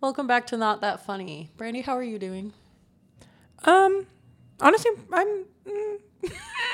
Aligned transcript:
Welcome 0.00 0.26
back 0.26 0.46
to 0.48 0.56
Not 0.56 0.80
That 0.80 1.04
Funny. 1.04 1.50
Brandi, 1.58 1.84
how 1.84 1.96
are 1.96 2.02
you 2.02 2.18
doing? 2.18 2.52
Um, 3.64 4.06
honestly, 4.60 4.90
I'm. 5.12 5.44
mm, 5.66 5.98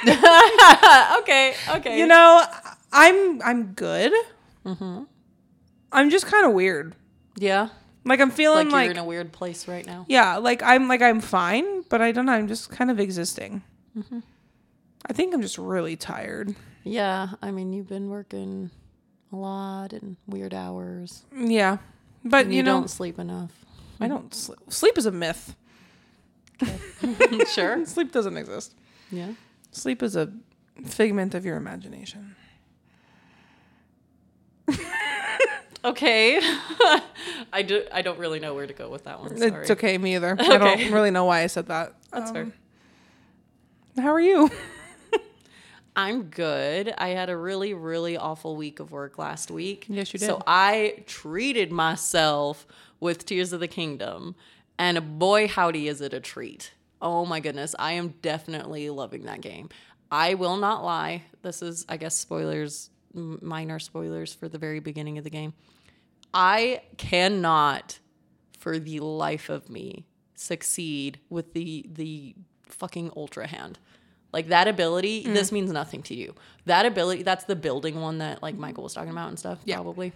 okay, 1.21 1.55
okay. 1.77 1.99
You 1.99 2.07
know, 2.07 2.45
I'm 2.93 3.43
I'm 3.43 3.73
good. 3.73 4.13
Mm-hmm. 4.65 5.05
I'm 5.93 6.11
just 6.11 6.27
kind 6.27 6.47
of 6.47 6.53
weird. 6.53 6.95
yeah. 7.37 7.69
Like 8.05 8.21
I'm 8.21 8.31
feeling 8.31 8.67
Like 8.69 8.71
feeling 8.71 8.85
you're 8.85 8.91
in 8.93 8.99
a 8.99 9.05
weird 9.05 9.33
place 9.33 9.67
right 9.67 9.85
now. 9.85 10.05
yeah, 10.09 10.37
like 10.37 10.63
I'm 10.63 10.87
like 10.87 11.03
I'm 11.03 11.21
fine, 11.21 11.83
but 11.89 12.01
I 12.01 12.13
don't 12.13 12.27
know. 12.27 12.33
I'm 12.35 12.47
just 12.47 12.71
kind 12.71 12.89
of 12.89 13.01
existing. 13.01 13.63
Mm-hmm. 13.99 14.21
I 15.07 15.13
think 15.13 15.35
I'm 15.35 15.43
just 15.43 15.59
really 15.59 15.97
tired. 15.97 16.55
Yeah, 16.85 17.31
I 17.43 17.51
mean, 17.51 17.73
you've 17.73 17.89
been 17.89 18.09
working 18.09 18.71
a 19.33 19.37
lot 19.37 19.93
and 19.93 20.17
weird 20.29 20.55
hours. 20.55 21.25
Yeah, 21.37 21.79
but 22.31 22.47
you, 22.47 22.57
you, 22.57 22.63
know, 22.63 22.81
don't 22.81 22.91
sleep 22.91 23.19
enough. 23.19 23.53
I 24.01 24.09
don't 24.09 24.35
sleep. 24.35 24.59
Sleep 24.69 24.99
is 24.99 25.07
a 25.07 25.13
myth. 25.13 25.57
sure. 27.53 27.85
Sleep 27.87 28.13
doesn't 28.13 28.37
exist. 28.37 28.75
Yeah. 29.11 29.33
Sleep 29.73 30.03
is 30.03 30.17
a 30.17 30.33
figment 30.85 31.35
of 31.35 31.45
your 31.45 31.57
imagination. 31.57 32.37
Okay. 35.85 36.41
I 37.53 37.63
do. 37.63 37.85
I 37.93 38.03
don't 38.03 38.19
really 38.19 38.41
know 38.41 38.55
where 38.55 38.67
to 38.67 38.73
go 38.73 38.89
with 38.89 39.05
that 39.05 39.21
one. 39.21 39.37
Sorry. 39.37 39.61
It's 39.61 39.71
okay, 39.71 39.97
me 39.99 40.17
either. 40.17 40.37
I 40.37 40.59
don't 40.59 40.91
really 40.91 41.13
know 41.13 41.27
why 41.27 41.43
I 41.43 41.47
said 41.47 41.69
that. 41.69 41.95
That's 42.11 42.33
fair. 42.33 42.43
Um, 42.43 42.53
How 43.97 44.13
are 44.13 44.21
you? 44.21 44.51
I'm 45.97 46.25
good. 46.25 46.93
I 46.99 47.09
had 47.09 47.31
a 47.31 47.37
really, 47.37 47.73
really 47.73 48.19
awful 48.19 48.55
week 48.55 48.81
of 48.81 48.93
work 48.93 49.17
last 49.17 49.51
week. 49.51 49.87
Yes, 49.89 50.13
you 50.13 50.21
did. 50.21 50.27
So. 50.27 50.43
I 50.47 51.03
treated 51.07 51.73
myself 51.73 52.67
with 53.01 53.25
Tears 53.25 53.55
of 53.55 53.61
the 53.61 53.69
Kingdom, 53.69 54.37
and 54.79 55.19
boy, 55.19 55.49
howdy, 55.49 55.89
is 55.89 56.03
it 56.03 56.13
a 56.13 56.21
treat. 56.21 56.73
Oh 57.01 57.25
my 57.25 57.41
goodness, 57.41 57.75
I 57.79 57.93
am 57.93 58.15
definitely 58.21 58.91
loving 58.91 59.25
that 59.25 59.41
game. 59.41 59.71
I 60.11 60.35
will 60.35 60.57
not 60.57 60.85
lie. 60.85 61.25
This 61.43 61.63
is, 61.63 61.87
I 61.89 61.97
guess, 61.97 62.15
spoilers, 62.15 62.91
minor 63.15 63.79
spoilers 63.79 64.35
for 64.35 64.49
the 64.49 64.59
very 64.59 64.81
beginning 64.81 65.17
of 65.19 65.25
the 65.25 65.31
game. 65.31 65.55
I 66.35 66.83
cannot, 66.99 67.99
for 68.59 68.79
the 68.79 69.01
life 69.01 69.49
of 69.49 69.71
me, 69.71 70.05
succeed 70.35 71.21
with 71.31 71.55
the 71.55 71.89
the 71.91 72.35
fucking 72.69 73.11
ultra 73.17 73.47
hand. 73.47 73.79
Like 74.33 74.49
that 74.49 74.69
ability, 74.69 75.25
Mm. 75.25 75.35
this 75.35 75.51
means 75.53 75.71
nothing 75.73 76.03
to 76.05 76.15
you. 76.15 76.35
That 76.67 76.85
ability, 76.85 77.23
that's 77.23 77.45
the 77.45 77.57
building 77.57 78.01
one 78.01 78.19
that 78.19 78.43
like 78.43 78.57
Michael 78.57 78.83
was 78.85 78.93
talking 78.95 79.11
about 79.11 79.29
and 79.29 79.39
stuff. 79.39 79.59
Yeah. 79.65 79.77
Probably. 79.77 80.13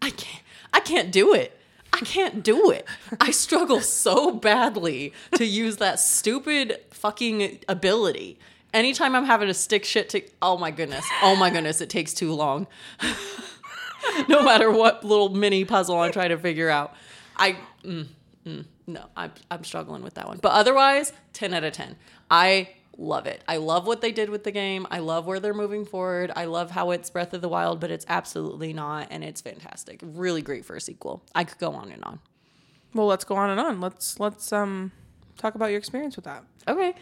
I 0.00 0.10
can't. 0.10 0.42
I 0.72 0.80
can't 0.80 1.10
do 1.10 1.34
it. 1.34 1.58
I 1.92 2.00
can't 2.00 2.42
do 2.44 2.70
it. 2.70 2.86
I 3.20 3.30
struggle 3.32 3.80
so 4.04 4.32
badly 4.32 5.12
to 5.34 5.44
use 5.44 5.78
that 5.78 5.98
stupid 5.98 6.78
fucking 6.90 7.58
ability. 7.68 8.38
Anytime 8.74 9.14
I'm 9.16 9.24
having 9.24 9.48
to 9.48 9.54
stick 9.54 9.84
shit 9.84 10.10
to, 10.10 10.22
oh 10.42 10.58
my 10.58 10.70
goodness, 10.70 11.04
oh 11.22 11.34
my 11.36 11.48
goodness, 11.50 11.80
it 11.80 11.88
takes 11.88 12.12
too 12.14 12.32
long. 12.34 12.66
no 14.28 14.42
matter 14.42 14.70
what 14.70 15.04
little 15.04 15.30
mini 15.30 15.64
puzzle 15.64 15.98
I'm 15.98 16.12
trying 16.12 16.28
to 16.30 16.38
figure 16.38 16.68
out, 16.68 16.94
I 17.36 17.56
mm, 17.84 18.06
mm, 18.46 18.64
no, 18.86 19.04
I'm 19.16 19.32
I'm 19.50 19.64
struggling 19.64 20.02
with 20.02 20.14
that 20.14 20.28
one. 20.28 20.38
But 20.40 20.52
otherwise, 20.52 21.12
ten 21.32 21.54
out 21.54 21.64
of 21.64 21.72
ten. 21.72 21.96
I 22.30 22.68
love 22.98 23.26
it. 23.26 23.42
I 23.48 23.56
love 23.56 23.86
what 23.86 24.00
they 24.00 24.12
did 24.12 24.28
with 24.28 24.44
the 24.44 24.50
game. 24.50 24.86
I 24.90 24.98
love 24.98 25.24
where 25.24 25.40
they're 25.40 25.54
moving 25.54 25.86
forward. 25.86 26.32
I 26.34 26.44
love 26.44 26.72
how 26.72 26.90
it's 26.90 27.08
Breath 27.08 27.32
of 27.32 27.40
the 27.40 27.48
Wild, 27.48 27.80
but 27.80 27.90
it's 27.90 28.04
absolutely 28.08 28.72
not, 28.72 29.08
and 29.10 29.24
it's 29.24 29.40
fantastic. 29.40 30.00
Really 30.02 30.42
great 30.42 30.64
for 30.64 30.76
a 30.76 30.80
sequel. 30.80 31.22
I 31.34 31.44
could 31.44 31.58
go 31.58 31.72
on 31.72 31.92
and 31.92 32.02
on. 32.04 32.18
Well, 32.92 33.06
let's 33.06 33.24
go 33.24 33.36
on 33.36 33.50
and 33.50 33.60
on. 33.60 33.80
Let's 33.80 34.18
let's 34.18 34.52
um 34.52 34.92
talk 35.36 35.54
about 35.54 35.66
your 35.66 35.78
experience 35.78 36.16
with 36.16 36.24
that. 36.24 36.42
Okay. 36.66 36.94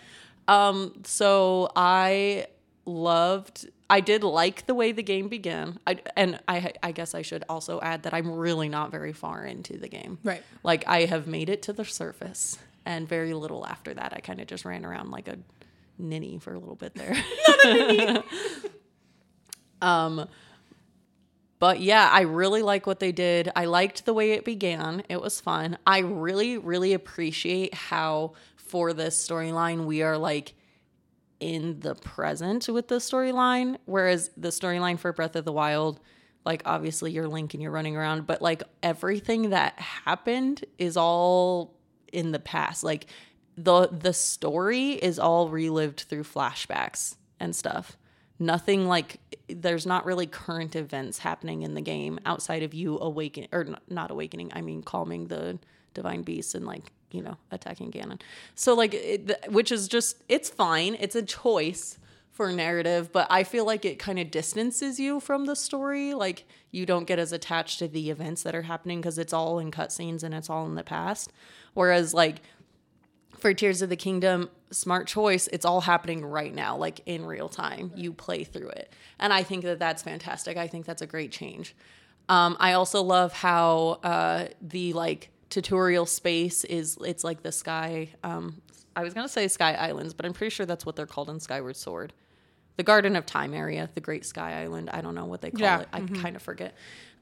Um, 0.48 1.02
so 1.04 1.70
I 1.74 2.46
loved 2.84 3.68
I 3.88 4.00
did 4.00 4.22
like 4.22 4.66
the 4.66 4.74
way 4.74 4.92
the 4.92 5.02
game 5.02 5.28
began. 5.28 5.78
I 5.86 5.98
and 6.16 6.40
I 6.46 6.72
I 6.82 6.92
guess 6.92 7.14
I 7.14 7.22
should 7.22 7.44
also 7.48 7.80
add 7.80 8.02
that 8.02 8.14
I'm 8.14 8.30
really 8.30 8.68
not 8.68 8.90
very 8.90 9.12
far 9.12 9.44
into 9.44 9.78
the 9.78 9.88
game. 9.88 10.18
Right. 10.22 10.42
Like 10.62 10.86
I 10.86 11.04
have 11.06 11.26
made 11.26 11.48
it 11.48 11.62
to 11.62 11.72
the 11.72 11.84
surface 11.84 12.58
and 12.84 13.08
very 13.08 13.32
little 13.32 13.66
after 13.66 13.94
that. 13.94 14.12
I 14.14 14.20
kind 14.20 14.40
of 14.40 14.46
just 14.46 14.64
ran 14.64 14.84
around 14.84 15.10
like 15.10 15.28
a 15.28 15.38
ninny 15.98 16.38
for 16.38 16.52
a 16.52 16.58
little 16.58 16.76
bit 16.76 16.94
there. 16.94 18.22
um 19.82 20.28
but 21.58 21.80
yeah, 21.80 22.08
I 22.12 22.22
really 22.22 22.62
like 22.62 22.86
what 22.86 23.00
they 23.00 23.12
did. 23.12 23.50
I 23.56 23.64
liked 23.64 24.04
the 24.04 24.12
way 24.12 24.32
it 24.32 24.44
began. 24.44 25.02
It 25.08 25.20
was 25.20 25.40
fun. 25.40 25.78
I 25.86 26.00
really, 26.00 26.58
really 26.58 26.92
appreciate 26.92 27.72
how 27.72 28.34
for 28.56 28.92
this 28.92 29.16
storyline 29.26 29.86
we 29.86 30.02
are 30.02 30.18
like 30.18 30.54
in 31.40 31.80
the 31.80 31.94
present 31.94 32.68
with 32.68 32.88
the 32.88 32.96
storyline, 32.96 33.76
whereas 33.86 34.30
the 34.36 34.48
storyline 34.48 34.98
for 34.98 35.12
Breath 35.12 35.36
of 35.36 35.44
the 35.44 35.52
Wild, 35.52 36.00
like 36.44 36.62
obviously 36.66 37.12
you're 37.12 37.28
Link 37.28 37.54
and 37.54 37.62
you're 37.62 37.72
running 37.72 37.96
around, 37.96 38.26
but 38.26 38.42
like 38.42 38.62
everything 38.82 39.50
that 39.50 39.78
happened 39.78 40.64
is 40.78 40.96
all 40.96 41.74
in 42.12 42.32
the 42.32 42.38
past. 42.38 42.84
Like 42.84 43.06
the 43.56 43.88
the 43.88 44.12
story 44.12 44.92
is 44.92 45.18
all 45.18 45.48
relived 45.48 46.00
through 46.00 46.24
flashbacks 46.24 47.16
and 47.40 47.54
stuff. 47.54 47.96
Nothing 48.38 48.86
like 48.86 49.18
there's 49.48 49.86
not 49.86 50.04
really 50.04 50.26
current 50.26 50.76
events 50.76 51.18
happening 51.18 51.62
in 51.62 51.74
the 51.74 51.80
game 51.80 52.18
outside 52.26 52.62
of 52.62 52.74
you 52.74 52.98
awakening 52.98 53.48
or 53.52 53.66
not 53.88 54.10
awakening. 54.10 54.52
I 54.54 54.60
mean 54.60 54.82
calming 54.82 55.28
the 55.28 55.58
divine 55.94 56.22
beasts 56.22 56.54
and 56.54 56.66
like 56.66 56.92
you 57.10 57.22
know 57.22 57.38
attacking 57.50 57.92
Ganon. 57.92 58.20
So 58.54 58.74
like 58.74 58.92
it, 58.92 59.50
which 59.50 59.72
is 59.72 59.88
just 59.88 60.22
it's 60.28 60.50
fine. 60.50 60.96
It's 61.00 61.16
a 61.16 61.22
choice 61.22 61.98
for 62.36 62.52
narrative, 62.52 63.10
but 63.12 63.26
I 63.30 63.44
feel 63.44 63.64
like 63.64 63.86
it 63.86 63.98
kind 63.98 64.18
of 64.18 64.30
distances 64.30 65.00
you 65.00 65.20
from 65.20 65.46
the 65.46 65.56
story. 65.56 66.12
Like 66.12 66.44
you 66.70 66.84
don't 66.84 67.06
get 67.06 67.18
as 67.18 67.32
attached 67.32 67.78
to 67.78 67.88
the 67.88 68.10
events 68.10 68.42
that 68.42 68.54
are 68.54 68.62
happening 68.62 69.00
because 69.00 69.16
it's 69.16 69.32
all 69.32 69.58
in 69.58 69.70
cutscenes 69.70 70.22
and 70.22 70.34
it's 70.34 70.50
all 70.50 70.66
in 70.66 70.74
the 70.74 70.84
past. 70.84 71.32
Whereas 71.72 72.12
like 72.12 72.42
for 73.46 73.54
Tears 73.54 73.80
of 73.80 73.88
the 73.88 73.96
Kingdom, 73.96 74.50
smart 74.72 75.06
choice, 75.06 75.46
it's 75.52 75.64
all 75.64 75.80
happening 75.80 76.24
right 76.24 76.52
now, 76.52 76.76
like 76.76 77.00
in 77.06 77.24
real 77.24 77.48
time. 77.48 77.92
You 77.94 78.12
play 78.12 78.42
through 78.42 78.70
it. 78.70 78.92
And 79.20 79.32
I 79.32 79.44
think 79.44 79.62
that 79.62 79.78
that's 79.78 80.02
fantastic. 80.02 80.56
I 80.56 80.66
think 80.66 80.84
that's 80.84 81.00
a 81.00 81.06
great 81.06 81.30
change. 81.30 81.76
Um, 82.28 82.56
I 82.58 82.72
also 82.72 83.04
love 83.04 83.32
how 83.32 84.00
uh, 84.02 84.46
the 84.60 84.94
like 84.94 85.30
tutorial 85.48 86.06
space 86.06 86.64
is, 86.64 86.98
it's 87.04 87.22
like 87.22 87.44
the 87.44 87.52
sky. 87.52 88.08
Um, 88.24 88.62
I 88.96 89.04
was 89.04 89.14
going 89.14 89.24
to 89.24 89.32
say 89.32 89.46
Sky 89.46 89.74
Islands, 89.74 90.12
but 90.12 90.26
I'm 90.26 90.32
pretty 90.32 90.50
sure 90.50 90.66
that's 90.66 90.84
what 90.84 90.96
they're 90.96 91.06
called 91.06 91.30
in 91.30 91.38
Skyward 91.38 91.76
Sword. 91.76 92.12
The 92.78 92.82
Garden 92.82 93.14
of 93.14 93.26
Time 93.26 93.54
area, 93.54 93.88
the 93.94 94.00
Great 94.00 94.26
Sky 94.26 94.60
Island. 94.60 94.90
I 94.92 95.02
don't 95.02 95.14
know 95.14 95.26
what 95.26 95.40
they 95.40 95.52
call 95.52 95.60
Yeah, 95.60 95.80
it. 95.82 95.88
I 95.92 96.00
kind 96.00 96.34
of 96.34 96.42
forget. 96.42 96.74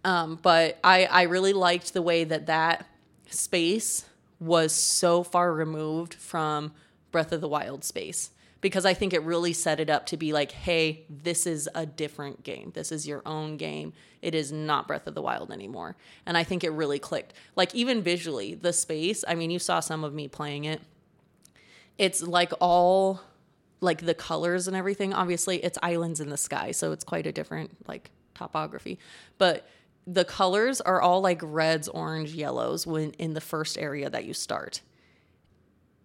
Um, 0.04 0.38
but 0.40 0.78
I, 0.82 1.04
I 1.04 1.22
really 1.24 1.52
liked 1.52 1.92
the 1.92 2.00
way 2.00 2.24
that 2.24 2.46
that 2.46 2.86
space 3.28 4.06
was 4.44 4.72
so 4.72 5.22
far 5.22 5.52
removed 5.52 6.14
from 6.14 6.72
Breath 7.10 7.32
of 7.32 7.40
the 7.40 7.48
Wild 7.48 7.84
space 7.84 8.30
because 8.60 8.86
I 8.86 8.94
think 8.94 9.12
it 9.12 9.22
really 9.22 9.52
set 9.52 9.78
it 9.78 9.90
up 9.90 10.06
to 10.06 10.16
be 10.16 10.32
like, 10.32 10.50
hey, 10.50 11.04
this 11.10 11.46
is 11.46 11.68
a 11.74 11.84
different 11.84 12.42
game. 12.44 12.72
This 12.74 12.90
is 12.90 13.06
your 13.06 13.20
own 13.26 13.58
game. 13.58 13.92
It 14.22 14.34
is 14.34 14.50
not 14.50 14.88
Breath 14.88 15.06
of 15.06 15.14
the 15.14 15.20
Wild 15.20 15.50
anymore. 15.50 15.96
And 16.24 16.36
I 16.36 16.44
think 16.44 16.64
it 16.64 16.70
really 16.70 16.98
clicked. 16.98 17.34
Like, 17.56 17.74
even 17.74 18.02
visually, 18.02 18.54
the 18.54 18.72
space, 18.72 19.22
I 19.28 19.34
mean, 19.34 19.50
you 19.50 19.58
saw 19.58 19.80
some 19.80 20.02
of 20.02 20.14
me 20.14 20.28
playing 20.28 20.64
it. 20.64 20.80
It's 21.98 22.22
like 22.22 22.52
all 22.58 23.20
like 23.80 24.06
the 24.06 24.14
colors 24.14 24.66
and 24.66 24.74
everything 24.74 25.12
obviously 25.12 25.62
it's 25.62 25.78
islands 25.82 26.18
in 26.18 26.30
the 26.30 26.38
sky 26.38 26.70
so 26.70 26.90
it's 26.90 27.04
quite 27.04 27.26
a 27.26 27.32
different 27.32 27.70
like 27.86 28.10
topography 28.34 28.98
but 29.36 29.68
the 30.06 30.24
colors 30.24 30.80
are 30.80 31.00
all 31.00 31.20
like 31.20 31.40
reds 31.42 31.88
orange 31.88 32.32
yellows 32.34 32.86
when 32.86 33.10
in 33.12 33.34
the 33.34 33.40
first 33.40 33.78
area 33.78 34.10
that 34.10 34.24
you 34.24 34.34
start. 34.34 34.82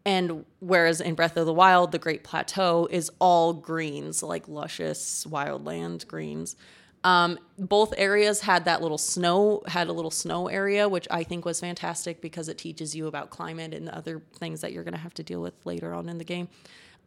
And 0.06 0.46
whereas 0.60 1.02
in 1.02 1.16
breath 1.16 1.38
of 1.38 1.46
the 1.46 1.54
wild 1.54 1.92
the 1.92 2.00
great 2.00 2.24
plateau 2.24 2.88
is 2.90 3.12
all 3.20 3.54
greens 3.54 4.24
like 4.24 4.48
luscious 4.48 5.26
wildland 5.26 6.08
greens. 6.08 6.56
Um, 7.04 7.40
both 7.58 7.94
areas 7.98 8.42
had 8.42 8.66
that 8.66 8.82
little 8.82 8.98
snow 8.98 9.62
had 9.68 9.88
a 9.88 9.94
little 9.94 10.12
snow 10.12 10.50
area 10.50 10.90
which 10.90 11.08
i 11.10 11.24
think 11.24 11.46
was 11.46 11.62
fantastic 11.62 12.20
because 12.20 12.50
it 12.50 12.58
teaches 12.58 12.94
you 12.94 13.08
about 13.08 13.30
climate 13.30 13.74
and 13.74 13.88
other 13.88 14.22
things 14.36 14.60
that 14.60 14.74
you're 14.74 14.84
going 14.84 14.96
to 14.96 15.00
have 15.00 15.14
to 15.14 15.24
deal 15.24 15.42
with 15.42 15.54
later 15.66 15.94
on 15.94 16.10
in 16.10 16.18
the 16.18 16.26
game 16.26 16.50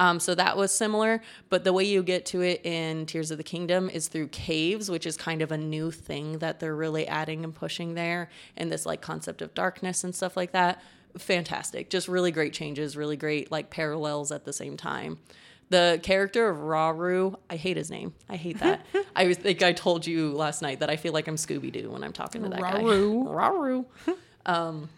um, 0.03 0.19
so 0.19 0.35
that 0.35 0.57
was 0.57 0.71
similar, 0.75 1.23
but 1.49 1.63
the 1.65 1.73
way 1.73 1.85
you 1.85 2.03
get 2.03 2.27
to 2.27 2.41
it 2.43 2.61
in 2.67 3.07
Tears 3.07 3.31
of 3.31 3.39
the 3.39 3.45
Kingdom 3.45 3.89
is 3.89 4.09
through 4.09 4.29
caves, 4.29 4.91
which 4.91 5.07
is 5.07 5.17
kind 5.17 5.43
of 5.43 5.53
a 5.53 5.57
new 5.59 5.91
thing 5.91 6.39
that 6.39 6.59
they're 6.61 6.75
really 6.75 7.07
adding 7.07 7.45
and 7.45 7.55
pushing 7.55 7.95
there, 7.95 8.29
and 8.57 8.71
this 8.73 8.85
like 8.85 9.01
concept 9.01 9.41
of 9.43 9.55
darkness 9.55 10.03
and 10.05 10.15
stuff 10.15 10.37
like 10.37 10.53
that. 10.53 10.83
Fantastic, 11.19 11.89
just 11.91 12.09
really 12.09 12.31
great 12.33 12.53
changes, 12.53 12.97
really 12.97 13.17
great 13.17 13.53
like 13.53 13.71
parallels 13.71 14.33
at 14.33 14.45
the 14.45 14.53
same 14.53 14.77
time. 14.77 15.19
The 15.69 16.01
character 16.03 16.49
of 16.49 16.59
Rauru, 16.59 17.37
I 17.49 17.57
hate 17.57 17.77
his 17.79 17.91
name. 17.91 18.13
I 18.29 18.37
hate 18.37 18.59
that. 18.59 18.85
I 19.17 19.27
was- 19.29 19.39
think 19.39 19.63
I 19.63 19.73
told 19.73 20.07
you 20.07 20.33
last 20.33 20.61
night 20.63 20.81
that 20.81 20.91
I 20.91 20.97
feel 20.97 21.13
like 21.15 21.29
I'm 21.29 21.37
Scooby 21.37 21.71
Doo 21.73 21.91
when 21.91 22.03
I'm 22.05 22.13
talking 22.13 22.43
to 22.43 22.49
that 22.51 22.61
Rauru. 22.61 23.25
guy. 23.25 23.31
Rauru. 23.31 23.85
Um, 24.45 24.89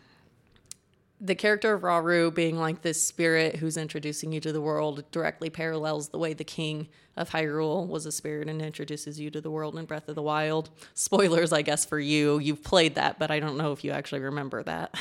the 1.24 1.34
character 1.34 1.72
of 1.72 1.80
Rauru 1.80 2.32
being 2.32 2.58
like 2.58 2.82
this 2.82 3.02
spirit 3.02 3.56
who's 3.56 3.78
introducing 3.78 4.30
you 4.30 4.40
to 4.40 4.52
the 4.52 4.60
world 4.60 5.10
directly 5.10 5.48
parallels 5.48 6.10
the 6.10 6.18
way 6.18 6.34
the 6.34 6.44
king 6.44 6.88
of 7.16 7.30
Hyrule 7.30 7.88
was 7.88 8.04
a 8.04 8.12
spirit 8.12 8.46
and 8.46 8.60
introduces 8.60 9.18
you 9.18 9.30
to 9.30 9.40
the 9.40 9.50
world 9.50 9.78
in 9.78 9.86
Breath 9.86 10.06
of 10.10 10.16
the 10.16 10.22
Wild. 10.22 10.68
Spoilers, 10.92 11.50
I 11.50 11.62
guess, 11.62 11.86
for 11.86 11.98
you. 11.98 12.38
You've 12.40 12.62
played 12.62 12.96
that, 12.96 13.18
but 13.18 13.30
I 13.30 13.40
don't 13.40 13.56
know 13.56 13.72
if 13.72 13.84
you 13.84 13.92
actually 13.92 14.20
remember 14.20 14.62
that. 14.64 14.94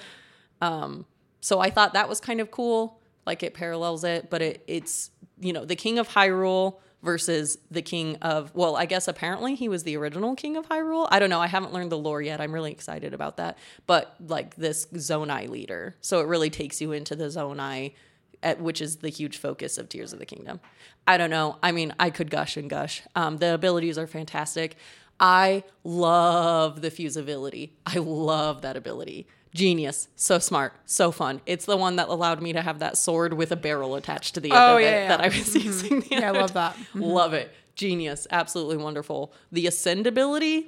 um, 0.60 1.06
so 1.40 1.58
I 1.58 1.70
thought 1.70 1.94
that 1.94 2.06
was 2.06 2.20
kind 2.20 2.42
of 2.42 2.50
cool. 2.50 3.00
Like 3.24 3.42
it 3.42 3.54
parallels 3.54 4.04
it, 4.04 4.28
but 4.28 4.42
it, 4.42 4.62
it's, 4.66 5.10
you 5.40 5.54
know, 5.54 5.64
the 5.64 5.76
king 5.76 5.98
of 5.98 6.06
Hyrule 6.06 6.80
versus 7.02 7.58
the 7.70 7.82
king 7.82 8.16
of 8.22 8.54
well 8.54 8.76
i 8.76 8.86
guess 8.86 9.08
apparently 9.08 9.54
he 9.54 9.68
was 9.68 9.82
the 9.82 9.96
original 9.96 10.34
king 10.34 10.56
of 10.56 10.68
hyrule. 10.68 11.08
I 11.10 11.18
don't 11.18 11.30
know. 11.30 11.40
I 11.40 11.46
haven't 11.46 11.72
learned 11.72 11.92
the 11.92 11.98
lore 11.98 12.22
yet. 12.22 12.40
I'm 12.40 12.52
really 12.52 12.72
excited 12.72 13.14
about 13.14 13.36
that. 13.36 13.58
But 13.86 14.14
like 14.26 14.56
this 14.56 14.86
zonai 14.86 15.48
leader. 15.48 15.96
So 16.00 16.20
it 16.20 16.26
really 16.26 16.50
takes 16.50 16.80
you 16.80 16.92
into 16.92 17.14
the 17.16 17.24
zonai 17.24 17.94
at, 18.42 18.60
which 18.60 18.80
is 18.80 18.96
the 18.96 19.08
huge 19.08 19.38
focus 19.38 19.78
of 19.78 19.88
tears 19.88 20.12
of 20.12 20.18
the 20.18 20.26
kingdom. 20.26 20.60
I 21.06 21.16
don't 21.16 21.30
know. 21.30 21.58
I 21.62 21.72
mean 21.72 21.94
i 21.98 22.10
could 22.10 22.30
gush 22.30 22.56
and 22.56 22.68
gush. 22.68 23.02
Um, 23.14 23.38
the 23.38 23.54
abilities 23.54 23.98
are 23.98 24.06
fantastic. 24.06 24.76
I 25.20 25.64
love 25.84 26.80
the 26.80 26.90
fusibility. 26.90 27.70
I 27.86 27.98
love 27.98 28.62
that 28.62 28.76
ability 28.76 29.26
genius 29.54 30.08
so 30.16 30.38
smart 30.38 30.72
so 30.86 31.10
fun 31.10 31.40
it's 31.44 31.66
the 31.66 31.76
one 31.76 31.96
that 31.96 32.08
allowed 32.08 32.40
me 32.40 32.52
to 32.54 32.62
have 32.62 32.78
that 32.78 32.96
sword 32.96 33.34
with 33.34 33.52
a 33.52 33.56
barrel 33.56 33.96
attached 33.96 34.34
to 34.34 34.40
the 34.40 34.50
end 34.50 34.58
Oh, 34.58 34.76
of 34.76 34.80
it 34.80 34.84
yeah, 34.84 34.90
yeah. 35.02 35.08
that 35.08 35.20
i 35.20 35.26
was 35.26 35.34
mm-hmm. 35.34 35.66
using 35.66 36.00
the 36.00 36.12
Yeah, 36.22 36.28
I 36.28 36.30
love 36.30 36.52
that. 36.54 36.76
Love 36.94 37.32
it. 37.32 37.52
Genius. 37.74 38.26
Absolutely 38.30 38.76
wonderful. 38.76 39.32
The 39.50 39.66
ascendability, 39.66 40.66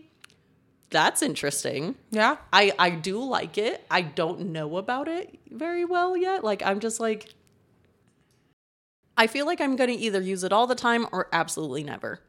that's 0.90 1.22
interesting. 1.22 1.96
Yeah. 2.10 2.36
I, 2.52 2.72
I 2.78 2.90
do 2.90 3.22
like 3.22 3.58
it. 3.58 3.84
I 3.90 4.02
don't 4.02 4.52
know 4.52 4.76
about 4.76 5.08
it 5.08 5.38
very 5.50 5.84
well 5.84 6.16
yet. 6.16 6.42
Like, 6.44 6.62
I'm 6.64 6.80
just 6.80 7.00
like, 7.00 7.32
I 9.16 9.26
feel 9.26 9.46
like 9.46 9.60
I'm 9.60 9.76
going 9.76 9.90
to 9.90 9.96
either 9.96 10.20
use 10.20 10.44
it 10.44 10.52
all 10.52 10.66
the 10.66 10.74
time 10.74 11.06
or 11.12 11.28
absolutely 11.32 11.84
never. 11.84 12.20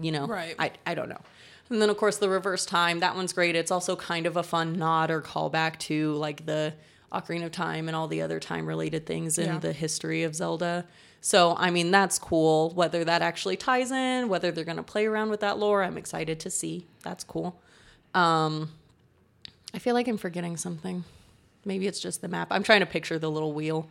You 0.00 0.12
know? 0.12 0.26
Right. 0.26 0.54
I, 0.58 0.72
I 0.86 0.94
don't 0.94 1.08
know. 1.08 1.20
And 1.70 1.80
then, 1.80 1.88
of 1.88 1.96
course, 1.96 2.16
the 2.18 2.28
reverse 2.28 2.66
time. 2.66 2.98
That 3.00 3.14
one's 3.14 3.32
great. 3.32 3.54
It's 3.54 3.70
also 3.70 3.94
kind 3.96 4.26
of 4.26 4.36
a 4.36 4.42
fun 4.42 4.72
nod 4.74 5.10
or 5.10 5.20
callback 5.22 5.78
to 5.80 6.12
like 6.14 6.44
the 6.44 6.74
Ocarina 7.12 7.46
of 7.46 7.52
Time 7.52 7.86
and 7.88 7.96
all 7.96 8.08
the 8.08 8.22
other 8.22 8.40
time 8.40 8.66
related 8.66 9.06
things 9.06 9.38
in 9.38 9.46
Yeah. 9.46 9.58
the 9.58 9.72
history 9.72 10.22
of 10.24 10.34
Zelda. 10.34 10.84
So, 11.20 11.54
I 11.58 11.70
mean, 11.70 11.90
that's 11.90 12.18
cool. 12.18 12.70
Whether 12.70 13.04
that 13.04 13.22
actually 13.22 13.56
ties 13.56 13.90
in, 13.92 14.28
whether 14.28 14.50
they're 14.50 14.64
going 14.64 14.78
to 14.78 14.82
play 14.82 15.06
around 15.06 15.30
with 15.30 15.40
that 15.40 15.58
lore, 15.58 15.82
I'm 15.84 15.96
excited 15.98 16.40
to 16.40 16.50
see. 16.50 16.86
That's 17.02 17.22
cool. 17.24 17.60
Um, 18.14 18.70
I 19.74 19.78
feel 19.78 19.94
like 19.94 20.08
I'm 20.08 20.16
forgetting 20.18 20.56
something. 20.56 21.04
Maybe 21.64 21.86
it's 21.86 22.00
just 22.00 22.20
the 22.22 22.28
map. 22.28 22.48
I'm 22.50 22.62
trying 22.62 22.80
to 22.80 22.86
picture 22.86 23.18
the 23.18 23.30
little 23.30 23.52
wheel. 23.52 23.88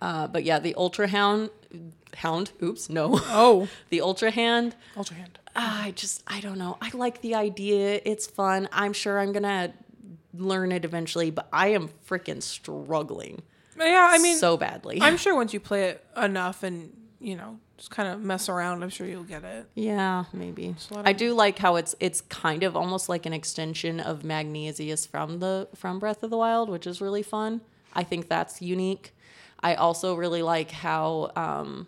Uh, 0.00 0.26
but 0.28 0.44
yeah, 0.44 0.58
the 0.58 0.74
Ultra 0.76 1.08
Hound, 1.08 1.50
Hound, 2.16 2.52
oops, 2.62 2.90
no. 2.90 3.18
Oh, 3.28 3.68
the 3.88 4.00
Ultra 4.02 4.30
Hand, 4.30 4.76
Ultra 4.96 5.16
Hand. 5.16 5.38
Ah, 5.54 5.84
I 5.84 5.90
just 5.92 6.22
I 6.26 6.40
don't 6.40 6.58
know. 6.58 6.78
I 6.80 6.90
like 6.94 7.20
the 7.20 7.34
idea. 7.34 8.00
It's 8.04 8.26
fun. 8.26 8.68
I'm 8.72 8.92
sure 8.92 9.18
I'm 9.20 9.32
gonna 9.32 9.72
learn 10.34 10.72
it 10.72 10.84
eventually, 10.84 11.30
but 11.30 11.48
I 11.52 11.68
am 11.68 11.90
freaking 12.08 12.42
struggling 12.42 13.42
Yeah, 13.78 14.08
I 14.10 14.18
mean, 14.18 14.36
so 14.38 14.56
badly. 14.56 14.98
I'm 15.00 15.16
sure 15.16 15.34
once 15.42 15.52
you 15.52 15.60
play 15.60 15.84
it 15.90 16.04
enough 16.16 16.62
and 16.62 16.96
you 17.20 17.36
know 17.36 17.58
just 17.76 17.90
kind 17.90 18.08
of 18.08 18.20
mess 18.20 18.48
around, 18.48 18.82
I'm 18.82 18.88
sure 18.90 19.06
you'll 19.06 19.24
get 19.24 19.44
it. 19.44 19.66
yeah, 19.74 20.24
maybe. 20.32 20.74
let 20.90 21.06
I 21.06 21.12
do 21.12 21.34
like 21.34 21.58
how 21.58 21.76
it's 21.76 21.94
it's 22.00 22.20
kind 22.22 22.62
of 22.62 22.76
almost 22.76 23.08
like 23.08 23.26
an 23.26 23.32
extension 23.32 24.00
of 24.00 24.24
Magnesis 24.24 25.04
from 25.06 25.40
the 25.40 25.68
from 25.74 25.98
Breath 25.98 26.22
of 26.22 26.30
the 26.30 26.38
Wild, 26.38 26.70
which 26.70 26.86
is 26.86 27.00
really 27.00 27.22
fun. 27.22 27.60
I 27.92 28.04
think 28.04 28.28
that's 28.28 28.62
unique. 28.62 29.14
I 29.60 29.74
also 29.74 30.14
really 30.14 30.42
like 30.42 30.70
how 30.70 31.30
um 31.36 31.86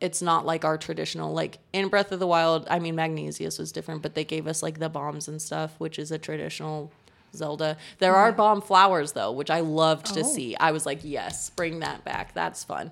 it's 0.00 0.20
not 0.22 0.44
like 0.44 0.64
our 0.64 0.76
traditional 0.78 1.32
like 1.32 1.58
in 1.72 1.88
Breath 1.88 2.12
of 2.12 2.18
the 2.20 2.26
Wild. 2.26 2.66
I 2.70 2.78
mean, 2.78 2.94
Magnesis 2.94 3.58
was 3.58 3.72
different, 3.72 4.02
but 4.02 4.14
they 4.14 4.24
gave 4.24 4.46
us 4.46 4.62
like 4.62 4.78
the 4.78 4.88
bombs 4.88 5.28
and 5.28 5.40
stuff, 5.40 5.74
which 5.78 5.98
is 5.98 6.10
a 6.10 6.18
traditional 6.18 6.92
Zelda. 7.34 7.76
There 7.98 8.14
are 8.14 8.30
bomb 8.32 8.60
flowers 8.60 9.12
though, 9.12 9.32
which 9.32 9.50
I 9.50 9.60
loved 9.60 10.06
to 10.14 10.20
Oh. 10.20 10.22
see. 10.22 10.56
I 10.56 10.72
was 10.72 10.84
like, 10.86 11.00
yes, 11.02 11.50
bring 11.50 11.80
that 11.80 12.04
back. 12.04 12.34
That's 12.34 12.62
fun. 12.64 12.90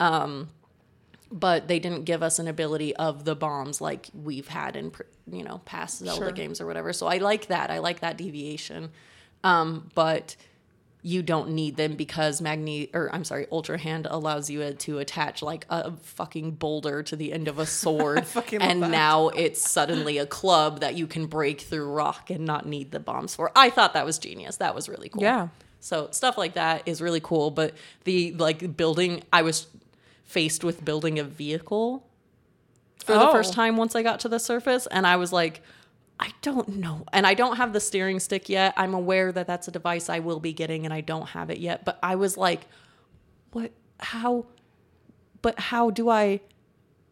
Um, 0.00 0.48
but 1.32 1.66
they 1.68 1.78
didn't 1.78 2.04
give 2.04 2.22
us 2.22 2.38
an 2.38 2.46
ability 2.46 2.94
of 2.96 3.24
the 3.24 3.34
bombs 3.34 3.80
like 3.80 4.08
we've 4.14 4.48
had 4.48 4.76
in 4.76 4.92
you 5.30 5.42
know 5.42 5.60
past 5.64 5.98
Zelda 5.98 6.26
Sure. 6.26 6.32
games 6.32 6.60
or 6.60 6.66
whatever. 6.66 6.92
So 6.92 7.06
I 7.06 7.18
like 7.18 7.46
that. 7.48 7.70
I 7.70 7.78
like 7.78 8.00
that 8.00 8.16
deviation. 8.16 8.90
Um, 9.42 9.90
but 9.94 10.36
you 11.06 11.22
don't 11.22 11.50
need 11.50 11.76
them 11.76 11.96
because 11.96 12.40
Magne 12.40 12.88
or 12.94 13.10
I'm 13.14 13.24
sorry, 13.24 13.46
Ultra 13.52 13.76
Hand 13.76 14.06
allows 14.10 14.48
you 14.48 14.72
to 14.72 14.98
attach 15.00 15.42
like 15.42 15.66
a 15.68 15.92
fucking 15.92 16.52
boulder 16.52 17.02
to 17.02 17.14
the 17.14 17.30
end 17.30 17.46
of 17.46 17.58
a 17.58 17.66
sword, 17.82 18.24
and 18.58 18.80
now 18.80 19.28
it's 19.28 19.60
suddenly 19.70 20.16
a 20.16 20.24
club 20.24 20.80
that 20.80 20.94
you 20.94 21.06
can 21.06 21.26
break 21.26 21.60
through 21.60 21.92
rock 21.92 22.30
and 22.30 22.46
not 22.46 22.64
need 22.66 22.90
the 22.90 23.00
bombs 23.00 23.34
for. 23.36 23.52
I 23.54 23.68
thought 23.68 23.92
that 23.92 24.06
was 24.06 24.18
genius. 24.18 24.56
That 24.56 24.74
was 24.74 24.88
really 24.88 25.10
cool. 25.10 25.20
Yeah. 25.22 25.48
So 25.80 26.08
stuff 26.10 26.38
like 26.38 26.54
that 26.54 26.82
is 26.86 27.02
really 27.02 27.20
cool. 27.20 27.50
But 27.50 27.74
the 28.04 28.32
like 28.32 28.74
building, 28.74 29.22
I 29.30 29.42
was 29.42 29.66
faced 30.24 30.64
with 30.64 30.82
building 30.86 31.18
a 31.18 31.24
vehicle 31.24 32.06
for 33.04 33.12
the 33.12 33.28
Oh. 33.28 33.32
first 33.32 33.52
time 33.52 33.76
once 33.76 33.94
I 33.94 34.02
got 34.02 34.20
to 34.20 34.30
the 34.30 34.38
surface, 34.40 34.86
and 34.90 35.06
I 35.06 35.16
was 35.16 35.34
like, 35.34 35.60
I 36.20 36.30
don't 36.42 36.68
know, 36.76 37.04
and 37.12 37.26
I 37.26 37.34
don't 37.34 37.56
have 37.56 37.72
the 37.72 37.80
steering 37.80 38.20
stick 38.20 38.48
yet. 38.48 38.72
I'm 38.76 38.94
aware 38.94 39.32
that 39.32 39.46
that's 39.46 39.66
a 39.68 39.70
device 39.72 40.08
I 40.08 40.20
will 40.20 40.38
be 40.40 40.52
getting, 40.52 40.84
and 40.84 40.94
I 40.94 41.00
don't 41.00 41.28
have 41.30 41.50
it 41.50 41.58
yet. 41.58 41.84
But 41.84 41.98
I 42.02 42.14
was 42.14 42.36
like, 42.36 42.66
what? 43.52 43.72
How? 43.98 44.46
But 45.42 45.58
how 45.58 45.90
do 45.90 46.08
I? 46.08 46.40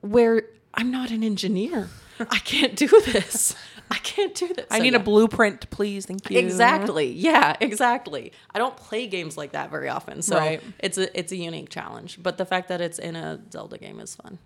Where? 0.03 0.45
I'm 0.75 0.91
not 0.91 1.11
an 1.11 1.23
engineer. 1.25 1.89
I 2.21 2.39
can't 2.39 2.77
do 2.77 2.87
this. 3.07 3.55
I 3.91 3.97
can't 3.99 4.35
do 4.35 4.49
this. 4.55 4.67
I 4.71 4.79
So, 4.79 4.83
need 4.85 4.93
yeah. 4.95 5.01
a 5.01 5.03
blueprint, 5.03 5.69
please. 5.71 6.07
Thank 6.07 6.31
you. 6.31 6.39
Exactly. 6.39 7.13
Yeah, 7.13 7.57
exactly. 7.61 8.33
I 8.55 8.59
don't 8.59 8.77
play 8.77 9.07
games 9.07 9.37
like 9.37 9.53
that 9.53 9.71
very 9.71 9.89
often, 9.91 10.23
so 10.23 10.39
Right. 10.39 10.63
it's 10.79 10.97
a 10.97 11.19
it's 11.19 11.33
a 11.33 11.37
unique 11.37 11.69
challenge. 11.69 12.23
But 12.23 12.39
the 12.39 12.47
fact 12.47 12.69
that 12.69 12.81
it's 12.81 12.99
in 12.99 13.17
a 13.17 13.41
Zelda 13.53 13.77
game 13.79 13.99
is 14.01 14.15
fun. 14.15 14.39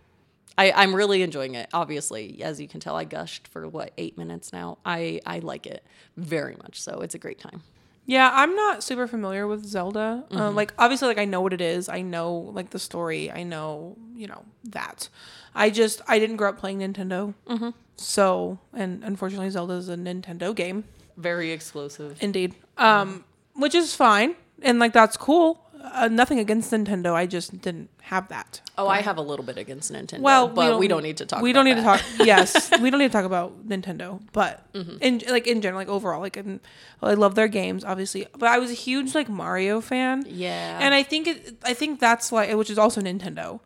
I, 0.58 0.72
I'm 0.72 0.94
really 0.94 1.22
enjoying 1.22 1.54
it. 1.54 1.68
Obviously, 1.72 2.42
as 2.42 2.60
you 2.60 2.68
can 2.68 2.80
tell, 2.80 2.96
I 2.96 3.04
gushed 3.04 3.48
for 3.48 3.68
what 3.68 3.92
eight 3.98 4.16
minutes 4.16 4.52
now. 4.52 4.78
I 4.84 5.20
I 5.26 5.40
like 5.40 5.66
it 5.66 5.84
very 6.16 6.56
much. 6.56 6.80
So 6.80 7.00
it's 7.00 7.14
a 7.14 7.18
great 7.18 7.38
time. 7.38 7.62
Yeah, 8.08 8.30
I'm 8.32 8.54
not 8.54 8.84
super 8.84 9.06
familiar 9.08 9.46
with 9.48 9.64
Zelda. 9.66 10.24
Uh, 10.30 10.34
Mm-hmm. 10.36 10.56
like, 10.56 10.72
obviously, 10.78 11.08
like 11.08 11.18
I 11.18 11.24
know 11.24 11.40
what 11.40 11.52
it 11.52 11.60
is. 11.60 11.88
I 11.88 12.02
know 12.02 12.32
like 12.54 12.70
the 12.70 12.78
story. 12.78 13.32
I 13.32 13.42
know, 13.42 13.96
you 14.14 14.28
know 14.28 14.44
that. 14.64 15.08
I 15.56 15.70
just 15.70 16.00
I 16.06 16.18
didn't 16.20 16.36
grow 16.36 16.50
up 16.50 16.58
playing 16.58 16.78
Nintendo. 16.78 17.34
Mm-hmm. 17.48 17.70
So, 17.96 18.58
and 18.72 19.02
unfortunately, 19.02 19.50
Zelda 19.50 19.72
is 19.74 19.88
a 19.88 19.96
Nintendo 19.96 20.54
game. 20.54 20.84
Very 21.16 21.50
exclusive. 21.50 22.18
Indeed. 22.22 22.54
Um, 22.76 23.24
which 23.54 23.74
is 23.74 23.94
fine, 23.94 24.36
and 24.62 24.78
like 24.78 24.92
that's 24.92 25.16
cool. 25.16 25.65
Uh, 25.80 26.08
nothing 26.08 26.38
against 26.38 26.72
Nintendo. 26.72 27.12
I 27.14 27.26
just 27.26 27.60
didn't 27.60 27.90
have 28.02 28.28
that. 28.28 28.60
Oh, 28.76 28.88
I 28.88 29.00
have 29.02 29.18
a 29.18 29.22
little 29.22 29.44
bit 29.44 29.56
against 29.56 29.92
Nintendo. 29.92 30.20
Well, 30.20 30.48
but 30.48 30.78
we 30.78 30.88
don't, 30.88 31.02
need 31.02 31.16
to 31.18 31.26
talk. 31.26 31.42
We 31.42 31.50
about 31.50 31.58
don't 31.64 31.64
need 31.76 31.84
that. 31.84 31.98
to 32.00 32.16
talk. 32.18 32.26
Yes, 32.26 32.70
we 32.80 32.90
don't 32.90 32.98
need 32.98 33.08
to 33.08 33.12
talk 33.12 33.24
about 33.24 33.68
Nintendo, 33.68 34.20
but 34.32 34.70
Mm-hmm. 34.72 34.96
in 35.00 35.22
like 35.28 35.46
in 35.46 35.60
general, 35.60 35.80
like 35.80 35.88
overall, 35.88 36.20
like 36.20 36.36
in, 36.36 36.60
I 37.02 37.14
love 37.14 37.34
their 37.34 37.48
games, 37.48 37.84
obviously. 37.84 38.26
But 38.36 38.48
I 38.48 38.58
was 38.58 38.70
a 38.70 38.74
huge 38.74 39.14
like 39.14 39.28
Mario 39.28 39.80
fan. 39.80 40.24
Yeah. 40.28 40.78
and 40.82 40.92
I 40.94 41.02
think 41.02 41.26
it. 41.28 41.56
I 41.64 41.72
think 41.74 42.00
that's 42.00 42.32
why, 42.32 42.52
which 42.54 42.70
is 42.70 42.78
also 42.78 43.00
Nintendo. 43.00 43.60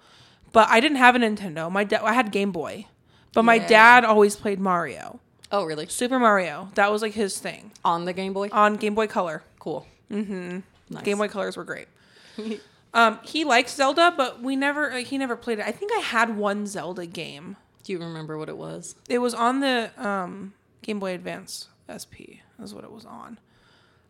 But 0.52 0.68
I 0.68 0.80
didn't 0.80 0.98
have 0.98 1.14
a 1.16 1.18
Nintendo. 1.18 1.70
My 1.70 1.84
dad, 1.84 2.02
I 2.02 2.12
had 2.12 2.32
Game 2.32 2.50
Boy, 2.52 2.86
but 3.32 3.44
my 3.44 3.54
Yeah. 3.54 3.68
dad 3.68 4.04
always 4.04 4.34
played 4.36 4.58
Mario, 4.60 5.20
Oh, 5.52 5.64
really? 5.64 5.86
Super 5.86 6.18
Mario. 6.18 6.70
That 6.74 6.90
was 6.92 7.02
like 7.02 7.14
his 7.14 7.38
thing 7.38 7.70
On 7.84 8.04
the 8.04 8.12
Game 8.12 8.32
Boy? 8.32 8.48
on 8.52 8.76
Game 8.76 8.94
Boy 8.94 9.06
Color. 9.06 9.42
Cool. 9.58 9.86
Mm-hmm. 10.10 10.58
Nice. 10.90 11.04
Game 11.04 11.18
Boy 11.18 11.28
Colors 11.28 11.56
were 11.56 11.64
great. 11.64 11.86
um, 12.94 13.18
he 13.22 13.44
likes 13.44 13.74
Zelda, 13.74 14.12
but 14.16 14.42
we 14.42 14.56
never. 14.56 14.90
Like, 14.90 15.06
he 15.06 15.18
never 15.18 15.36
played 15.36 15.58
it. 15.58 15.66
I 15.66 15.72
think 15.72 15.92
I 15.92 16.00
had 16.00 16.36
one 16.36 16.66
Zelda 16.66 17.06
game. 17.06 17.56
Do 17.84 17.92
you 17.92 17.98
remember 17.98 18.36
what 18.36 18.48
it 18.48 18.56
was? 18.56 18.94
It 19.08 19.18
was 19.18 19.34
on 19.34 19.60
the 19.60 19.90
um, 19.96 20.54
Game 20.82 20.98
Boy 21.00 21.14
Advance 21.14 21.68
SP. 21.88 22.44
Is 22.62 22.74
what 22.74 22.84
it 22.84 22.92
was 22.92 23.06
on, 23.06 23.38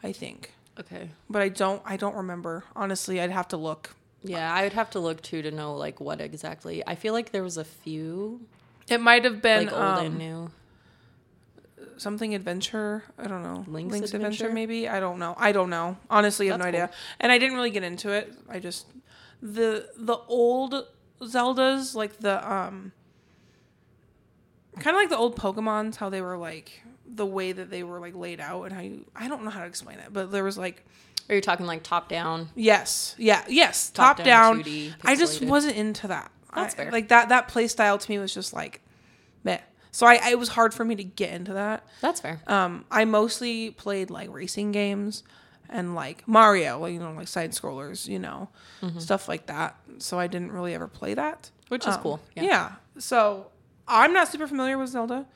I 0.03 0.13
think. 0.13 0.53
Okay. 0.79 1.11
But 1.29 1.43
I 1.43 1.49
don't. 1.49 1.83
I 1.85 1.97
don't 1.97 2.17
remember. 2.17 2.65
Honestly, 2.75 3.21
I'd 3.21 3.31
have 3.31 3.49
to 3.49 3.57
look. 3.57 3.95
Yeah, 4.23 4.53
I 4.53 4.65
would 4.65 4.73
have 4.75 4.91
to 4.91 5.01
look 5.01 5.23
too 5.23 5.43
to 5.43 5.51
know 5.51 5.75
like 5.75 6.01
what 6.01 6.21
exactly. 6.21 6.83
I 6.87 6.95
feel 6.95 7.13
like 7.13 7.33
there 7.33 7.43
was 7.43 7.57
a 7.57 7.65
few 7.65 8.41
It 8.89 9.01
might 9.01 9.25
have 9.25 9.41
been 9.41 9.67
like 9.67 9.73
old 9.73 10.05
and 10.05 10.15
um, 10.15 10.19
new. 10.19 10.51
Something 11.97 12.35
adventure. 12.35 13.05
I 13.19 13.27
don't 13.27 13.43
know. 13.43 13.65
Link's 13.69 13.93
Link's, 13.93 14.15
Adventure? 14.15 14.45
adventure? 14.47 14.55
maybe. 14.55 14.89
I 14.89 15.01
don't 15.01 15.19
know. 15.19 15.35
I 15.39 15.53
don't 15.53 15.71
know. 15.71 15.97
Honestly, 16.09 16.49
I 16.49 16.53
have 16.53 16.61
That's 16.61 16.73
no 16.73 16.79
idea. 16.79 16.91
And 17.21 17.31
I 17.33 17.39
didn't 17.39 17.57
really 17.57 17.71
get 17.71 17.83
into 17.83 18.11
it. 18.11 18.33
I 18.49 18.59
just 18.59 18.87
the 19.43 19.89
the 19.97 20.17
old 20.29 20.87
Zeldas, 21.23 21.95
like 21.95 22.19
the 22.21 22.37
um, 22.51 22.93
kind 24.79 24.97
of 24.97 25.01
like 25.01 25.11
the 25.11 25.17
old 25.19 25.37
Pokemon's, 25.37 25.97
how 25.97 26.09
they 26.11 26.23
were 26.23 26.37
like 26.39 26.83
the 27.13 27.27
way 27.27 27.53
that 27.53 27.71
they 27.71 27.83
were 27.83 27.99
like 28.01 28.15
laid 28.15 28.41
out 28.41 28.63
and 28.65 28.73
how 28.73 28.81
you 28.81 29.05
I 29.17 29.29
don't 29.29 29.45
know 29.45 29.51
how 29.51 29.61
to 29.61 29.67
explain 29.67 29.99
it, 29.99 30.13
but 30.13 30.31
there 30.31 30.45
was 30.45 30.57
like 30.57 30.85
Are 31.29 31.35
you 31.35 31.41
talking 31.41 31.67
like 31.67 31.83
top 31.83 32.09
down? 32.09 32.49
yes, 32.55 33.15
yeah, 33.19 33.45
yes, 33.49 33.91
top, 33.91 34.17
Top 34.19 34.25
down. 34.25 34.57
down, 34.59 34.65
2D, 34.65 34.93
I 35.05 35.17
just 35.17 35.43
wasn't 35.43 35.77
into 35.77 36.09
that. 36.09 36.31
That's 36.55 36.75
I- 36.75 36.77
fair. 36.77 36.93
Like 36.93 37.09
that 37.09 37.29
that 37.31 37.49
play 37.49 37.67
style 37.69 37.99
to 37.99 38.11
me 38.11 38.19
was 38.19 38.33
just 38.33 38.53
like 38.53 38.81
meh. 39.45 39.59
So 39.93 40.07
I, 40.07 40.15
I 40.23 40.31
it 40.31 40.39
was 40.39 40.49
hard 40.51 40.73
for 40.75 40.85
me 40.85 40.95
to 40.97 41.05
get 41.05 41.33
into 41.33 41.53
that. 41.55 41.85
That's 42.01 42.21
fair. 42.21 42.41
Um, 42.47 42.85
I 42.91 43.05
mostly 43.05 43.71
played 43.71 44.11
like 44.11 44.33
racing 44.33 44.73
games 44.73 45.23
and 45.69 45.95
like 45.95 46.27
Mario, 46.27 46.85
you 46.87 46.99
know, 47.01 47.13
like 47.13 47.29
side 47.29 47.53
scrollers, 47.53 48.07
you 48.09 48.19
know, 48.19 48.49
stuff 48.99 49.29
like 49.29 49.47
that. 49.47 49.77
So 49.99 50.19
I 50.19 50.27
didn't 50.27 50.53
really 50.53 50.75
ever 50.75 50.87
play 50.89 51.15
that, 51.15 51.51
Mm-hmm. 51.65 51.75
Which 51.75 51.87
is 51.87 51.95
Um, 51.97 52.03
cool. 52.03 52.21
Yeah. 52.35 52.43
Yeah. 52.43 52.73
So 52.99 53.47
I'm 53.87 54.13
not 54.13 54.27
super 54.29 54.47
familiar 54.49 54.77
with 54.79 54.89
Zelda. 54.91 55.27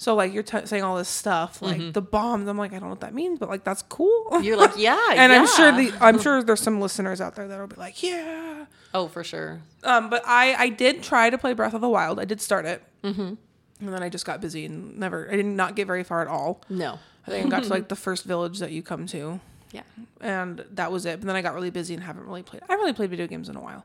So 0.00 0.14
like 0.14 0.32
you're 0.32 0.42
t- 0.44 0.64
saying 0.66 0.82
all 0.84 0.96
this 0.96 1.08
stuff, 1.08 1.60
like 1.62 1.78
Mm-hmm. 1.78 1.90
the 1.92 2.02
bombs. 2.02 2.46
I'm 2.48 2.56
like 2.58 2.72
I 2.72 2.74
don't 2.74 2.84
know 2.84 2.90
what 2.90 3.00
that 3.00 3.14
means, 3.14 3.38
but 3.38 3.48
like 3.48 3.64
that's 3.64 3.82
cool. 3.82 4.40
You're 4.42 4.56
like, 4.56 4.72
yeah, 4.76 4.98
and 5.12 5.32
I'm 5.32 5.46
sure 5.46 5.72
the 5.72 5.92
I'm 6.00 6.18
sure 6.22 6.42
there's 6.42 6.60
some 6.60 6.80
listeners 6.80 7.20
out 7.20 7.34
there 7.34 7.48
that'll 7.48 7.66
be 7.66 7.76
like, 7.76 8.02
yeah. 8.02 8.66
Oh, 8.94 9.08
for 9.08 9.24
sure. 9.24 9.60
Um, 9.82 10.08
but 10.08 10.22
I 10.26 10.54
I 10.54 10.68
did 10.68 11.02
try 11.02 11.30
to 11.30 11.36
play 11.38 11.52
Breath 11.52 11.74
of 11.74 11.80
the 11.80 11.88
Wild. 11.88 12.20
I 12.20 12.24
did 12.26 12.40
start 12.40 12.64
it, 12.64 12.82
mm-hmm. 13.02 13.34
And 13.80 13.92
then 13.92 14.02
I 14.02 14.08
just 14.08 14.24
got 14.26 14.40
busy 14.40 14.64
and 14.64 14.98
never. 14.98 15.28
I 15.30 15.36
did 15.36 15.46
not 15.46 15.74
get 15.76 15.86
very 15.86 16.04
far 16.04 16.20
at 16.22 16.28
all. 16.28 16.62
No. 16.68 16.98
I 17.26 17.30
think 17.30 17.46
I 17.46 17.48
got 17.50 17.64
to 17.64 17.68
like 17.70 17.88
the 17.94 17.96
first 17.96 18.24
village 18.24 18.58
that 18.60 18.72
you 18.72 18.82
come 18.82 19.06
to, 19.08 19.38
Yeah. 19.72 19.82
and 20.20 20.64
that 20.72 20.90
was 20.90 21.04
it. 21.06 21.20
But 21.20 21.26
then 21.26 21.36
I 21.36 21.42
got 21.42 21.54
really 21.54 21.70
busy 21.70 21.94
and 21.94 22.02
haven't 22.02 22.24
really 22.26 22.42
played. 22.42 22.62
I 22.62 22.72
haven't 22.72 22.80
really 22.84 22.94
played 22.94 23.10
video 23.10 23.26
games 23.26 23.48
in 23.48 23.56
a 23.56 23.60
while. 23.60 23.84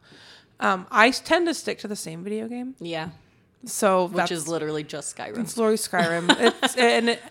Um, 0.60 0.88
I 0.92 1.12
tend 1.12 1.48
to 1.48 1.54
stick 1.54 1.80
to 1.80 1.88
the 1.88 1.96
same 1.96 2.24
video 2.24 2.48
game, 2.48 2.76
Yeah. 2.80 3.10
so 3.66 4.06
Which 4.08 4.32
is 4.32 4.48
literally 4.48 4.84
just 4.84 5.16
Skyrim. 5.18 5.40
it's 5.40 5.58
literally 5.58 5.78
Skyrim. 5.78 6.36
it's 6.62 6.76
and 6.78 7.10
it, 7.10 7.22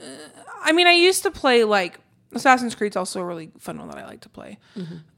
uh, 0.00 0.04
I 0.62 0.72
mean, 0.72 0.86
I 0.86 0.92
used 0.92 1.22
to 1.22 1.30
play 1.30 1.64
like 1.64 1.98
Assassin's 2.34 2.74
Creed's 2.74 2.96
also 2.96 3.20
a 3.20 3.24
really 3.24 3.50
fun 3.58 3.78
one 3.78 3.88
that 3.88 3.96
I 3.98 4.04
like 4.06 4.20
to 4.22 4.28
play. 4.28 4.58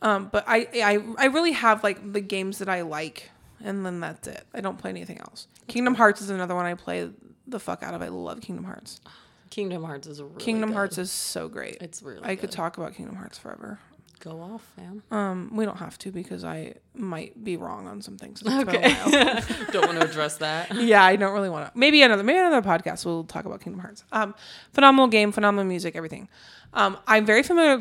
Um, 0.02 0.28
but 0.30 0.44
I, 0.46 0.68
I 0.74 1.02
I 1.18 1.26
really 1.26 1.52
have 1.52 1.82
like 1.82 2.12
the 2.12 2.20
games 2.20 2.58
that 2.58 2.68
I 2.68 2.82
like, 2.82 3.30
and 3.64 3.84
then 3.84 4.00
that's 4.00 4.28
it. 4.28 4.44
I 4.54 4.60
don't 4.60 4.78
play 4.78 4.90
anything 4.90 5.18
else. 5.18 5.48
Kingdom 5.66 5.94
Hearts 5.94 6.20
is 6.20 6.30
another 6.30 6.54
one 6.54 6.66
I 6.66 6.74
play 6.74 7.10
the 7.46 7.58
fuck 7.58 7.82
out 7.82 7.94
of. 7.94 8.02
I 8.02 8.08
love 8.08 8.40
Kingdom 8.40 8.64
Hearts. 8.64 9.00
Kingdom 9.50 9.82
Hearts 9.84 10.06
is 10.06 10.22
really 10.22 10.36
Kingdom 10.38 10.70
good. 10.70 10.74
Hearts 10.76 10.98
is 10.98 11.10
so 11.10 11.48
great. 11.48 11.78
It's 11.80 12.02
really 12.02 12.20
I 12.22 12.36
could 12.36 12.50
talk 12.50 12.76
about 12.76 12.94
Kingdom 12.94 13.16
Hearts 13.16 13.38
forever. 13.38 13.78
Go 14.20 14.40
off, 14.40 14.62
fam. 14.76 15.02
Um, 15.10 15.50
we 15.54 15.64
don't 15.66 15.76
have 15.76 15.98
to 15.98 16.10
because 16.10 16.44
I 16.44 16.74
might 16.94 17.42
be 17.44 17.56
wrong 17.56 17.86
on 17.86 18.00
some 18.00 18.16
things. 18.16 18.40
It's 18.40 18.48
been 18.48 18.68
a 18.68 18.70
Okay. 18.70 18.94
Don't 19.72 19.86
want 19.86 20.00
to 20.00 20.08
address 20.08 20.38
that. 20.38 20.74
yeah, 20.80 21.04
I 21.04 21.16
don't 21.16 21.34
really 21.34 21.50
want 21.50 21.66
to. 21.66 21.78
Maybe 21.78 22.00
another, 22.02 22.22
maybe 22.22 22.38
another 22.38 22.62
podcast. 22.66 23.04
We'll 23.04 23.24
talk 23.24 23.44
about 23.44 23.60
Kingdom 23.60 23.80
Hearts. 23.80 24.04
Um, 24.12 24.34
phenomenal 24.72 25.08
game, 25.08 25.30
phenomenal 25.30 25.66
music, 25.66 25.94
everything. 25.94 26.28
Um, 26.72 26.96
I'm 27.06 27.26
very 27.26 27.42
familiar. 27.42 27.78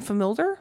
Familiar. 0.00 0.58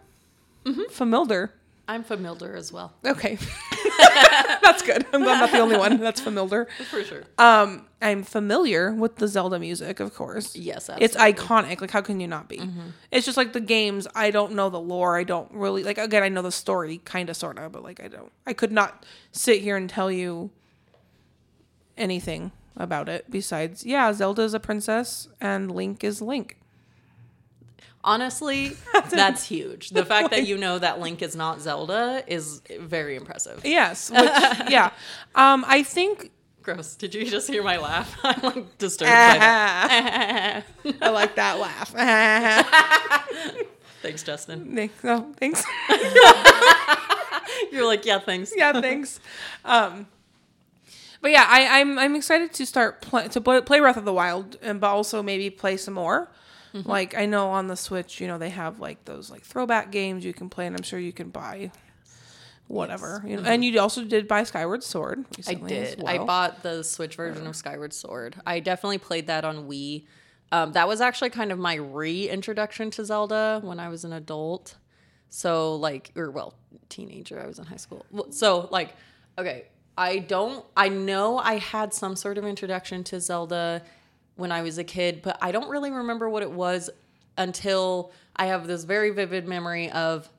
Mm-hmm. 0.66 0.92
Familiar. 0.92 1.52
I'm 1.88 2.04
familiar 2.04 2.56
as 2.56 2.72
well. 2.72 2.94
Okay, 3.06 3.38
that's 4.62 4.82
good. 4.82 5.06
I'm 5.14 5.24
glad 5.24 5.34
I'm 5.36 5.40
not 5.40 5.52
the 5.52 5.60
only 5.60 5.78
one 5.78 5.98
that's 5.98 6.22
familiar. 6.22 6.68
For 6.90 7.04
sure. 7.04 7.24
Um, 7.38 7.88
I'm 8.02 8.24
familiar 8.24 8.92
with 8.92 9.16
the 9.18 9.28
Zelda 9.28 9.60
music, 9.60 10.00
of 10.00 10.14
course. 10.14 10.56
Yes, 10.56 10.90
It's 11.00 11.16
iconic. 11.16 11.82
Like, 11.82 11.92
how 11.92 12.02
can 12.02 12.20
you 12.20 12.28
not 12.28 12.50
be? 12.50 12.58
Mm-hmm. 12.58 12.90
It's 13.12 13.26
just 13.26 13.38
like 13.38 13.54
the 13.54 13.62
games. 13.62 14.08
I 14.16 14.32
don't 14.32 14.54
know 14.54 14.70
the 14.70 14.80
lore. 14.80 15.18
I 15.18 15.24
don't 15.24 15.52
really 15.54 15.84
like. 15.84 15.98
Again, 15.98 16.24
I 16.24 16.30
know 16.30 16.42
the 16.42 16.52
story, 16.52 17.00
kind 17.06 17.30
of, 17.30 17.38
sort 17.38 17.58
of, 17.58 17.72
but 17.72 17.84
like, 17.84 18.04
I 18.04 18.08
don't. 18.08 18.32
I 18.46 18.54
could 18.54 18.72
not 18.72 19.06
sit 19.32 19.62
here 19.62 19.78
and 19.78 19.90
tell 19.90 20.12
you 20.12 20.52
anything 21.98 22.52
about 22.76 23.08
it 23.08 23.30
besides, 23.30 23.86
yeah, 23.86 24.12
Zelda 24.14 24.42
is 24.42 24.54
a 24.54 24.60
princess 24.60 25.28
and 25.40 25.72
Link 25.72 26.04
is 26.04 26.22
Link. 26.22 26.58
Honestly, 28.04 28.76
that's 29.10 29.46
huge. 29.46 29.90
The 29.90 30.06
fact 30.06 30.32
that 30.32 30.46
you 30.46 30.58
know 30.58 30.78
that 30.80 31.00
Link 31.00 31.22
is 31.22 31.36
not 31.36 31.62
Zelda 31.62 32.24
is 32.28 32.62
very 32.80 33.16
impressive. 33.16 33.62
Yes, 33.64 34.12
which 34.12 34.20
yeah. 34.70 34.92
Um, 35.36 35.64
I 35.68 35.84
think 35.84 36.32
Gross. 36.62 36.96
Did 36.96 37.14
you 37.14 37.26
just 37.26 37.50
hear 37.50 37.62
my 37.64 37.78
laugh? 37.78 38.18
I'm 38.24 38.42
like 38.42 38.78
disturbed 38.78 39.10
by 39.10 39.38
that. 39.38 40.64
I 41.02 41.10
like 41.10 41.36
that 41.36 41.60
laugh. 41.60 41.94
Thanks, 44.02 44.24
Justin. 44.24 44.76
Thanks. 44.76 45.04
No, 45.04 45.34
thanks. 45.38 45.64
You're 47.72 47.86
like, 47.86 48.06
yeah, 48.06 48.20
thanks. 48.20 48.54
yeah, 48.56 48.80
thanks. 48.80 49.20
Um, 49.66 50.08
but 51.22 51.32
yeah, 51.32 51.46
I, 51.48 51.80
I'm 51.80 51.98
I'm 51.98 52.16
excited 52.16 52.52
to 52.54 52.66
start 52.66 53.02
play, 53.02 53.30
to 53.30 53.40
play, 53.40 53.62
play 53.62 53.80
Breath 53.80 53.96
of 53.96 54.04
the 54.04 54.14
Wild, 54.14 54.58
and 54.62 54.82
but 54.82 54.90
also 54.90 55.24
maybe 55.24 55.50
play 55.50 55.78
some 55.78 55.94
more. 55.94 56.30
Like 56.74 57.16
I 57.16 57.26
know 57.26 57.50
on 57.50 57.68
the 57.68 57.76
Switch, 57.76 58.20
you 58.20 58.28
know 58.28 58.38
they 58.38 58.50
have 58.50 58.80
like 58.80 59.06
those 59.06 59.30
like 59.30 59.44
throwback 59.44 59.92
games 59.92 60.26
you 60.26 60.34
can 60.34 60.50
play, 60.50 60.66
and 60.66 60.76
I'm 60.76 60.84
sure 60.84 61.00
you 61.00 61.14
can 61.14 61.30
buy 61.30 61.72
whatever. 62.68 63.24
You 63.26 63.38
know, 63.38 63.44
and 63.44 63.64
you 63.64 63.80
also 63.80 64.04
did 64.04 64.28
buy 64.28 64.44
Skyward 64.44 64.84
Sword. 64.84 65.26
I 65.48 65.54
did. 65.54 66.04
I 66.04 66.18
bought 66.18 66.64
the 66.64 66.84
Switch 66.84 67.16
version 67.16 67.46
of 67.46 67.56
Skyward 67.56 67.94
Sword. 67.94 68.36
I 68.46 68.60
definitely 68.60 68.98
played 68.98 69.28
that 69.28 69.46
on 69.46 69.68
Wii. 69.68 70.06
Um, 70.52 70.74
that 70.74 70.88
was 70.88 71.02
actually 71.02 71.32
kind 71.32 71.52
of 71.52 71.60
my 71.60 71.76
reintroduction 71.76 72.92
to 72.92 73.06
Zelda 73.06 73.60
when 73.64 73.80
I 73.80 73.90
was 73.90 74.04
an 74.04 74.14
adult. 74.14 74.76
So 75.30 75.76
like, 75.76 76.12
or 76.16 76.32
well, 76.32 76.54
teenager. 76.90 77.40
I 77.40 77.48
was 77.48 77.60
in 77.60 77.66
high 77.66 77.78
school. 77.78 78.06
So 78.32 78.68
like, 78.72 78.96
okay, 79.38 79.66
I 79.98 80.20
don't. 80.20 80.66
I 80.76 80.90
know 80.90 81.38
I 81.38 81.58
had 81.58 81.94
some 81.94 82.16
sort 82.16 82.38
of 82.38 82.46
introduction 82.46 83.04
to 83.06 83.20
Zelda 83.20 83.84
when 84.36 84.52
I 84.52 84.62
was 84.62 84.78
a 84.78 84.84
kid, 84.84 85.22
but 85.22 85.38
I 85.42 85.52
don't 85.52 85.70
really 85.70 85.92
remember 85.92 86.30
what 86.30 86.44
it 86.44 86.52
was 86.52 86.90
until 87.38 88.12
I 88.36 88.48
have 88.48 88.68
this 88.68 88.84
very 88.84 89.12
vivid 89.12 89.48
memory 89.48 89.90
of 89.92 90.30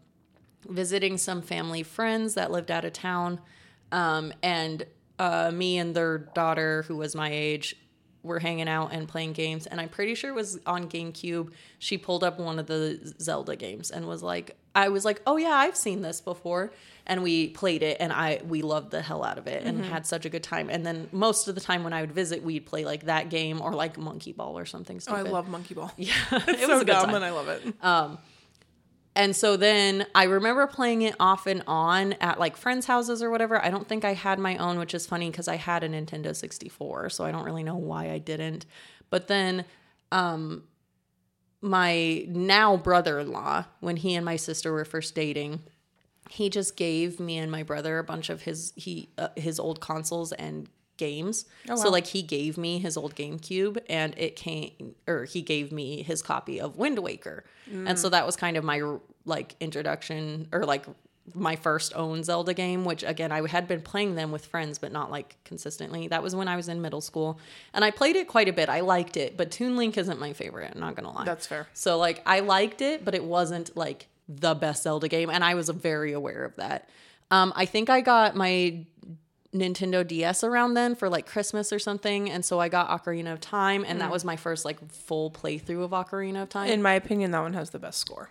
visiting 0.69 1.19
some 1.19 1.43
family 1.43 1.83
friends 1.83 2.35
that 2.35 2.51
lived 2.51 2.71
out 2.71 2.85
of 2.85 2.93
town. 2.93 3.41
Um, 3.93 4.33
and 4.43 4.85
uh, 5.19 5.51
me 5.53 5.79
and 5.79 5.95
their 5.95 6.19
daughter, 6.19 6.83
who 6.89 6.97
was 6.97 7.15
my 7.15 7.31
age, 7.31 7.77
were 8.23 8.39
hanging 8.39 8.69
out 8.69 8.93
and 8.93 9.07
playing 9.07 9.35
games. 9.35 9.67
And 9.67 9.81
I'm 9.81 9.89
pretty 9.89 10.15
sure 10.15 10.31
it 10.31 10.35
was 10.35 10.59
on 10.67 10.89
GameCube. 10.89 11.53
She 11.79 11.99
pulled 11.99 12.25
up 12.25 12.39
one 12.39 12.59
of 12.59 12.67
the 12.67 13.15
Zelda 13.21 13.55
games 13.55 13.91
and 13.91 14.07
was 14.07 14.23
like, 14.23 14.57
I 14.75 14.88
was 14.88 15.04
like, 15.04 15.23
oh 15.26 15.37
yeah, 15.37 15.50
I've 15.54 15.76
seen 15.76 16.02
this 16.02 16.21
before. 16.21 16.73
And 17.07 17.23
we 17.23 17.49
played 17.49 17.83
it 17.83 17.99
and 18.00 18.11
I 18.12 18.40
we 18.49 18.62
loved 18.62 18.90
the 18.90 19.02
hell 19.02 19.23
out 19.23 19.37
of 19.37 19.47
it 19.47 19.62
and 19.64 19.85
had 19.85 20.07
such 20.07 20.25
a 20.25 20.31
good 20.31 20.43
time. 20.43 20.71
And 20.71 20.87
then 20.87 21.09
most 21.12 21.49
of 21.49 21.54
the 21.54 21.61
time 21.61 21.85
when 21.85 21.93
I 21.93 22.00
would 22.00 22.12
visit, 22.12 22.43
we'd 22.43 22.64
play 22.64 22.87
like 22.87 23.04
that 23.04 23.28
game 23.28 23.61
or 23.61 23.75
like 23.75 23.99
Monkey 23.99 24.33
Ball 24.33 24.57
or 24.59 24.64
something 24.64 25.00
Oh, 25.09 25.14
I 25.14 25.21
love 25.21 25.47
Monkey 25.49 25.75
Ball. 25.75 25.93
Yeah, 25.99 26.14
It's 26.33 26.49
it 26.49 26.61
so 26.61 26.69
was 26.73 26.83
a 26.83 26.85
good 26.87 26.93
dumb, 26.93 27.07
time. 27.07 27.14
and 27.16 27.25
I 27.25 27.31
love 27.31 27.49
it. 27.49 27.75
And 29.16 29.37
so 29.37 29.57
then 29.57 30.07
I 30.14 30.25
remember 30.25 30.66
playing 30.66 31.02
it 31.02 31.14
off 31.21 31.47
and 31.47 31.62
on 31.69 32.14
at 32.14 32.40
like 32.40 32.57
friends' 32.57 32.87
houses 32.87 33.23
or 33.23 33.31
whatever. 33.31 33.62
I 33.64 33.71
don't 33.71 33.87
think 33.87 34.04
I 34.04 34.12
had 34.14 34.40
my 34.40 34.57
own, 34.57 34.78
which 34.78 34.93
is 34.93 35.07
funny 35.07 35.31
because 35.31 35.47
I 35.47 35.54
had 35.57 35.85
a 35.85 35.88
Nintendo 35.88 36.35
64, 36.35 37.11
so 37.11 37.25
I 37.25 37.31
don't 37.31 37.45
really 37.45 37.62
know 37.62 37.76
why 37.76 38.11
I 38.11 38.19
didn't. 38.19 38.66
But 39.11 39.28
then 39.28 39.66
um 40.11 40.64
my 41.64 42.26
now 42.28 42.76
brother-in-law, 42.76 43.64
when 43.80 43.97
he 43.97 44.14
and 44.14 44.25
my 44.25 44.37
sister 44.37 44.71
were 44.71 44.85
first 44.85 45.14
dating, 45.14 45.61
he 46.28 46.50
just 46.50 46.76
gave 46.76 47.18
me 47.18 47.38
and 47.38 47.50
my 47.50 47.62
brother 47.62 47.99
a 47.99 48.04
bunch 48.04 48.28
of 48.28 48.42
his 48.42 48.73
he 48.76 49.09
uh, 49.16 49.28
his 49.35 49.59
old 49.59 49.80
consoles 49.80 50.33
and 50.33 50.68
games. 50.99 51.47
So 51.76 51.90
like 51.90 52.06
he 52.09 52.23
gave 52.23 52.56
me 52.59 52.78
his 52.78 52.97
old 52.97 53.14
GameCube 53.16 53.78
and 53.88 54.14
it 54.16 54.37
came 54.37 54.94
or 55.09 55.25
he 55.25 55.42
gave 55.42 55.73
me 55.73 56.02
his 56.02 56.23
copy 56.23 56.61
of 56.61 56.76
Wind 56.76 56.99
Waker. 56.99 57.44
And 57.88 57.99
so 57.99 58.09
that 58.11 58.26
was 58.26 58.37
kind 58.37 58.56
of 58.56 58.64
my 58.64 58.99
like 59.25 59.56
introduction 59.59 60.49
or 60.52 60.64
like 60.64 60.85
my 61.33 61.57
first 61.57 61.95
own 61.97 62.23
Zelda 62.23 62.52
game, 62.52 62.85
which 62.85 63.02
again 63.02 63.33
I 63.33 63.47
had 63.49 63.66
been 63.66 63.81
playing 63.81 64.14
them 64.14 64.31
with 64.31 64.45
friends 64.45 64.78
but 64.78 64.93
not 64.93 65.11
like 65.11 65.37
consistently. 65.45 66.09
That 66.09 66.23
was 66.23 66.35
when 66.37 66.49
I 66.49 66.57
was 66.57 66.69
in 66.69 66.83
middle 66.83 67.00
school. 67.00 67.38
And 67.73 67.85
I 67.85 67.90
played 67.90 68.16
it 68.16 68.28
quite 68.28 68.49
a 68.49 68.52
bit. 68.52 68.69
I 68.69 68.81
liked 68.81 69.16
it, 69.16 69.37
but 69.37 69.50
Toon 69.50 69.76
Link 69.76 69.97
isn't 69.97 70.21
my 70.21 70.33
favorite, 70.33 70.73
I'm 70.75 70.81
not 70.81 70.97
going 70.97 71.09
to 71.09 71.16
lie. 71.16 71.25
That's 71.25 71.47
fair. 71.47 71.66
So 71.73 71.99
like 71.99 72.23
I 72.26 72.40
liked 72.40 72.83
it, 72.83 73.04
but 73.04 73.14
it 73.14 73.25
wasn't 73.25 73.76
like 73.76 74.09
the 74.28 74.54
best 74.54 74.83
Zelda 74.83 75.09
game, 75.09 75.31
and 75.31 75.45
I 75.45 75.54
was 75.54 75.69
very 75.69 76.12
aware 76.12 76.45
of 76.45 76.57
that. 76.57 76.88
Um, 77.31 77.52
I 77.57 77.66
think 77.66 77.90
I 77.90 78.00
got 78.00 78.35
my 78.37 78.85
Nintendo 79.54 80.07
DS 80.07 80.45
around 80.45 80.75
then 80.75 80.95
for 80.95 81.09
like 81.09 81.26
Christmas 81.26 81.73
or 81.73 81.78
something, 81.78 82.31
and 82.31 82.45
so 82.45 82.59
I 82.59 82.69
got 82.69 82.88
Ocarina 82.88 83.33
of 83.33 83.40
Time, 83.40 83.85
and 83.87 84.00
that 84.00 84.11
was 84.11 84.25
my 84.25 84.37
first 84.37 84.64
like 84.64 84.85
full 84.90 85.31
playthrough 85.31 85.85
of 85.85 85.90
Ocarina 85.90 86.43
of 86.43 86.49
Time. 86.49 86.71
In 86.71 86.83
my 86.83 86.95
opinion, 86.95 87.31
that 87.31 87.40
one 87.40 87.54
has 87.54 87.71
the 87.71 87.78
best 87.78 87.99
score. 87.99 88.31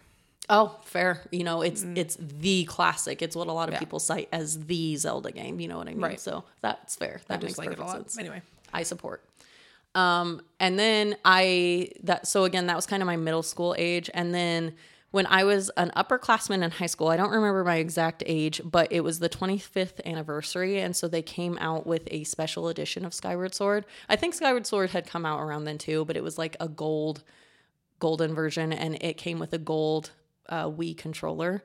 Oh, 0.53 0.79
fair. 0.85 1.21
You 1.31 1.43
know, 1.43 1.61
it's 1.61 1.83
it's 1.95 2.15
the 2.19 2.65
classic. 2.65 3.21
It's 3.21 3.35
what 3.35 3.47
a 3.47 3.51
lot 3.51 3.71
of 3.71 3.79
people 3.79 3.99
cite 3.99 4.29
as 4.31 4.65
the 4.65 4.95
Zelda 4.95 5.31
game. 5.31 5.59
You 5.59 5.67
know 5.67 5.77
what 5.77 5.87
I 5.87 5.91
mean? 5.91 6.01
Right. 6.01 6.19
So 6.19 6.43
that's 6.61 6.95
fair. 6.95 7.21
That 7.27 7.41
makes 7.41 7.57
like 7.57 7.67
it 7.67 7.71
perfect 7.71 7.81
a 7.81 7.85
lot. 7.85 7.95
sense. 7.97 8.19
Anyway, 8.19 8.41
I 8.71 8.83
support. 8.83 9.23
Um, 9.95 10.41
and 10.59 10.79
then 10.79 11.17
I 11.25 11.89
that 12.03 12.27
so 12.27 12.45
again 12.45 12.67
that 12.67 12.75
was 12.75 12.85
kind 12.85 13.01
of 13.03 13.07
my 13.07 13.17
middle 13.17 13.43
school 13.43 13.75
age, 13.77 14.09
and 14.13 14.33
then 14.33 14.73
when 15.11 15.27
I 15.27 15.43
was 15.43 15.69
an 15.77 15.91
upperclassman 15.95 16.63
in 16.63 16.71
high 16.71 16.87
school, 16.87 17.09
I 17.09 17.17
don't 17.17 17.29
remember 17.29 17.63
my 17.63 17.75
exact 17.75 18.23
age, 18.25 18.59
but 18.65 18.91
it 18.91 19.01
was 19.01 19.19
the 19.19 19.29
25th 19.29 20.03
anniversary. 20.05 20.79
And 20.79 20.95
so 20.95 21.07
they 21.07 21.21
came 21.21 21.55
out 21.59 21.85
with 21.85 22.07
a 22.09 22.23
special 22.23 22.67
edition 22.67 23.05
of 23.05 23.13
Skyward 23.13 23.53
Sword. 23.53 23.85
I 24.09 24.15
think 24.15 24.33
Skyward 24.33 24.65
Sword 24.65 24.89
had 24.89 25.05
come 25.05 25.23
out 25.23 25.39
around 25.39 25.65
then 25.65 25.77
too, 25.77 26.03
but 26.05 26.17
it 26.17 26.23
was 26.23 26.39
like 26.39 26.57
a 26.59 26.67
gold, 26.67 27.21
golden 27.99 28.33
version. 28.33 28.73
And 28.73 28.97
it 29.03 29.17
came 29.17 29.37
with 29.37 29.53
a 29.53 29.59
gold 29.59 30.09
uh, 30.49 30.69
Wii 30.69 30.97
controller. 30.97 31.63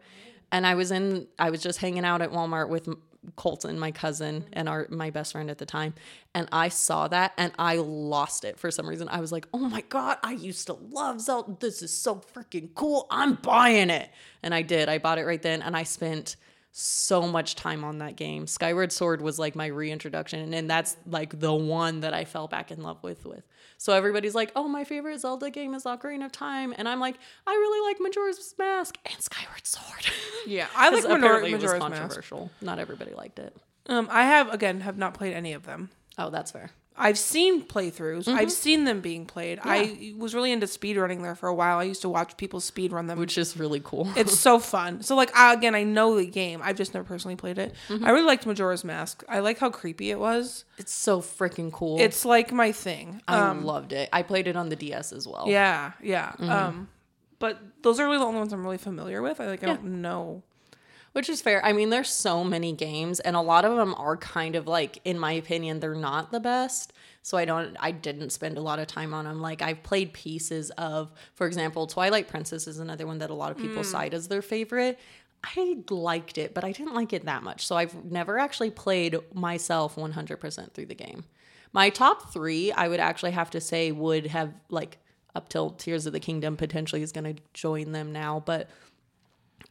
And 0.51 0.67
I 0.67 0.75
was 0.75 0.91
in, 0.91 1.29
I 1.39 1.51
was 1.51 1.63
just 1.63 1.79
hanging 1.79 2.05
out 2.05 2.23
at 2.23 2.33
Walmart 2.33 2.69
with 2.69 2.89
Colton, 3.37 3.79
my 3.79 3.91
cousin, 3.91 4.47
and 4.53 4.69
our 4.69 4.87
my 4.91 5.11
best 5.11 5.33
friend 5.33 5.51
at 5.51 5.59
the 5.59 5.67
time, 5.67 5.95
and 6.35 6.49
I 6.53 6.69
saw 6.69 7.09
that 7.09 7.33
and 7.37 7.53
I 7.59 7.77
lost 7.77 8.45
it 8.45 8.59
for 8.59 8.71
some 8.71 8.89
reason. 8.89 9.09
I 9.09 9.21
was 9.21 9.33
like, 9.33 9.47
"Oh 9.53 9.59
my 9.59 9.83
god, 9.83 10.19
I 10.23 10.33
used 10.33 10.67
to 10.67 10.75
love 10.75 11.21
Zelda. 11.21 11.57
This 11.61 11.83
is 11.83 11.93
so 11.93 12.17
freaking 12.35 12.75
cool. 12.75 13.07
I'm 13.11 13.35
buying 13.35 13.91
it." 13.91 14.11
And 14.43 14.55
I 14.55 14.63
did. 14.63 14.89
I 14.89 14.99
bought 14.99 15.19
it 15.19 15.27
right 15.27 15.43
then 15.43 15.63
and 15.63 15.77
I 15.77 15.83
spent 15.83 16.37
so 16.71 17.23
much 17.27 17.57
time 17.57 17.83
on 17.85 17.99
that 17.99 18.15
game. 18.17 18.47
Skyward 18.47 18.93
Sword 18.93 19.21
was 19.21 19.39
like 19.39 19.57
my 19.57 19.67
reintroduction 19.67 20.55
and 20.55 20.71
that's 20.71 20.97
like 21.07 21.39
the 21.41 21.53
one 21.55 22.01
that 22.01 22.15
I 22.15 22.25
fell 22.25 22.47
back 22.47 22.71
in 22.71 22.83
love 22.83 23.03
with 23.03 23.27
with. 23.27 23.43
So 23.79 23.93
everybody's 23.93 24.35
like, 24.35 24.53
"Oh, 24.57 24.69
my 24.69 24.85
favorite 24.85 25.21
Zelda 25.21 25.51
game 25.51 25.73
is 25.73 25.85
Ocarina 25.85 26.27
of 26.27 26.33
Time." 26.33 26.75
And 26.77 26.89
I'm 26.89 27.01
like, 27.01 27.17
"I 27.47 27.53
really 27.53 27.89
like 27.89 28.01
Majora's 28.01 28.55
Mask 28.59 28.99
and 29.07 29.21
Skyward 29.23 29.67
Sword." 29.67 30.13
Yeah, 30.47 30.67
I 30.75 30.89
like 30.89 31.03
Majora, 31.03 31.19
apparently 31.19 31.51
it 31.51 31.55
was 31.57 31.63
Majora's 31.65 31.81
Mask. 31.83 31.93
controversial. 32.01 32.51
Not 32.63 32.79
everybody 32.79 33.13
liked 33.13 33.39
it. 33.39 33.55
Um, 33.87 34.09
I 34.11 34.23
have 34.25 34.53
again 34.53 34.81
have 34.81 34.97
not 34.97 35.13
played 35.15 35.35
any 35.35 35.53
of 35.53 35.65
them. 35.67 35.91
Oh, 36.17 36.31
that's 36.31 36.51
fair. 36.53 36.71
I've 36.99 37.19
seen 37.19 37.63
playthroughs. 37.65 38.25
Mm-hmm. 38.25 38.37
I've 38.39 38.53
seen 38.53 38.85
them 38.85 39.01
being 39.01 39.25
played. 39.25 39.61
I 39.63 40.15
was 40.19 40.35
really 40.35 40.51
into 40.53 40.67
speedrunning 40.67 41.23
there 41.23 41.35
for 41.35 41.49
a 41.49 41.55
while. 41.55 41.79
I 41.79 41.85
used 41.85 42.03
to 42.03 42.09
watch 42.09 42.37
people 42.37 42.61
speedrun 42.61 43.07
them. 43.07 43.19
Which 43.19 43.39
is 43.39 43.57
really 43.57 43.81
cool. 43.83 44.09
it's 44.17 44.39
so 44.39 44.59
fun. 44.75 45.03
So 45.03 45.15
like 45.17 45.35
I, 45.37 45.55
again, 45.55 45.75
I 45.75 45.85
know 45.85 46.17
the 46.17 46.27
game. 46.27 46.61
I've 46.63 46.77
just 46.77 46.93
never 46.95 47.05
personally 47.07 47.37
played 47.37 47.59
it. 47.59 47.75
Mm-hmm. 47.89 48.05
I 48.05 48.11
really 48.11 48.27
liked 48.27 48.45
Majora's 48.47 48.85
Mask. 48.85 49.23
I 49.29 49.39
like 49.39 49.59
how 49.59 49.71
creepy 49.71 50.11
it 50.11 50.19
was. 50.19 50.65
It's 50.77 50.93
so 50.93 51.21
freaking 51.21 51.71
cool. 51.73 52.01
It's 52.01 52.25
like 52.25 52.53
my 52.53 52.73
thing. 52.73 53.23
I 53.29 53.39
Um, 53.39 53.65
loved 53.65 53.93
it. 53.93 54.09
I 54.13 54.23
played 54.23 54.49
it 54.49 54.57
on 54.57 54.69
the 54.69 54.77
DS 54.77 55.13
as 55.13 55.27
well. 55.29 55.45
yeah, 55.49 55.93
yeah. 56.03 56.33
Mm-hmm. 56.33 56.51
Um, 56.51 56.89
but 57.39 57.61
those 57.83 58.01
are 58.01 58.05
really 58.07 58.19
the 58.19 58.25
only 58.25 58.41
ones 58.41 58.53
I'm 58.53 58.65
really 58.65 58.79
familiar 58.79 59.23
with. 59.23 59.41
I 59.41 59.47
like 59.47 59.63
I 59.63 59.67
don't 59.67 59.85
know. 60.03 60.43
Which 61.13 61.29
is 61.29 61.41
fair. 61.41 61.65
I 61.65 61.73
mean, 61.73 61.91
there's 61.91 62.11
so 62.11 62.45
many 62.45 62.73
games, 62.73 63.19
and 63.21 63.35
a 63.35 63.41
lot 63.41 63.65
of 63.65 63.77
them 63.77 63.95
are 63.97 64.17
kind 64.17 64.55
of 64.55 64.67
like, 64.67 65.01
in 65.05 65.19
my 65.19 65.33
opinion, 65.33 65.81
they're 65.81 65.95
not 65.95 66.31
the 66.33 66.41
best. 66.41 66.93
So 67.23 67.37
I 67.37 67.45
don't, 67.45 67.77
I 67.81 67.91
didn't 67.91 68.31
spend 68.31 68.57
a 68.57 68.63
lot 68.63 68.79
of 68.79 68.87
time 68.87 69.13
on 69.13 69.25
them. 69.25 69.41
Like 69.41 69.61
I've 69.61 69.83
played 69.83 70.13
pieces 70.13 70.71
of, 70.79 71.13
for 71.35 71.47
example, 71.47 71.87
Twilight 71.87 72.29
Princess 72.29 72.67
is 72.67 72.79
another 72.79 73.07
one 73.07 73.19
that 73.19 73.31
a 73.31 73.35
lot 73.35 73.51
of 73.51 73.59
people 73.59 73.83
hmm. 73.83 73.89
cite 73.89 74.15
as 74.15 74.29
their 74.29 74.43
favorite. 74.43 74.99
I 75.45 75.79
liked 75.91 76.39
it, 76.39 76.55
but 76.55 76.65
I 76.65 76.73
didn't 76.73 76.95
like 76.95 77.13
it 77.13 77.27
that 77.27 77.43
much. 77.43 77.67
So 77.67 77.77
I've 77.77 78.05
never 78.05 78.39
actually 78.39 78.71
played 78.71 79.17
myself 79.35 79.97
100% 79.97 80.73
through 80.73 80.87
the 80.87 80.95
game. 80.95 81.25
My 81.73 81.91
top 81.91 82.33
three, 82.33 82.73
I 82.73 82.89
would 82.89 83.01
actually 83.01 83.33
have 83.33 83.51
to 83.51 83.61
say, 83.61 83.93
would 83.93 84.27
have 84.29 84.53
like 84.71 84.99
up 85.35 85.49
till 85.49 85.71
Tears 85.71 86.07
of 86.07 86.13
the 86.13 86.21
Kingdom 86.21 86.57
potentially 86.57 87.03
is 87.03 87.13
going 87.13 87.37
to 87.37 87.43
join 87.53 87.93
them 87.93 88.13
now, 88.13 88.43
but 88.45 88.69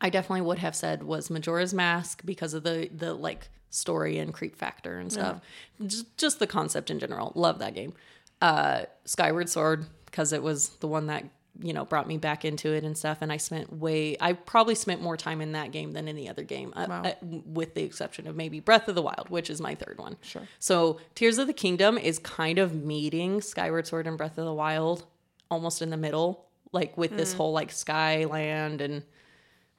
I 0.01 0.10
definitely 0.10 0.41
would 0.41 0.60
have 0.60 0.75
said 0.75 1.03
was 1.03 1.29
Majora's 1.29 1.74
Mask 1.74 2.22
because 2.25 2.53
of 2.53 2.63
the 2.63 2.89
the 2.96 3.13
like 3.13 3.50
story 3.70 4.17
and 4.20 4.34
creep 4.34 4.56
factor 4.56 4.98
and 4.98 5.12
stuff. 5.12 5.41
Just, 5.86 6.17
just 6.17 6.39
the 6.39 6.48
concept 6.48 6.89
in 6.89 7.00
general. 7.00 7.32
Love 7.36 7.60
that 7.60 7.74
game. 7.74 7.94
Uh, 8.41 8.84
Skyward 9.06 9.50
Sword 9.50 9.86
because 10.06 10.34
it 10.34 10.41
was 10.41 10.70
the 10.70 10.88
one 10.88 11.08
that 11.08 11.25
you 11.60 11.74
know 11.74 11.86
brought 11.86 12.08
me 12.08 12.17
back 12.17 12.46
into 12.46 12.74
it 12.74 12.84
and 12.84 12.98
stuff. 12.98 13.20
And 13.22 13.32
I 13.32 13.38
spent 13.38 13.74
way. 13.74 14.15
I 14.22 14.34
probably 14.34 14.75
spent 14.75 15.01
more 15.01 15.17
time 15.17 15.41
in 15.41 15.53
that 15.53 15.72
game 15.72 15.94
than 15.94 16.08
any 16.08 16.29
other 16.29 16.44
game, 16.44 16.74
uh, 16.75 16.88
uh, 16.89 17.13
with 17.22 17.74
the 17.74 17.84
exception 17.84 18.27
of 18.27 18.36
maybe 18.36 18.60
Breath 18.60 18.88
of 18.88 18.96
the 18.96 19.01
Wild, 19.01 19.29
which 19.29 19.50
is 19.50 19.60
my 19.60 19.75
third 19.75 19.98
one. 19.98 20.17
Sure. 20.22 20.44
So 20.60 21.00
Tears 21.15 21.38
of 21.38 21.48
the 21.48 21.53
Kingdom 21.53 21.98
is 21.98 22.20
kind 22.20 22.60
of 22.60 22.75
meeting 22.75 23.41
Skyward 23.41 23.88
Sword 23.88 24.08
and 24.08 24.17
Breath 24.17 24.38
of 24.38 24.46
the 24.46 24.53
Wild 24.53 25.06
almost 25.50 25.82
in 25.82 25.89
the 25.89 25.98
middle, 25.98 26.46
like 26.72 26.98
with 26.98 27.15
this 27.15 27.34
whole 27.34 27.53
like 27.53 27.72
Skyland 27.72 28.82
and 28.82 29.03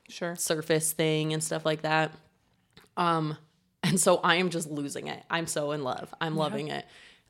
Sure. 0.09 0.35
surface 0.37 0.93
thing 0.93 1.33
and 1.33 1.43
stuff 1.43 1.65
like 1.67 1.83
that. 1.83 2.13
Um, 2.97 3.37
and 3.83 4.01
so 4.01 4.17
I 4.19 4.37
am 4.37 4.51
just 4.51 4.71
losing 4.71 5.07
it. 5.07 5.23
I'm 5.31 5.47
so 5.47 5.73
in 5.73 5.85
love. 5.85 6.13
I'm 6.21 6.37
loving 6.37 6.69
it. 6.69 6.85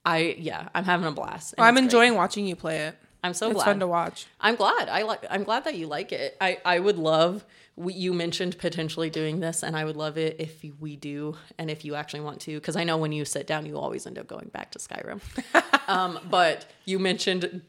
I 0.04 0.36
yeah, 0.38 0.68
I'm 0.74 0.84
having 0.84 1.06
a 1.06 1.12
blast. 1.12 1.54
and 1.58 1.64
I'm 1.64 1.74
it's 1.76 1.80
great. 1.80 1.84
enjoying 1.84 2.14
watching 2.14 2.46
you 2.46 2.56
play 2.56 2.78
it. 2.86 2.96
I'm 3.22 3.34
so 3.34 3.46
It's 3.48 3.56
glad. 3.56 3.64
fun 3.64 3.80
to 3.80 3.86
watch. 3.88 4.26
I'm 4.40 4.54
glad. 4.54 4.88
I 4.88 5.02
like. 5.02 5.24
I'm 5.28 5.42
glad 5.44 5.64
that 5.64 5.74
you 5.74 5.86
like 5.88 6.12
it. 6.12 6.36
I 6.40 6.58
I 6.64 6.78
would 6.78 6.98
love. 6.98 7.44
We, 7.74 7.92
you 7.94 8.12
mentioned 8.12 8.58
potentially 8.58 9.10
doing 9.10 9.40
this, 9.40 9.62
and 9.62 9.76
I 9.76 9.84
would 9.84 9.96
love 9.96 10.16
it 10.18 10.36
if 10.40 10.64
we 10.80 10.96
do, 10.96 11.36
and 11.58 11.70
if 11.70 11.84
you 11.84 11.94
actually 11.96 12.20
want 12.20 12.40
to, 12.42 12.54
because 12.54 12.74
I 12.76 12.82
know 12.84 12.96
when 12.96 13.12
you 13.12 13.24
sit 13.24 13.46
down, 13.46 13.66
you 13.66 13.76
always 13.78 14.04
end 14.06 14.18
up 14.18 14.26
going 14.28 14.48
back 14.48 14.70
to 14.72 14.78
Skyrim. 14.80 15.20
um, 15.88 16.18
but 16.30 16.66
you 16.86 16.98
mentioned 16.98 17.62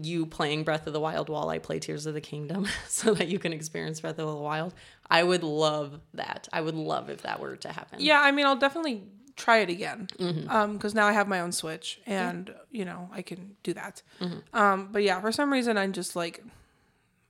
you 0.00 0.26
playing 0.26 0.64
Breath 0.64 0.86
of 0.86 0.92
the 0.92 1.00
Wild 1.00 1.28
while 1.28 1.48
I 1.48 1.58
play 1.58 1.78
Tears 1.78 2.06
of 2.06 2.14
the 2.14 2.20
Kingdom, 2.20 2.66
so 2.88 3.14
that 3.14 3.28
you 3.28 3.38
can 3.38 3.52
experience 3.52 4.00
Breath 4.00 4.18
of 4.18 4.26
the 4.26 4.36
Wild. 4.36 4.74
I 5.10 5.22
would 5.22 5.42
love 5.42 6.00
that. 6.14 6.48
I 6.52 6.60
would 6.60 6.74
love 6.74 7.10
if 7.10 7.22
that 7.22 7.40
were 7.40 7.56
to 7.56 7.72
happen. 7.72 8.00
Yeah, 8.00 8.20
I 8.20 8.32
mean, 8.32 8.46
I'll 8.46 8.56
definitely 8.56 9.02
try 9.36 9.58
it 9.58 9.70
again. 9.70 10.08
Mm-hmm. 10.18 10.48
Um, 10.50 10.72
because 10.74 10.94
now 10.94 11.06
I 11.06 11.12
have 11.12 11.28
my 11.28 11.40
own 11.40 11.52
Switch, 11.52 12.00
and 12.06 12.54
you 12.70 12.84
know 12.84 13.08
I 13.12 13.22
can 13.22 13.56
do 13.62 13.74
that. 13.74 14.02
Mm-hmm. 14.20 14.56
Um, 14.56 14.88
but 14.92 15.02
yeah, 15.02 15.20
for 15.20 15.32
some 15.32 15.52
reason 15.52 15.76
I'm 15.76 15.92
just 15.92 16.16
like, 16.16 16.42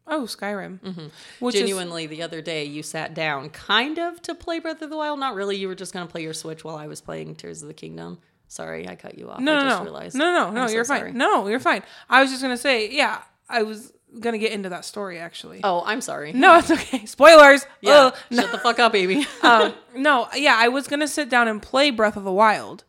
oh, 0.07 0.23
Skyrim, 0.23 1.11
is 1.41 1.55
Genuinely, 1.55 2.07
the 2.07 2.23
other 2.23 2.43
day 2.43 2.65
you 2.65 2.83
sat 2.83 3.15
down 3.15 3.51
kind 3.51 3.99
of 3.99 4.21
to 4.23 4.35
play 4.35 4.59
Breath 4.59 4.83
of 4.83 4.91
the 4.91 4.97
Wild. 4.97 5.19
Not 5.19 5.35
really. 5.35 5.57
You 5.57 5.69
were 5.69 5.75
just 5.75 5.93
going 5.93 6.07
to 6.07 6.11
play 6.11 6.23
your 6.23 6.35
Switch 6.35 6.65
while 6.65 6.77
I 6.77 6.87
was 6.87 7.01
playing 7.01 7.37
Tears 7.37 7.63
of 7.63 7.69
the 7.69 7.75
Kingdom. 7.75 8.19
Sorry, 8.49 8.89
I 8.89 8.95
cut 8.95 9.19
you 9.19 9.31
off. 9.31 9.41
no, 9.41 9.53
I 9.53 9.55
no, 9.57 9.69
just 9.69 9.79
no, 9.79 9.85
realized. 9.85 10.15
no, 10.17 10.25
no, 10.33 10.51
no, 10.51 10.63
I'm 10.63 10.69
so 10.69 10.75
you're 10.75 10.85
sorry. 10.85 11.11
fine. 11.11 11.19
No, 11.19 11.47
you're 11.49 11.61
fine. 11.61 11.83
I 12.09 12.21
was 12.23 12.31
just 12.31 12.43
gonna 12.43 12.57
say, 12.57 12.91
yeah, 12.91 13.23
I 13.49 13.63
was 13.63 13.93
gonna 14.21 14.39
get 14.39 14.53
into 14.53 14.69
that 14.69 14.85
story 14.85 15.19
actually. 15.19 15.61
Oh, 15.65 15.83
I'm 15.85 16.01
sorry. 16.01 16.33
No, 16.33 16.59
it's 16.59 16.71
okay. 16.71 17.05
Spoilers. 17.07 17.67
Yeah, 17.81 18.11
Ugh. 18.13 18.17
shut 18.33 18.53
the 18.53 18.59
fuck 18.59 18.79
up, 18.79 18.93
baby. 18.93 19.27
um, 19.43 19.75
no, 19.97 20.29
yeah, 20.37 20.55
I 20.57 20.69
was 20.69 20.87
gonna 20.87 21.09
sit 21.09 21.29
down 21.29 21.49
and 21.49 21.61
play 21.61 21.91
Breath 21.91 22.17
of 22.17 22.23
the 22.25 22.33
Wild, 22.33 22.85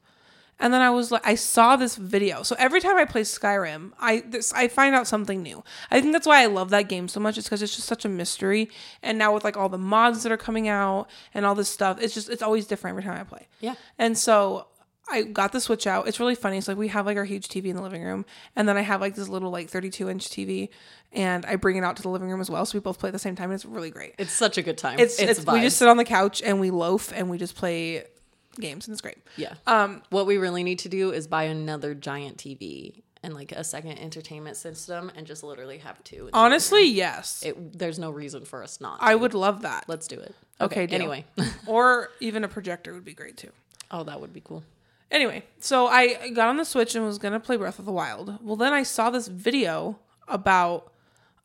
and 0.59 0.71
then 0.71 0.81
I 0.81 0.91
was 0.91 1.11
like, 1.11 1.25
I 1.25 1.33
saw 1.35 1.75
this 1.75 1.95
video. 1.95 2.43
So 2.43 2.55
every 2.59 2.79
time 2.79 2.95
I 2.97 3.05
play 3.05 3.21
Skyrim, 3.23 3.91
I 3.99 4.19
this 4.27 4.53
I 4.53 4.67
find 4.67 4.93
out 4.93 5.07
something 5.07 5.41
new. 5.41 5.63
I 5.89 5.99
think 5.99 6.13
that's 6.13 6.27
why 6.27 6.43
I 6.43 6.45
love 6.45 6.69
that 6.69 6.87
game 6.89 7.07
so 7.07 7.19
much. 7.19 7.37
It's 7.39 7.47
because 7.47 7.63
it's 7.63 7.75
just 7.75 7.87
such 7.87 8.05
a 8.05 8.09
mystery. 8.09 8.69
And 9.01 9.17
now 9.17 9.33
with 9.33 9.43
like 9.43 9.57
all 9.57 9.69
the 9.69 9.79
mods 9.79 10.21
that 10.23 10.31
are 10.31 10.37
coming 10.37 10.67
out 10.67 11.07
and 11.33 11.43
all 11.45 11.55
this 11.55 11.69
stuff, 11.69 11.99
it's 11.99 12.13
just 12.13 12.29
it's 12.29 12.43
always 12.43 12.67
different 12.67 12.93
every 12.93 13.03
time 13.03 13.19
I 13.19 13.23
play. 13.23 13.47
Yeah. 13.61 13.75
And 13.97 14.15
so 14.17 14.67
I 15.07 15.21
got 15.23 15.51
the 15.51 15.61
Switch 15.61 15.85
out. 15.85 16.07
It's 16.07 16.19
really 16.19 16.35
funny. 16.35 16.57
It's 16.57 16.67
like 16.67 16.77
we 16.77 16.87
have 16.87 17.05
like 17.05 17.17
our 17.17 17.25
huge 17.25 17.47
TV 17.47 17.65
in 17.65 17.75
the 17.75 17.81
living 17.81 18.03
room, 18.03 18.25
and 18.55 18.67
then 18.67 18.75
I 18.77 18.81
have 18.81 19.01
like 19.01 19.15
this 19.15 19.27
little 19.27 19.51
like 19.51 19.69
32 19.69 20.09
inch 20.09 20.29
TV, 20.29 20.69
and 21.11 21.45
I 21.45 21.55
bring 21.57 21.75
it 21.75 21.83
out 21.83 21.95
to 21.97 22.01
the 22.01 22.09
living 22.09 22.29
room 22.29 22.41
as 22.41 22.49
well. 22.49 22.65
So 22.65 22.77
we 22.77 22.81
both 22.81 22.99
play 22.99 23.09
at 23.09 23.13
the 23.13 23.19
same 23.19 23.35
time, 23.35 23.51
and 23.51 23.55
it's 23.55 23.65
really 23.65 23.91
great. 23.91 24.15
it's 24.17 24.31
such 24.33 24.57
a 24.57 24.61
good 24.63 24.77
time. 24.77 24.99
It's, 24.99 25.19
It's, 25.19 25.39
it's, 25.39 25.47
we 25.47 25.61
just 25.61 25.77
sit 25.77 25.87
on 25.87 25.97
the 25.97 26.05
couch 26.05 26.41
and 26.43 26.59
we 26.59 26.71
loaf 26.71 27.11
and 27.15 27.29
we 27.29 27.37
just 27.37 27.55
play 27.55 28.05
games, 28.59 28.87
and 28.87 28.93
it's 28.93 29.01
great. 29.01 29.17
yeah. 29.37 29.53
Um, 29.67 30.01
what 30.09 30.25
we 30.25 30.37
really 30.37 30.63
need 30.63 30.79
to 30.79 30.89
do 30.89 31.11
is 31.11 31.27
buy 31.27 31.43
another 31.43 31.93
giant 31.93 32.37
TV 32.37 33.01
and 33.21 33.33
like 33.33 33.51
a 33.51 33.63
second 33.63 33.97
entertainment 33.99 34.55
system, 34.55 35.11
and 35.15 35.25
just 35.27 35.43
literally 35.43 35.79
have 35.79 36.03
two. 36.03 36.15
in 36.15 36.19
the 36.19 36.25
living 36.25 36.35
Honestly, 36.35 36.85
yes, 36.87 37.43
it, 37.45 37.77
there's 37.77 37.99
no 37.99 38.11
reason 38.11 38.45
for 38.45 38.63
us 38.63 38.79
not. 38.81 38.97
I 39.01 39.15
would 39.15 39.33
love 39.33 39.61
that. 39.63 39.85
Let's 39.87 40.07
do 40.07 40.19
it. 40.19 40.35
Okay, 40.61 40.85
deal. 40.87 40.95
Anyway. 40.95 41.25
or 41.67 42.09
even 42.19 42.43
a 42.43 42.47
projector 42.47 42.93
would 42.93 43.05
be 43.05 43.13
great 43.13 43.37
too. 43.37 43.51
oh, 43.91 44.03
that 44.03 44.19
would 44.21 44.31
be 44.33 44.41
cool. 44.41 44.63
Anyway, 45.11 45.43
so 45.59 45.87
I 45.87 46.29
got 46.31 46.49
on 46.49 46.57
the 46.57 46.65
Switch 46.65 46.95
and 46.95 47.05
was 47.05 47.17
gonna 47.17 47.39
play 47.39 47.57
Breath 47.57 47.79
of 47.79 47.85
the 47.85 47.91
Wild. 47.91 48.39
Well, 48.41 48.55
then 48.55 48.73
I 48.73 48.83
saw 48.83 49.09
this 49.09 49.27
video 49.27 49.99
about, 50.27 50.91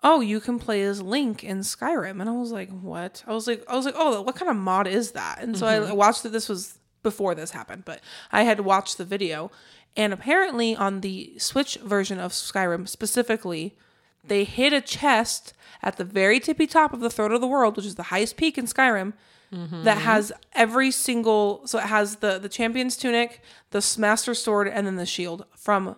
oh, 0.02 0.20
you 0.20 0.40
can 0.40 0.58
play 0.58 0.82
as 0.82 1.02
Link 1.02 1.44
in 1.44 1.58
Skyrim, 1.58 2.20
and 2.20 2.28
I 2.28 2.32
was 2.32 2.52
like, 2.52 2.70
what? 2.70 3.22
I 3.26 3.32
was 3.32 3.46
like, 3.46 3.62
I 3.68 3.76
was 3.76 3.84
like, 3.84 3.94
oh, 3.96 4.22
what 4.22 4.36
kind 4.36 4.50
of 4.50 4.56
mod 4.56 4.86
is 4.86 5.12
that? 5.12 5.40
And 5.42 5.56
so 5.56 5.66
I 5.66 5.78
mm-hmm. 5.78 5.94
watched 5.94 6.24
it. 6.24 6.32
This 6.32 6.48
was 6.48 6.78
before 7.02 7.34
this 7.34 7.50
happened, 7.50 7.84
but 7.84 8.00
I 8.32 8.42
had 8.42 8.60
watched 8.60 8.98
the 8.98 9.04
video, 9.04 9.50
and 9.96 10.12
apparently 10.12 10.74
on 10.74 11.00
the 11.00 11.38
Switch 11.38 11.76
version 11.76 12.18
of 12.18 12.32
Skyrim 12.32 12.88
specifically, 12.88 13.76
they 14.24 14.44
hit 14.44 14.72
a 14.72 14.80
chest 14.80 15.54
at 15.82 15.96
the 15.96 16.04
very 16.04 16.40
tippy 16.40 16.66
top 16.66 16.92
of 16.92 17.00
the 17.00 17.10
throat 17.10 17.32
of 17.32 17.40
the 17.40 17.46
world, 17.46 17.76
which 17.76 17.86
is 17.86 17.94
the 17.94 18.04
highest 18.04 18.36
peak 18.36 18.58
in 18.58 18.66
Skyrim, 18.66 19.14
that 19.52 19.98
has 19.98 20.32
every 20.52 20.90
single. 20.92 21.66
So 21.66 21.78
it 21.78 21.86
has 21.86 22.16
the 22.16 22.38
the 22.38 22.48
champion's 22.48 22.96
tunic, 22.96 23.40
the 23.70 23.96
master 23.98 24.34
sword, 24.34 24.68
and 24.68 24.86
then 24.86 24.96
the 24.96 25.06
shield 25.06 25.44
from 25.56 25.96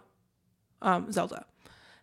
um, 0.81 1.13
Zelda. 1.13 1.45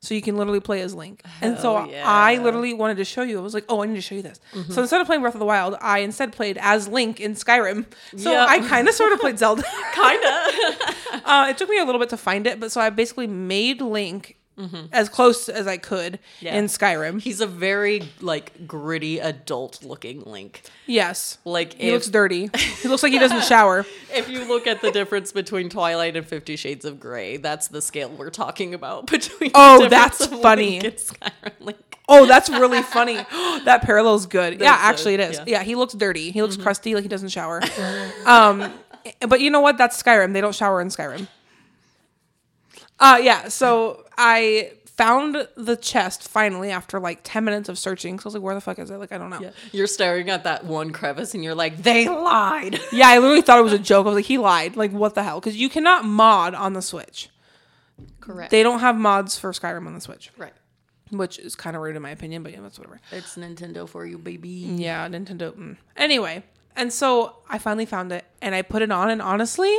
So 0.02 0.14
you 0.16 0.22
can 0.22 0.38
literally 0.38 0.62
play 0.62 0.82
as 0.82 0.96
Link. 0.96 1.24
And 1.42 1.60
so 1.60 1.86
yeah. 1.86 2.04
I 2.08 2.38
literally 2.38 2.74
wanted 2.74 2.98
to 2.98 3.06
show 3.06 3.22
you. 3.22 3.38
I 3.38 3.42
was 3.42 3.54
like, 3.54 3.66
oh, 3.68 3.84
I 3.84 3.86
need 3.88 3.96
to 3.96 4.02
show 4.02 4.16
you 4.16 4.22
this. 4.22 4.40
So 4.70 4.82
instead 4.82 5.02
of 5.02 5.08
playing 5.08 5.22
Breath 5.22 5.36
of 5.36 5.42
the 5.42 5.46
Wild, 5.46 5.76
I 5.82 6.00
instead 6.00 6.32
played 6.32 6.58
as 6.62 6.88
Link 6.88 7.20
in 7.20 7.34
Skyrim. 7.34 7.86
So 8.16 8.32
Yeah. 8.32 8.46
I 8.48 8.60
kind 8.60 8.88
of 8.88 8.94
sort 8.94 9.12
of 9.12 9.20
played 9.20 9.38
Zelda. 9.44 9.64
Kinda. 9.94 10.46
uh, 11.26 11.48
it 11.50 11.58
took 11.58 11.68
me 11.68 11.80
a 11.80 11.84
little 11.84 12.00
bit 12.00 12.08
to 12.10 12.18
find 12.18 12.48
it, 12.48 12.62
but 12.62 12.72
so 12.72 12.80
I 12.80 12.90
basically 12.92 13.28
made 13.28 13.82
Link 13.82 14.38
Mm-hmm. 14.60 14.88
as 14.92 15.08
close 15.08 15.48
as 15.48 15.68
I 15.68 15.78
could 15.78 16.20
Yeah. 16.42 16.56
in 16.56 16.66
Skyrim. 16.66 17.22
He's 17.22 17.40
a 17.40 17.48
very 17.48 18.04
like 18.20 18.68
gritty 18.68 19.20
adult 19.20 19.86
looking 19.86 20.22
Link. 20.24 20.64
Yes. 20.86 21.38
Like 21.46 21.74
He 21.76 21.88
if, 21.88 21.94
looks 21.94 22.08
dirty. 22.08 22.50
He 22.82 22.90
looks 22.90 23.02
like 23.02 23.14
he 23.14 23.20
doesn't 23.20 23.46
shower. 23.46 23.86
if 24.14 24.28
you 24.28 24.46
look 24.46 24.68
at 24.68 24.82
the 24.82 24.92
difference 24.92 25.32
between 25.32 25.70
Twilight 25.70 26.18
and 26.18 26.26
Fifty 26.26 26.58
Shades 26.58 26.84
of 26.84 27.00
Grey, 27.00 27.38
that's 27.38 27.70
the 27.70 27.82
scale 27.82 28.10
we're 28.10 28.30
talking 28.30 28.74
about 28.74 29.08
between. 29.12 29.52
Oh, 29.56 29.88
that's 29.88 30.26
funny. 30.26 30.82
Link 30.82 30.84
and 30.84 30.96
Skyrim 30.96 31.54
Link. 31.62 31.98
Oh, 32.10 32.26
that's 32.26 32.50
really 32.50 32.82
funny. 32.82 33.16
that 33.66 33.82
parallel's 33.84 34.26
good. 34.26 34.60
yeah, 34.60 34.76
actually 34.78 35.14
it 35.14 35.20
is. 35.22 35.38
yeah. 35.38 35.44
Yeah. 35.48 35.64
he 35.64 35.76
looks 35.76 35.94
dirty. 35.94 36.32
He 36.32 36.42
looks 36.42 36.56
mm-hmm. 36.56 36.64
crusty, 36.64 36.96
like 36.96 37.04
he 37.04 37.10
doesn't 37.10 37.30
shower. 37.30 37.62
um, 38.26 38.74
eh, 39.06 39.12
but 39.28 39.40
you 39.40 39.52
know 39.52 39.62
what? 39.62 39.78
That's 39.78 40.02
Skyrim. 40.02 40.34
They 40.34 40.42
don't 40.42 40.56
shower 40.56 40.82
in 40.82 40.90
Skyrim. 40.90 41.28
Uh, 43.00 43.20
yeah. 43.22 43.48
So 43.48 44.06
I 44.18 44.74
found 44.86 45.48
the 45.56 45.78
chest 45.78 46.28
finally 46.28 46.72
after 46.72 47.00
like 47.00 47.22
ten 47.24 47.46
minutes 47.46 47.70
of 47.70 47.78
searching. 47.80 48.20
So 48.20 48.26
I 48.26 48.28
was 48.28 48.34
like, 48.34 48.44
"Where 48.44 48.56
the 48.56 48.62
fuck 48.62 48.80
is 48.80 48.92
it?" 48.92 48.98
Like 48.98 49.12
I 49.14 49.18
don't 49.18 49.30
know. 49.30 49.40
Yeah, 49.40 49.52
You're 49.72 49.88
staring 49.88 50.30
at 50.30 50.44
that 50.44 50.66
one 50.66 50.92
crevice 50.92 51.34
and 51.34 51.44
you're 51.44 51.56
like, 51.56 51.84
they 51.84 52.10
lied. 52.10 52.80
Yeah, 52.92 53.08
I 53.08 53.20
literally 53.20 53.42
thought 53.42 53.60
it 53.60 53.64
was 53.64 53.74
a 53.74 53.80
joke. 53.80 54.06
I 54.06 54.10
was 54.10 54.16
like, 54.16 54.26
"He 54.26 54.38
lied." 54.38 54.76
Like 54.76 54.92
what 54.92 55.16
the 55.16 55.24
hell? 55.24 55.40
Because 55.40 55.56
you 55.56 55.70
cannot 55.70 56.04
mod 56.04 56.54
on 56.54 56.74
the 56.74 56.82
Switch. 56.82 57.30
Correct. 58.20 58.52
They 58.52 58.62
don't 58.64 58.80
have 58.80 58.96
mods 58.98 59.38
for 59.40 59.52
Skyrim 59.52 59.88
on 59.88 59.94
the 59.94 60.02
Switch, 60.02 60.32
right. 60.38 60.54
which 61.10 61.40
is 61.40 61.56
kind 61.56 61.76
of 61.76 61.82
rude 61.82 61.96
in 61.96 62.02
my 62.02 62.12
opinion. 62.12 62.44
But 62.44 62.52
yeah, 62.52 62.62
that's 62.62 62.78
whatever. 62.78 63.00
It's 63.12 63.38
Nintendo 63.38 63.88
for 63.88 64.06
you, 64.06 64.18
baby. 64.18 64.50
Yeah, 64.50 65.08
Nintendo. 65.08 65.54
mm. 65.54 65.78
Anyway, 65.96 66.44
and 66.76 66.92
so 66.92 67.38
I 67.50 67.58
finally 67.58 67.86
found 67.86 68.12
it 68.12 68.26
and 68.42 68.54
I 68.54 68.62
put 68.62 68.82
it 68.82 68.92
on, 68.92 69.10
and 69.10 69.22
honestly, 69.22 69.76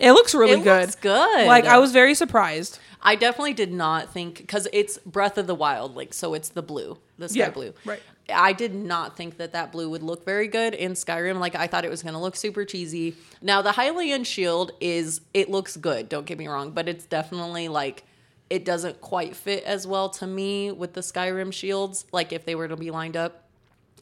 it 0.00 0.12
looks 0.12 0.34
really 0.34 0.60
It 0.60 0.64
good. 0.64 0.80
looks 0.82 0.96
good. 0.96 1.46
Like 1.46 1.64
I 1.66 1.78
was 1.78 1.92
very 1.92 2.14
surprised. 2.14 2.78
I 3.02 3.14
definitely 3.16 3.54
did 3.54 3.72
not 3.72 4.12
think 4.12 4.36
because 4.38 4.68
it's 4.72 4.98
Breath 5.06 5.38
of 5.38 5.46
the 5.46 5.54
Wild, 5.54 5.96
like 5.96 6.12
so 6.12 6.34
it's 6.34 6.50
the 6.50 6.62
blue, 6.62 6.98
the 7.18 7.28
sky 7.28 7.38
Yeah, 7.38 7.50
blue. 7.50 7.72
right. 7.84 8.00
I 8.32 8.52
did 8.52 8.74
not 8.74 9.16
think 9.16 9.38
that 9.38 9.52
that 9.54 9.72
blue 9.72 9.90
would 9.90 10.02
look 10.04 10.24
very 10.24 10.46
good 10.46 10.72
in 10.74 10.92
Skyrim. 10.92 11.38
Like 11.40 11.54
I 11.56 11.66
thought 11.66 11.84
it 11.84 11.90
was 11.90 12.02
going 12.02 12.12
to 12.14 12.20
look 12.20 12.36
super 12.36 12.64
cheesy. 12.64 13.16
Now 13.42 13.62
the 13.62 13.70
Hylian 13.70 14.24
shield 14.24 14.72
is 14.80 15.20
it 15.34 15.50
looks 15.50 15.76
good. 15.76 16.08
Don't 16.08 16.26
get 16.26 16.38
me 16.38 16.46
wrong, 16.46 16.70
but 16.72 16.88
it's 16.88 17.06
definitely 17.06 17.68
like 17.68 18.04
it 18.50 18.64
doesn't 18.64 19.00
quite 19.00 19.34
fit 19.34 19.64
as 19.64 19.86
well 19.86 20.10
to 20.10 20.26
me 20.26 20.70
with 20.70 20.92
the 20.92 21.00
Skyrim 21.00 21.52
shields. 21.52 22.04
Like 22.12 22.32
if 22.32 22.44
they 22.44 22.54
were 22.54 22.68
to 22.68 22.76
be 22.76 22.90
lined 22.90 23.16
up. 23.16 23.39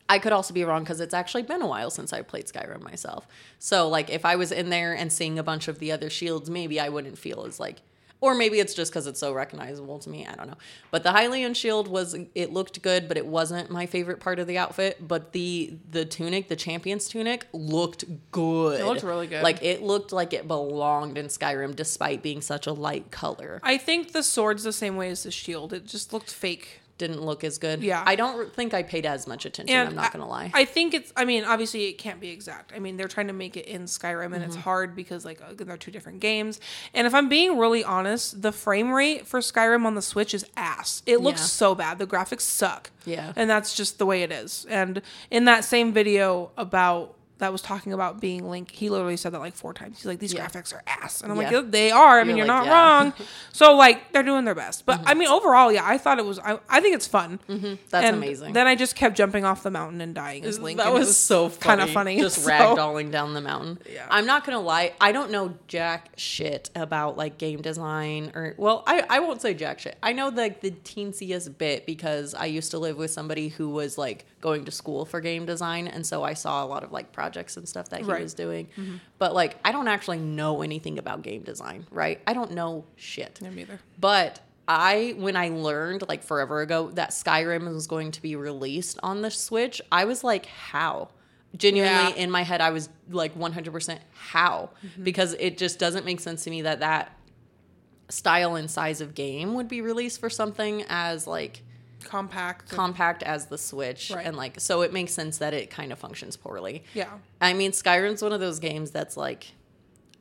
I 0.08 0.18
could 0.18 0.32
also 0.32 0.54
be 0.54 0.64
wrong 0.64 0.82
because 0.82 1.00
it's 1.00 1.14
actually 1.14 1.42
been 1.42 1.62
a 1.62 1.66
while 1.66 1.90
since 1.90 2.12
I 2.12 2.22
played 2.22 2.46
Skyrim 2.46 2.82
myself. 2.82 3.26
So 3.58 3.88
like 3.88 4.10
if 4.10 4.24
I 4.24 4.36
was 4.36 4.52
in 4.52 4.70
there 4.70 4.94
and 4.94 5.12
seeing 5.12 5.38
a 5.38 5.42
bunch 5.42 5.68
of 5.68 5.78
the 5.78 5.92
other 5.92 6.08
shields, 6.08 6.48
maybe 6.48 6.80
I 6.80 6.88
wouldn't 6.88 7.18
feel 7.18 7.44
as 7.44 7.60
like 7.60 7.82
or 8.20 8.34
maybe 8.34 8.58
it's 8.58 8.74
just 8.74 8.90
because 8.90 9.06
it's 9.06 9.20
so 9.20 9.32
recognizable 9.32 9.98
to 10.00 10.10
me. 10.10 10.26
I 10.26 10.34
don't 10.34 10.48
know. 10.48 10.56
But 10.90 11.04
the 11.04 11.10
Hylian 11.10 11.54
shield 11.54 11.86
was 11.86 12.16
it 12.34 12.52
looked 12.52 12.82
good, 12.82 13.06
but 13.06 13.16
it 13.16 13.26
wasn't 13.26 13.70
my 13.70 13.86
favorite 13.86 14.18
part 14.18 14.38
of 14.38 14.46
the 14.46 14.58
outfit. 14.58 15.06
But 15.06 15.32
the 15.32 15.74
the 15.90 16.04
tunic, 16.04 16.48
the 16.48 16.56
champion's 16.56 17.08
tunic, 17.08 17.46
looked 17.52 18.04
good. 18.32 18.80
It 18.80 18.86
looked 18.86 19.04
really 19.04 19.28
good. 19.28 19.42
Like 19.42 19.62
it 19.62 19.82
looked 19.82 20.12
like 20.12 20.32
it 20.32 20.48
belonged 20.48 21.16
in 21.16 21.26
Skyrim, 21.26 21.76
despite 21.76 22.22
being 22.22 22.40
such 22.40 22.66
a 22.66 22.72
light 22.72 23.10
color. 23.10 23.60
I 23.62 23.78
think 23.78 24.12
the 24.12 24.22
sword's 24.22 24.64
the 24.64 24.72
same 24.72 24.96
way 24.96 25.10
as 25.10 25.22
the 25.22 25.30
shield. 25.30 25.72
It 25.72 25.86
just 25.86 26.12
looked 26.12 26.30
fake. 26.30 26.80
Didn't 26.98 27.22
look 27.22 27.44
as 27.44 27.58
good. 27.58 27.82
Yeah. 27.82 28.02
I 28.04 28.16
don't 28.16 28.52
think 28.52 28.74
I 28.74 28.82
paid 28.82 29.06
as 29.06 29.26
much 29.26 29.46
attention. 29.46 29.74
And 29.76 29.88
I'm 29.90 29.94
not 29.94 30.12
gonna 30.12 30.28
lie. 30.28 30.50
I 30.52 30.64
think 30.64 30.94
it's. 30.94 31.12
I 31.16 31.24
mean, 31.24 31.44
obviously, 31.44 31.84
it 31.86 31.94
can't 31.94 32.20
be 32.20 32.28
exact. 32.30 32.72
I 32.74 32.78
mean, 32.80 32.96
they're 32.96 33.08
trying 33.08 33.28
to 33.28 33.32
make 33.32 33.56
it 33.56 33.66
in 33.66 33.84
Skyrim, 33.84 34.26
and 34.26 34.34
Mm-hmm. 34.34 34.44
it's 34.44 34.56
hard 34.56 34.94
because 34.96 35.24
like 35.24 35.40
uh, 35.40 35.54
they're 35.56 35.76
two 35.76 35.90
different 35.92 36.20
games. 36.20 36.60
And 36.92 37.06
if 37.06 37.14
I'm 37.14 37.28
being 37.28 37.56
really 37.56 37.84
honest, 37.84 38.42
the 38.42 38.52
frame 38.52 38.90
rate 38.92 39.26
for 39.26 39.40
Skyrim 39.40 39.84
on 39.86 39.94
the 39.94 40.02
Switch 40.02 40.34
is 40.34 40.44
ass. 40.56 41.02
It 41.06 41.20
looks 41.20 41.40
Yeah. 41.40 41.46
so 41.46 41.74
bad. 41.74 41.98
The 41.98 42.06
graphics 42.06 42.40
suck. 42.42 42.90
Yeah. 43.04 43.32
and 43.36 43.48
that's 43.48 43.74
just 43.74 43.98
the 43.98 44.04
way 44.04 44.22
it 44.22 44.30
is. 44.30 44.66
And 44.68 45.00
in 45.30 45.44
that 45.46 45.64
same 45.64 45.92
video 45.94 46.50
about 46.58 47.14
that 47.38 47.52
was 47.52 47.62
talking 47.62 47.92
about 47.92 48.20
being 48.20 48.48
Link, 48.48 48.70
he 48.70 48.88
literally 48.90 49.16
said 49.16 49.32
that 49.32 49.38
like 49.38 49.54
four 49.54 49.72
times. 49.72 49.98
He's 49.98 50.06
like, 50.06 50.18
"These 50.18 50.34
Yeah. 50.34 50.46
graphics 50.46 50.74
are 50.74 50.82
ass," 50.86 51.20
and 51.20 51.30
I'm 51.32 51.38
Yeah. 51.38 51.44
like, 51.44 51.52
"Yeah, 51.52 51.62
"They 51.64 51.90
are." 51.90 52.18
I 52.20 52.24
mean, 52.24 52.36
You're 52.36 52.46
you're, 52.46 52.54
like, 52.54 52.64
not 52.64 52.66
yeah. 52.66 52.98
wrong. 53.02 53.12
So 53.52 53.74
like, 53.74 54.12
they're 54.12 54.22
doing 54.22 54.44
their 54.44 54.54
best. 54.54 54.86
But 54.86 55.00
I 55.00 55.10
mm-hmm. 55.10 55.18
mean, 55.18 55.28
overall, 55.28 55.72
yeah, 55.72 55.84
I 55.84 55.98
thought 55.98 56.18
it 56.18 56.24
was. 56.24 56.38
I, 56.38 56.58
I 56.68 56.80
think 56.80 56.94
it's 56.94 57.06
fun. 57.06 57.40
Mm-hmm. 57.48 57.74
That's 57.90 58.04
And 58.06 58.16
amazing. 58.16 58.52
Then 58.52 58.66
I 58.68 58.76
just 58.76 58.94
kept 58.94 59.16
jumping 59.16 59.44
off 59.44 59.62
the 59.62 59.70
mountain 59.70 60.00
and 60.00 60.14
dying 60.14 60.44
as 60.44 60.58
Link. 60.60 60.78
That 60.78 60.88
it 60.88 60.92
was, 60.92 61.16
so 61.16 61.50
kind 61.50 61.80
of 61.80 61.90
funny. 61.90 62.20
Just 62.20 62.44
So- 62.44 62.50
ragdolling 62.50 63.10
down 63.10 63.34
the 63.34 63.40
mountain. 63.40 63.78
Yeah. 63.90 64.06
I'm 64.10 64.26
not 64.26 64.44
gonna 64.44 64.60
lie. 64.60 64.92
I 65.00 65.12
don't 65.12 65.30
know 65.30 65.54
jack 65.66 66.10
shit 66.16 66.70
about 66.76 67.16
like 67.16 67.38
game 67.38 67.60
design 67.62 68.30
or 68.34 68.54
well, 68.58 68.84
I, 68.86 69.04
I 69.08 69.20
won't 69.20 69.42
say 69.42 69.54
jack 69.54 69.78
shit. 69.80 69.96
I 70.02 70.12
know 70.12 70.28
like 70.28 70.60
the 70.60 70.70
teensiest 70.70 71.58
bit 71.58 71.86
because 71.86 72.34
I 72.34 72.46
used 72.46 72.70
to 72.72 72.78
live 72.78 72.96
with 72.96 73.10
somebody 73.10 73.48
who 73.48 73.70
was 73.70 73.98
like 73.98 74.26
going 74.40 74.64
to 74.66 74.70
school 74.70 75.04
for 75.04 75.20
game 75.20 75.46
design, 75.46 75.88
and 75.88 76.06
so 76.06 76.22
I 76.22 76.34
saw 76.34 76.64
a 76.64 76.66
lot 76.66 76.84
of 76.84 76.92
like 76.92 77.12
projects 77.12 77.56
and 77.56 77.68
stuff 77.68 77.88
that 77.90 78.00
he 78.00 78.06
Right. 78.06 78.22
was 78.22 78.34
doing. 78.34 78.66
Mm-hmm. 78.76 78.96
But 79.18 79.34
like, 79.34 79.56
I 79.64 79.72
don't 79.72 79.88
actually 79.88 80.18
know 80.18 80.62
anything 80.62 80.98
about 80.98 81.22
game 81.22 81.42
design, 81.42 81.86
right? 81.90 82.20
I 82.26 82.34
don't 82.34 82.52
know 82.52 82.84
shit. 82.96 83.40
Me 83.42 83.62
either. 83.62 83.80
But 83.98 84.40
I, 84.68 85.14
when 85.16 85.34
I 85.36 85.48
learned 85.48 86.04
like 86.08 86.22
forever 86.22 86.60
ago 86.60 86.90
that 86.90 87.10
Skyrim 87.10 87.72
was 87.72 87.86
going 87.86 88.10
to 88.12 88.22
be 88.22 88.36
released 88.36 88.98
on 89.02 89.22
the 89.22 89.30
Switch, 89.30 89.80
I 89.90 90.04
was 90.04 90.22
like, 90.22 90.46
how? 90.46 91.08
Genuinely 91.56 92.10
Yeah. 92.10 92.22
in 92.22 92.30
my 92.30 92.42
head, 92.42 92.60
I 92.60 92.70
was 92.70 92.90
like 93.10 93.34
100% 93.36 93.98
how? 94.12 94.70
Mm-hmm. 94.84 95.02
Because 95.04 95.32
it 95.40 95.56
just 95.58 95.78
doesn't 95.78 96.04
make 96.04 96.20
sense 96.20 96.44
to 96.44 96.50
me 96.50 96.62
that 96.62 96.80
that 96.80 97.16
style 98.10 98.54
and 98.56 98.70
size 98.70 99.00
of 99.00 99.14
game 99.14 99.54
would 99.54 99.68
be 99.68 99.80
released 99.80 100.20
for 100.20 100.30
something 100.30 100.84
as 100.88 101.26
like 101.26 101.62
Compact. 102.04 102.70
compact 102.70 103.22
as 103.22 103.46
the 103.46 103.58
Switch. 103.58 104.10
Right. 104.14 104.26
And 104.26 104.36
like, 104.36 104.60
so 104.60 104.82
it 104.82 104.92
makes 104.92 105.12
sense 105.12 105.38
that 105.38 105.54
it 105.54 105.70
kind 105.70 105.92
of 105.92 105.98
functions 105.98 106.36
poorly. 106.36 106.84
yeah. 106.94 107.10
I 107.40 107.52
mean, 107.54 107.72
Skyrim's 107.72 108.22
one 108.22 108.32
of 108.32 108.40
those 108.40 108.58
games 108.58 108.90
that's 108.90 109.16
like, 109.16 109.52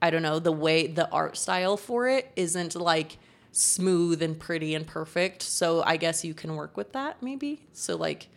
I 0.01 0.09
don't 0.09 0.21
know, 0.21 0.39
the 0.39 0.51
way 0.51 0.87
the 0.87 1.09
art 1.11 1.37
style 1.37 1.77
for 1.77 2.07
it 2.07 2.31
isn't 2.35 2.75
like 2.75 3.17
smooth 3.51 4.21
and 4.21 4.39
pretty 4.39 4.75
and 4.75 4.85
perfect. 4.85 5.41
So 5.41 5.81
I 5.83 5.97
guess 5.97 6.23
you 6.23 6.33
can 6.33 6.55
work 6.55 6.77
with 6.77 6.93
that 6.93 7.21
maybe. 7.23 7.61
So 7.73 7.95
like, 7.95 8.27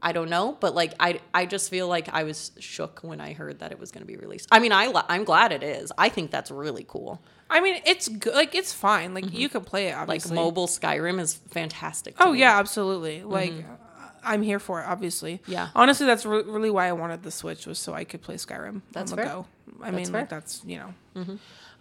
I 0.00 0.12
don't 0.12 0.30
know, 0.30 0.56
but 0.60 0.74
like 0.74 0.94
I 1.00 1.20
I 1.34 1.46
just 1.46 1.70
feel 1.70 1.88
like 1.88 2.08
I 2.08 2.22
was 2.22 2.52
shook 2.58 3.00
when 3.02 3.20
I 3.20 3.32
heard 3.32 3.60
that 3.60 3.72
it 3.72 3.78
was 3.78 3.90
going 3.90 4.02
to 4.02 4.06
be 4.06 4.16
released. 4.16 4.48
I 4.50 4.58
mean, 4.58 4.72
I 4.72 4.92
I'm 5.08 5.24
glad 5.24 5.52
it 5.52 5.62
is. 5.62 5.92
I 5.98 6.08
think 6.08 6.30
that's 6.30 6.50
really 6.50 6.84
cool. 6.88 7.20
I 7.50 7.60
mean, 7.60 7.80
it's 7.84 8.08
good. 8.08 8.34
Like 8.34 8.54
it's 8.54 8.72
fine. 8.72 9.14
Like 9.14 9.24
mm-hmm. 9.24 9.36
you 9.36 9.48
can 9.48 9.64
play 9.64 9.88
it. 9.88 10.08
Like 10.08 10.28
mobile 10.30 10.66
Skyrim 10.66 11.18
is 11.20 11.34
fantastic. 11.34 12.14
Oh 12.20 12.32
me. 12.32 12.40
yeah, 12.40 12.58
absolutely. 12.58 13.18
Mm-hmm. 13.20 13.30
Like 13.30 13.52
uh, 13.52 14.08
I'm 14.22 14.42
here 14.42 14.58
for 14.58 14.80
it. 14.80 14.86
Obviously. 14.86 15.40
Yeah. 15.46 15.68
Honestly, 15.74 16.06
that's 16.06 16.24
re- 16.24 16.42
really 16.42 16.70
why 16.70 16.86
I 16.86 16.92
wanted 16.92 17.22
the 17.22 17.30
Switch 17.30 17.66
was 17.66 17.78
so 17.78 17.94
I 17.94 18.04
could 18.04 18.22
play 18.22 18.36
Skyrim 18.36 18.82
That's 18.92 19.12
fair. 19.12 19.24
go. 19.24 19.46
I 19.80 19.90
That's 19.90 19.96
mean, 19.96 20.06
fair. 20.06 20.20
like 20.20 20.28
that's 20.28 20.62
you 20.64 20.78
know. 20.78 20.94
Mm-hmm. 21.16 21.36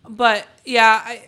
But 0.10 0.48
yeah, 0.66 1.02
I 1.06 1.28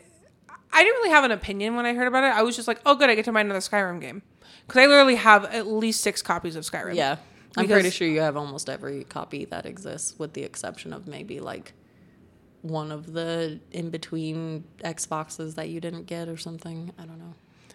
I 0.72 0.84
didn't 0.84 0.98
really 0.98 1.10
have 1.12 1.24
an 1.24 1.32
opinion 1.32 1.76
when 1.76 1.86
I 1.86 1.94
heard 1.94 2.08
about 2.08 2.24
it. 2.24 2.28
I 2.28 2.42
was 2.42 2.56
just 2.56 2.68
like, 2.68 2.80
oh, 2.86 2.96
good, 2.96 3.10
I 3.10 3.16
get 3.16 3.26
to 3.26 3.32
buy 3.32 3.42
another 3.42 3.60
Skyrim 3.60 4.02
game 4.02 4.22
because 4.70 4.84
I 4.84 4.86
literally 4.86 5.16
have 5.16 5.46
at 5.46 5.68
least 5.68 6.02
six 6.02 6.22
copies 6.22 6.56
of 6.56 6.64
Skyrim. 6.64 6.96
Yeah. 6.96 7.18
I'm 7.58 7.68
pretty 7.68 7.90
sure 7.90 8.08
you 8.08 8.22
have 8.22 8.38
almost 8.38 8.70
every 8.70 9.04
copy 9.04 9.46
that 9.46 9.66
exists, 9.66 10.18
with 10.20 10.34
the 10.34 10.44
exception 10.44 10.94
of 10.94 11.08
maybe 11.08 11.40
like 11.40 11.74
one 12.62 12.92
of 12.92 13.14
the 13.14 13.60
in 13.72 13.90
between 13.90 14.66
Xboxes 14.84 15.56
that 15.56 15.70
you 15.70 15.82
didn't 15.82 16.04
get 16.04 16.30
or 16.30 16.38
something. 16.38 16.94
I 17.00 17.06
don't 17.06 17.18
know. 17.18 17.34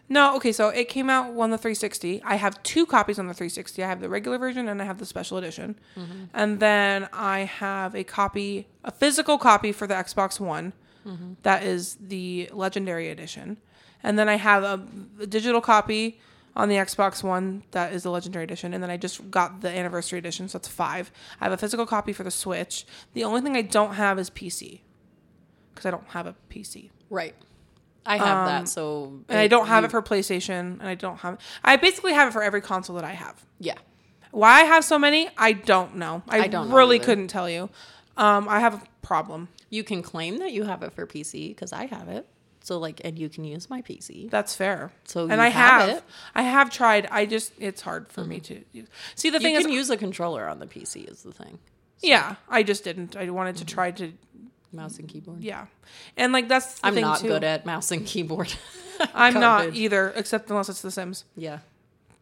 No, 0.09 0.37
okay, 0.37 0.53
so 0.53 0.69
it 0.69 0.89
came 0.89 1.11
out 1.11 1.37
on 1.37 1.51
the 1.51 1.59
360. 1.59 2.23
I 2.25 2.37
have 2.37 2.63
two 2.63 2.85
copies 2.85 3.19
on 3.19 3.27
the 3.27 3.35
360. 3.35 3.83
I 3.83 3.89
have 3.89 4.01
the 4.01 4.09
regular 4.09 4.37
version 4.37 4.69
and 4.69 4.81
I 4.81 4.85
have 4.85 4.99
the 4.99 5.07
special 5.07 5.39
edition. 5.39 5.77
Mm-hmm. 5.97 6.25
And 6.35 6.61
then 6.61 7.09
I 7.13 7.41
have 7.41 7.95
a 7.95 8.05
copy, 8.05 8.69
a 8.85 8.91
physical 8.91 9.39
copy 9.39 9.73
for 9.73 9.87
the 9.87 9.95
Xbox 9.95 10.39
One. 10.39 10.75
Mm-hmm. 11.07 11.35
That 11.43 11.63
is 11.63 11.97
the 11.97 12.51
legendary 12.53 13.09
edition. 13.09 13.57
And 14.03 14.19
then 14.19 14.29
I 14.29 14.37
have 14.37 14.63
a, 14.63 14.87
a 15.21 15.27
digital 15.27 15.63
copy 15.63 16.21
on 16.57 16.69
the 16.69 16.77
Xbox 16.77 17.23
One 17.23 17.65
that 17.73 17.93
is 17.93 18.03
the 18.05 18.11
legendary 18.11 18.45
edition. 18.45 18.75
And 18.75 18.83
then 18.83 18.91
I 18.91 18.97
just 18.97 19.31
got 19.31 19.61
the 19.61 19.69
anniversary 19.71 20.19
edition, 20.19 20.49
so 20.49 20.59
that's 20.59 20.69
five. 20.69 21.11
I 21.41 21.45
have 21.45 21.53
a 21.53 21.57
physical 21.57 21.87
copy 21.87 22.13
for 22.13 22.23
the 22.23 22.31
Switch. 22.31 22.87
The 23.13 23.25
only 23.25 23.41
thing 23.41 23.57
I 23.57 23.63
don't 23.63 23.95
have 23.95 24.19
is 24.19 24.31
PC 24.31 24.81
because 25.75 25.87
I 25.87 25.91
don't 25.91 26.09
have 26.11 26.27
a 26.27 26.35
PC. 26.51 26.91
Right. 27.11 27.35
I 28.07 28.19
have 28.19 28.47
that, 28.47 28.69
so 28.69 29.05
Um, 29.05 29.25
And 29.31 29.39
I 29.39 29.47
don't 29.49 29.67
have 29.67 29.83
you- 29.83 29.87
it 29.87 29.91
for 29.91 30.03
PlayStation, 30.03 30.79
and 30.79 30.83
I 30.87 30.95
don't 30.95 31.17
have. 31.21 31.39
I 31.65 31.77
basically 31.77 32.13
have 32.13 32.29
it 32.29 32.33
for 32.33 32.43
every 32.43 32.61
console 32.61 32.97
that 32.97 33.05
I 33.05 33.13
have. 33.13 33.45
Yeah. 33.59 33.75
Why 34.31 34.61
I 34.61 34.65
have 34.65 34.85
so 34.85 34.99
many, 34.99 35.31
I 35.39 35.53
don't 35.53 35.97
know. 35.97 36.23
I, 36.29 36.41
I 36.41 36.49
don't 36.49 36.71
really 36.71 36.99
couldn't 36.99 37.29
tell 37.29 37.49
you. 37.49 37.71
Um, 38.17 38.47
I 38.49 38.61
have 38.61 38.75
a 38.75 38.83
problem. 39.01 39.49
You 39.71 39.85
can 39.85 40.03
claim 40.03 40.39
that 40.39 40.53
you 40.53 40.65
have 40.65 40.83
it 40.83 40.93
for 40.93 41.07
PC 41.07 41.49
because 41.49 41.73
I 41.73 41.87
have 41.87 42.09
it. 42.09 42.27
So 42.65 42.79
like, 42.79 43.01
and 43.05 43.19
you 43.19 43.29
can 43.29 43.45
use 43.45 43.69
my 43.69 43.83
PC. 43.83 44.31
That's 44.31 44.57
fair. 44.57 44.91
So 45.05 45.25
and 45.25 45.33
you 45.33 45.39
I 45.39 45.49
have 45.49 45.81
have, 45.83 45.89
it. 45.91 45.97
Mm-hmm. 45.99 46.39
I 46.39 46.43
have 46.43 46.71
tried. 46.71 47.07
I 47.11 47.27
just 47.27 47.53
it's 47.59 47.83
hard 47.83 48.09
for 48.11 48.25
me 48.25 48.41
to 48.41 48.65
use. 48.73 48.89
see. 49.15 49.29
The 49.31 49.37
You 49.39 49.43
thing 49.43 49.55
can 49.57 49.69
is, 49.71 49.75
use 49.75 49.91
a 49.91 49.97
controller 49.99 50.49
on 50.49 50.59
the 50.61 50.67
PC. 50.67 51.09
Is 51.11 51.23
the 51.23 51.33
thing. 51.33 51.59
yeah, 52.01 52.37
I 52.49 52.63
just 52.63 52.83
didn't. 52.83 53.17
I 53.17 53.29
wanted 53.31 53.57
Mm-hmm. 53.57 53.67
to 53.67 53.75
try 53.75 53.91
to, 53.93 54.13
Mouse 54.73 54.99
and 54.99 55.07
keyboard. 55.09 55.41
yeah, 55.45 55.67
and 56.17 56.33
like 56.33 56.49
that's 56.49 56.81
the 56.81 56.87
I'm 56.89 56.95
not 57.01 57.21
too. 57.21 57.29
good 57.29 57.45
at 57.45 57.65
mouse 57.67 57.91
and 57.93 58.05
keyboard. 58.07 58.53
I'm 59.15 59.35
not 59.35 59.75
either, 59.75 60.13
except 60.17 60.49
unless 60.51 60.69
it's 60.71 60.81
The 60.83 60.91
Sims. 60.91 61.25
Yeah. 61.37 61.59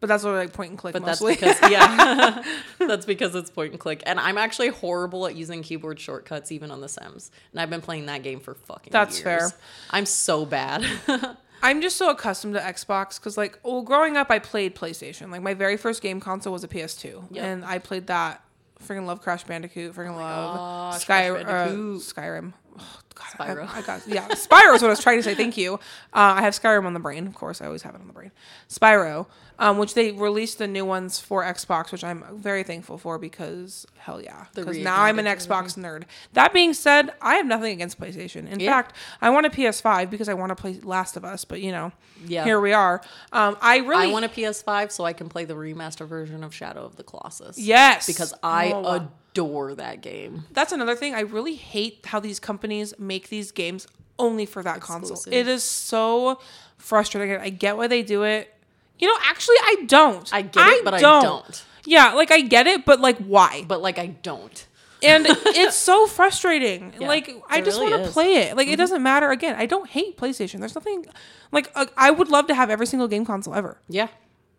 But 0.03 0.09
that's 0.09 0.25
what 0.25 0.33
I 0.33 0.39
like 0.39 0.51
point 0.51 0.71
and 0.71 0.77
click 0.77 0.91
But 0.91 1.03
mostly. 1.03 1.35
that's 1.35 1.61
because 1.61 1.71
yeah, 1.71 2.43
that's 2.77 3.05
because 3.05 3.33
it's 3.35 3.49
point 3.49 3.71
and 3.71 3.79
click, 3.79 4.03
and 4.05 4.19
I'm 4.19 4.37
actually 4.37 4.67
horrible 4.67 5.25
at 5.27 5.35
using 5.37 5.63
keyboard 5.63 5.97
shortcuts 5.97 6.51
even 6.51 6.71
on 6.71 6.81
The 6.81 6.89
Sims, 6.89 7.31
and 7.53 7.61
I've 7.61 7.69
been 7.69 7.79
playing 7.79 8.07
that 8.07 8.21
game 8.21 8.41
for 8.41 8.53
fucking. 8.53 8.87
Years. 8.87 8.91
That's 8.91 9.23
years. 9.23 9.51
fair. 9.53 9.59
I'm 9.91 10.05
so 10.05 10.45
bad. 10.45 10.85
I'm 11.63 11.81
just 11.81 11.95
so 11.95 12.09
accustomed 12.09 12.55
to 12.55 12.59
Xbox 12.59 13.17
because, 13.17 13.37
like, 13.37 13.57
well, 13.63 13.81
growing 13.81 14.17
up, 14.17 14.29
I 14.29 14.39
played 14.39 14.75
PlayStation. 14.75 15.31
Like, 15.31 15.41
my 15.41 15.53
very 15.53 15.77
first 15.77 16.01
game 16.01 16.19
console 16.19 16.51
was 16.51 16.65
a 16.65 16.67
PS2, 16.67 17.31
Yep. 17.31 17.41
and 17.45 17.63
I 17.63 17.79
played 17.79 18.07
that. 18.07 18.43
Freaking 18.85 19.05
love 19.05 19.21
Crash 19.21 19.45
Bandicoot. 19.45 19.95
Freaking 19.95 20.17
love 20.17 20.57
gosh, 20.57 21.01
Sky 21.03 21.29
uh. 21.29 21.65
Skyrim. 21.99 22.51
Oh, 22.77 22.99
God, 23.15 23.25
Spyro. 23.37 23.69
I, 23.69 23.77
I 23.77 23.81
got 23.81 24.05
yeah. 24.07 24.27
Spyro 24.29 24.75
is 24.75 24.81
what 24.81 24.87
I 24.87 24.89
was 24.89 24.99
trying 24.99 25.19
to 25.19 25.23
say. 25.23 25.35
Thank 25.35 25.55
you. 25.55 25.75
Uh, 25.75 26.35
I 26.35 26.41
have 26.41 26.53
Skyrim 26.53 26.85
on 26.85 26.93
the 26.93 26.99
brain. 26.99 27.27
Of 27.27 27.35
course, 27.35 27.61
I 27.61 27.65
always 27.67 27.83
have 27.83 27.95
it 27.95 28.01
on 28.01 28.07
the 28.07 28.13
brain. 28.13 28.31
Spyro, 28.69 29.27
um, 29.59 29.77
which 29.77 29.93
they 29.93 30.11
released 30.11 30.57
the 30.57 30.67
new 30.67 30.85
ones 30.85 31.19
for 31.19 31.43
Xbox, 31.43 31.91
which 31.91 32.03
I'm 32.03 32.23
very 32.33 32.63
thankful 32.63 32.97
for 32.97 33.17
because 33.19 33.85
hell 33.97 34.21
yeah, 34.21 34.45
because 34.53 34.77
now 34.77 35.01
I'm 35.01 35.19
an 35.19 35.25
Xbox 35.25 35.77
nerd. 35.77 36.03
That 36.33 36.53
being 36.53 36.73
said, 36.73 37.11
I 37.21 37.35
have 37.35 37.45
nothing 37.45 37.71
against 37.71 37.99
PlayStation. 37.99 38.49
In 38.49 38.59
Yeah. 38.59 38.71
fact, 38.71 38.95
I 39.21 39.29
want 39.29 39.45
a 39.45 39.49
PS5 39.49 40.09
because 40.09 40.27
I 40.29 40.33
want 40.33 40.49
to 40.49 40.55
play 40.55 40.79
Last 40.83 41.15
of 41.17 41.23
Us. 41.25 41.45
But 41.45 41.61
you 41.61 41.71
know, 41.71 41.91
Yeah. 42.25 42.43
here 42.43 42.59
we 42.59 42.73
are. 42.73 43.01
Um, 43.31 43.57
I 43.61 43.77
really 43.77 44.09
I 44.09 44.11
want 44.11 44.25
a 44.25 44.29
PS5 44.29 44.91
so 44.91 45.05
I 45.05 45.13
can 45.13 45.29
play 45.29 45.45
the 45.45 45.53
remaster 45.55 46.07
version 46.07 46.43
of 46.43 46.53
Shadow 46.53 46.83
of 46.85 46.95
the 46.95 47.03
Colossus. 47.03 47.57
yes 47.57 48.07
because 48.07 48.33
I 48.43 48.71
Oh, 48.71 48.81
wow. 48.81 49.09
adore 49.33 49.75
that 49.75 50.01
game. 50.01 50.45
That's 50.51 50.71
another 50.71 50.95
thing. 50.95 51.15
I 51.15 51.21
really 51.21 51.55
hate 51.55 52.05
how 52.05 52.19
these 52.19 52.39
companies 52.39 52.93
make 52.99 53.29
these 53.29 53.51
games 53.51 53.87
only 54.19 54.45
for 54.45 54.61
that 54.63 54.79
console. 54.79 55.19
It 55.33 55.47
is 55.47 55.63
so 55.63 56.39
frustrating. 56.77 57.37
I 57.37 57.49
get 57.49 57.77
why 57.77 57.87
they 57.87 58.03
do 58.03 58.23
it. 58.23 58.53
You 58.99 59.07
know, 59.07 59.17
actually, 59.25 59.55
I 59.61 59.83
don't. 59.87 60.31
I 60.33 60.41
get 60.43 60.67
it, 60.69 60.85
but 60.85 60.93
I 60.93 60.99
don't. 60.99 61.65
Yeah, 61.85 62.13
like 62.13 62.31
I 62.31 62.41
get 62.41 62.67
it, 62.67 62.85
but 62.85 62.99
like 63.01 63.17
why? 63.17 63.65
But 63.67 63.81
like 63.81 63.99
I 63.99 64.07
don't. 64.07 64.67
And 65.01 65.25
it's 65.29 65.75
so 65.75 66.07
frustrating. 66.07 66.93
Yeah, 66.99 67.07
like 67.09 67.29
I 67.49 67.59
just 67.61 67.77
really 67.79 67.91
want 67.91 68.03
to. 68.03 68.07
Mm-hmm. 68.09 68.13
play 68.13 68.35
it. 68.35 68.55
Like 68.55 68.67
it 68.69 68.77
doesn't 68.77 69.03
matter. 69.03 69.29
Again, 69.31 69.55
I 69.57 69.65
don't 69.65 69.89
hate 69.89 70.17
PlayStation. 70.17 70.59
There's 70.59 70.75
nothing 70.75 71.05
like 71.51 71.69
uh, 71.75 71.87
I 71.97 72.11
would 72.11 72.29
love 72.29 72.47
to 72.47 72.55
have 72.55 72.69
every 72.69 72.85
single 72.87 73.07
game 73.09 73.25
console 73.25 73.53
ever, 73.53 73.77
Yeah. 73.89 74.07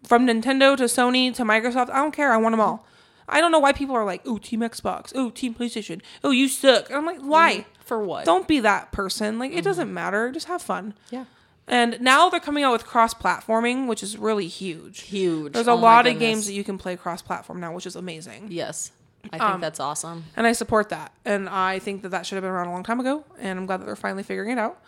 from 0.07 0.27
Nintendo 0.27 0.77
to 0.77 0.85
Sony 0.85 1.35
to 1.35 1.45
Microsoft. 1.45 1.89
I 1.91 1.97
don't 1.97 2.13
care. 2.13 2.31
I 2.33 2.37
want 2.37 2.53
them 2.53 2.61
all. 2.61 2.87
I 3.27 3.41
don't 3.41 3.51
know 3.53 3.59
why 3.59 3.73
people 3.73 3.95
are 3.97 4.05
like, 4.05 4.21
"Oh, 4.27 4.37
Team 4.37 4.61
Xbox. 4.61 5.13
Oh, 5.15 5.31
Team 5.31 5.55
PlayStation. 5.55 6.03
Oh, 6.23 6.31
you 6.31 6.47
suck." 6.49 6.91
And 6.91 6.99
I'm 6.99 7.07
like, 7.07 7.21
why? 7.21 7.65
For 7.81 7.99
what? 8.05 8.27
Don't 8.27 8.47
be 8.47 8.61
that 8.61 8.93
person. 8.93 9.39
Like, 9.39 9.53
it 9.53 9.57
Mm-hmm. 9.57 9.65
doesn't 9.65 9.95
matter. 9.95 10.31
Just 10.31 10.47
have 10.49 10.61
fun. 10.61 10.93
Yeah. 11.11 11.25
And 11.67 11.99
now 12.01 12.29
they're 12.29 12.41
coming 12.41 12.63
out 12.63 12.73
with 12.73 12.85
cross 12.85 13.15
platforming, 13.15 13.87
which 13.87 14.03
is 14.03 14.19
really 14.19 14.49
huge. 14.49 15.01
Huge. 15.03 15.53
There's 15.55 15.67
a 15.67 15.71
Oh 15.73 15.77
lot 15.77 16.07
of 16.07 16.19
games 16.19 16.47
that 16.47 16.53
you 16.53 16.63
can 16.65 16.77
play 16.77 16.95
cross 16.97 17.23
platform 17.23 17.59
now, 17.61 17.73
which 17.75 17.87
is 17.87 17.97
amazing. 17.97 18.49
Yes. 18.51 18.93
I 19.33 19.39
Um, 19.39 19.53
think 19.53 19.61
that's 19.63 19.81
awesome. 19.81 20.25
And 20.37 20.47
I 20.47 20.53
support 20.53 20.91
that. 20.91 21.13
And 21.25 21.49
I 21.49 21.79
think 21.79 22.03
that 22.03 22.11
that 22.11 22.27
should 22.27 22.37
have 22.37 22.43
been 22.43 22.51
around 22.51 22.67
a 22.69 22.73
long 22.73 22.83
time 22.83 23.01
ago. 23.01 23.25
And 23.39 23.59
I'm 23.59 23.65
glad 23.65 23.81
that 23.81 23.87
they're 23.87 23.97
finally 23.97 24.23
figuring 24.23 24.51
it 24.51 24.59
out. 24.59 24.83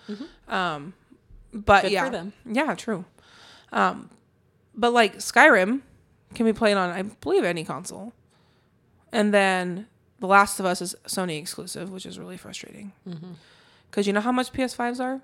Um, 0.49 0.93
but 1.55 1.85
Mm-hmm. 1.85 2.11
Good 2.11 2.33
yeah. 2.45 2.67
Yeah, 2.67 2.75
true. 2.75 3.07
Um, 3.73 4.11
but 4.75 4.93
like 4.93 5.17
Skyrim 5.17 5.81
can 6.35 6.45
be 6.45 6.53
played 6.53 6.77
on, 6.77 6.91
I 6.91 7.01
believe, 7.03 7.45
any 7.45 7.65
console. 7.65 8.13
And 9.13 9.33
then 9.33 9.87
The 10.21 10.27
Last 10.27 10.61
of 10.61 10.67
Us 10.67 10.83
is 10.83 10.95
Sony 11.07 11.39
exclusive, 11.39 11.89
which 11.91 12.05
is 12.05 12.19
really 12.19 12.37
frustrating. 12.37 12.93
Mm-hmm. 13.09 13.31
Because 13.91 14.07
you 14.07 14.13
know 14.13 14.21
how 14.21 14.33
much 14.33 14.53
PS5s 14.53 15.01
are? 15.01 15.23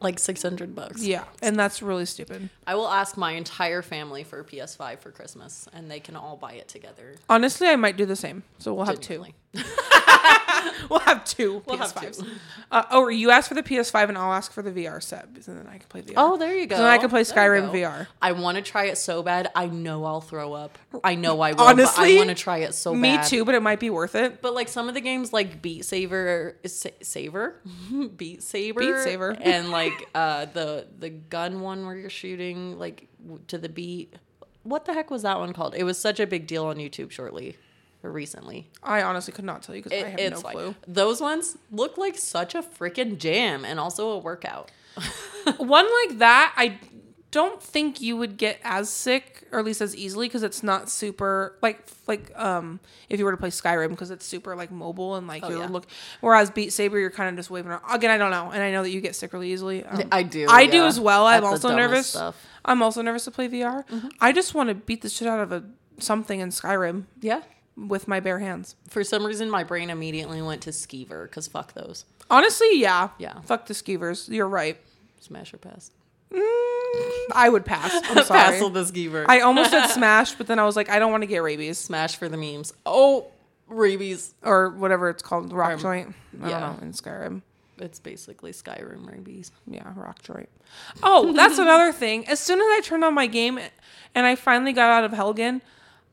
Like 0.00 0.18
600 0.18 0.74
bucks. 0.74 1.02
Yeah. 1.02 1.24
And 1.42 1.58
that's 1.58 1.82
really 1.82 2.06
stupid. 2.06 2.48
I 2.66 2.74
will 2.74 2.88
ask 2.88 3.16
my 3.16 3.32
entire 3.32 3.82
family 3.82 4.24
for 4.24 4.40
a 4.40 4.44
PS5 4.44 4.98
for 5.00 5.10
Christmas 5.10 5.68
and 5.72 5.90
they 5.90 6.00
can 6.00 6.16
all 6.16 6.36
buy 6.36 6.52
it 6.52 6.68
together. 6.68 7.16
Honestly, 7.28 7.68
I 7.68 7.76
might 7.76 7.96
do 7.96 8.06
the 8.06 8.16
same. 8.16 8.42
So 8.58 8.72
we'll 8.72 8.86
have 8.86 9.00
two. 9.00 9.26
We'll 10.90 10.98
have 11.00 11.24
two 11.24 11.62
We'll 11.66 11.76
have 11.78 11.94
PS5s. 11.94 12.20
two. 12.20 12.26
Uh, 12.70 12.82
oh, 12.90 13.02
or 13.02 13.10
you 13.10 13.30
ask 13.30 13.48
for 13.48 13.54
the 13.54 13.62
PS5 13.62 14.08
and 14.08 14.18
I'll 14.18 14.32
ask 14.32 14.50
for 14.52 14.62
the 14.62 14.70
VR 14.72 15.02
set, 15.02 15.26
and 15.26 15.42
then 15.44 15.66
I 15.68 15.78
can 15.78 15.86
play 15.88 16.02
VR. 16.02 16.14
Oh, 16.16 16.36
there 16.36 16.54
you 16.54 16.66
go. 16.66 16.76
So 16.76 16.82
then 16.82 16.90
I 16.90 16.98
can 16.98 17.10
play 17.10 17.22
Skyrim. 17.22 17.70
VR. 17.70 18.06
I 18.20 18.32
want 18.32 18.56
to 18.56 18.62
try 18.62 18.84
it 18.86 18.98
so 18.98 19.22
bad. 19.22 19.50
I 19.54 19.66
know 19.66 20.04
I'll 20.04 20.20
throw 20.20 20.52
up. 20.52 20.78
I 21.04 21.14
know 21.14 21.40
I 21.40 21.52
will. 21.52 21.60
Honestly, 21.62 22.14
I 22.14 22.18
want 22.18 22.30
to 22.30 22.34
try 22.34 22.58
it 22.58 22.74
so 22.74 22.92
bad. 22.92 23.00
Me 23.00 23.16
bad. 23.16 23.26
too, 23.26 23.44
but 23.44 23.54
it 23.54 23.62
might 23.62 23.80
be 23.80 23.90
worth 23.90 24.14
it. 24.14 24.42
But 24.42 24.54
like 24.54 24.68
some 24.68 24.88
of 24.88 24.94
the 24.94 25.00
games, 25.00 25.32
like 25.32 25.62
Beat 25.62 25.84
Saber, 25.84 26.56
Sa- 26.66 26.88
Saver, 27.02 27.60
Beat 28.16 28.42
Saber, 28.42 28.80
Beat 28.80 28.98
Saver, 29.02 29.30
and 29.40 29.70
like 29.70 30.08
uh, 30.14 30.46
the 30.46 30.86
the 30.98 31.10
gun 31.10 31.60
one 31.60 31.86
where 31.86 31.94
you're 31.96 32.10
shooting 32.10 32.78
like 32.78 33.08
to 33.48 33.58
the 33.58 33.68
beat. 33.68 34.14
What 34.62 34.84
the 34.84 34.92
heck 34.92 35.10
was 35.10 35.22
that 35.22 35.38
one 35.38 35.52
called? 35.52 35.74
It 35.74 35.84
was 35.84 35.98
such 35.98 36.20
a 36.20 36.26
big 36.26 36.46
deal 36.46 36.66
on 36.66 36.76
YouTube 36.76 37.10
shortly 37.10 37.50
or 37.50 37.69
recently. 38.02 38.70
I 38.82 39.02
honestly 39.02 39.32
could 39.32 39.44
not 39.44 39.62
tell 39.62 39.74
you 39.74 39.82
because 39.82 39.98
It- 39.98 40.06
I 40.06 40.08
have 40.10 40.18
it's 40.20 40.42
no 40.42 40.46
like 40.46 40.56
clue. 40.56 40.74
those 40.86 41.20
ones 41.20 41.56
look 41.70 41.98
like 41.98 42.16
such 42.16 42.54
a 42.54 42.62
freaking 42.62 43.18
jam 43.18 43.64
and 43.64 43.78
also 43.78 44.10
a 44.10 44.18
workout. 44.18 44.70
One 45.58 45.86
like 46.06 46.18
that, 46.18 46.54
I 46.56 46.78
don't 47.30 47.62
think 47.62 48.00
you 48.00 48.16
would 48.16 48.36
get 48.36 48.58
as 48.64 48.90
sick, 48.90 49.46
or 49.52 49.60
at 49.60 49.64
least 49.64 49.80
as 49.80 49.94
easily, 49.94 50.26
because 50.26 50.42
it's 50.42 50.62
not 50.62 50.90
super 50.90 51.56
like 51.62 51.86
like 52.06 52.32
um 52.36 52.80
if 53.08 53.18
you 53.18 53.24
were 53.24 53.30
to 53.30 53.36
play 53.36 53.50
Skyrim 53.50 53.90
because 53.90 54.10
it's 54.10 54.26
super 54.26 54.56
like 54.56 54.70
mobile 54.70 55.14
and 55.14 55.28
like 55.28 55.48
you're 55.48 55.58
yeah. 55.58 55.66
look. 55.68 55.86
Whereas 56.20 56.50
Beat 56.50 56.72
Saber, 56.72 56.98
you're 56.98 57.10
kind 57.10 57.28
of 57.28 57.36
just 57.36 57.48
waving 57.50 57.70
around. 57.70 57.82
Again, 57.88 58.10
I 58.10 58.18
don't 58.18 58.32
know, 58.32 58.50
and 58.50 58.62
I 58.62 58.72
know 58.72 58.82
that 58.82 58.90
you 58.90 59.00
get 59.00 59.14
sick 59.14 59.32
really 59.32 59.52
easily. 59.52 59.84
Um, 59.84 60.08
I 60.10 60.22
do. 60.24 60.46
I 60.48 60.66
do 60.66 60.84
as 60.84 60.98
well. 60.98 61.26
I'm 61.26 61.44
also 61.44 61.74
nervous. 61.74 62.08
Stuff. 62.08 62.34
Mm-hmm. 62.34 62.70
I'm 62.70 62.82
also 62.82 63.00
nervous 63.00 63.24
to 63.24 63.30
play 63.30 63.48
VR. 63.48 63.84
I 64.20 64.32
just 64.32 64.54
want 64.54 64.68
to 64.68 64.74
beat 64.74 65.02
the 65.02 65.08
shit 65.08 65.28
out 65.28 65.40
of 65.40 65.52
a 65.52 65.64
something 65.98 66.40
in 66.40 66.48
Skyrim 66.48 67.04
Yeah. 67.20 67.42
With 67.88 68.06
my 68.08 68.20
bare 68.20 68.38
hands. 68.38 68.76
For 68.88 69.02
some 69.04 69.24
reason, 69.24 69.50
my 69.50 69.64
brain 69.64 69.90
immediately 69.90 70.42
went 70.42 70.62
to 70.62 70.70
Skeever 70.70 71.24
because 71.24 71.46
fuck 71.48 71.72
those. 71.74 72.04
Honestly, 72.30 72.78
yeah. 72.80 73.08
Yeah. 73.18 73.40
Fuck 73.40 73.66
the 73.66 73.74
skeevers. 73.74 74.28
You're 74.28 74.48
right. 74.48 74.78
Smash 75.20 75.52
or 75.52 75.58
pass. 75.58 75.90
I 77.34 77.48
would 77.50 77.64
pass. 77.64 77.90
I'm 78.10 78.24
sorry. 78.24 78.58
The 78.58 78.84
Skeever. 78.84 79.24
I 79.28 79.40
almost 79.40 79.70
said 79.70 79.86
smash, 79.88 80.34
but 80.34 80.46
then 80.46 80.58
I 80.58 80.64
was 80.64 80.76
like, 80.76 80.88
I 80.88 80.98
don't 80.98 81.10
want 81.10 81.22
to 81.22 81.26
get 81.26 81.42
rabies 81.42 81.78
Smash 81.78 82.16
for 82.16 82.28
the 82.28 82.36
memes. 82.36 82.72
Oh, 82.86 83.26
rabies. 83.68 84.34
or 84.42 84.70
whatever 84.70 85.08
it's 85.08 85.22
called, 85.22 85.52
rock 85.52 85.72
Um, 85.72 85.78
joint. 85.80 86.14
I 86.42 86.48
yeah. 86.50 86.60
don't 86.60 86.80
know 86.80 86.86
in 86.86 86.92
Skyrim. 86.92 87.42
It's 87.78 87.98
basically 87.98 88.52
Skyrim 88.52 89.10
rabies. 89.10 89.50
Yeah, 89.66 89.90
rock 89.96 90.22
joint. 90.22 90.48
Oh, 91.02 91.32
that's 91.32 91.58
another 91.58 91.92
thing. 91.92 92.28
As 92.28 92.38
soon 92.38 92.60
as 92.60 92.66
I 92.66 92.80
turned 92.84 93.04
on 93.04 93.14
my 93.14 93.26
game 93.26 93.58
and 94.14 94.26
I 94.26 94.34
finally 94.36 94.72
got 94.72 94.90
out 94.90 95.04
of 95.04 95.12
Helgen, 95.12 95.62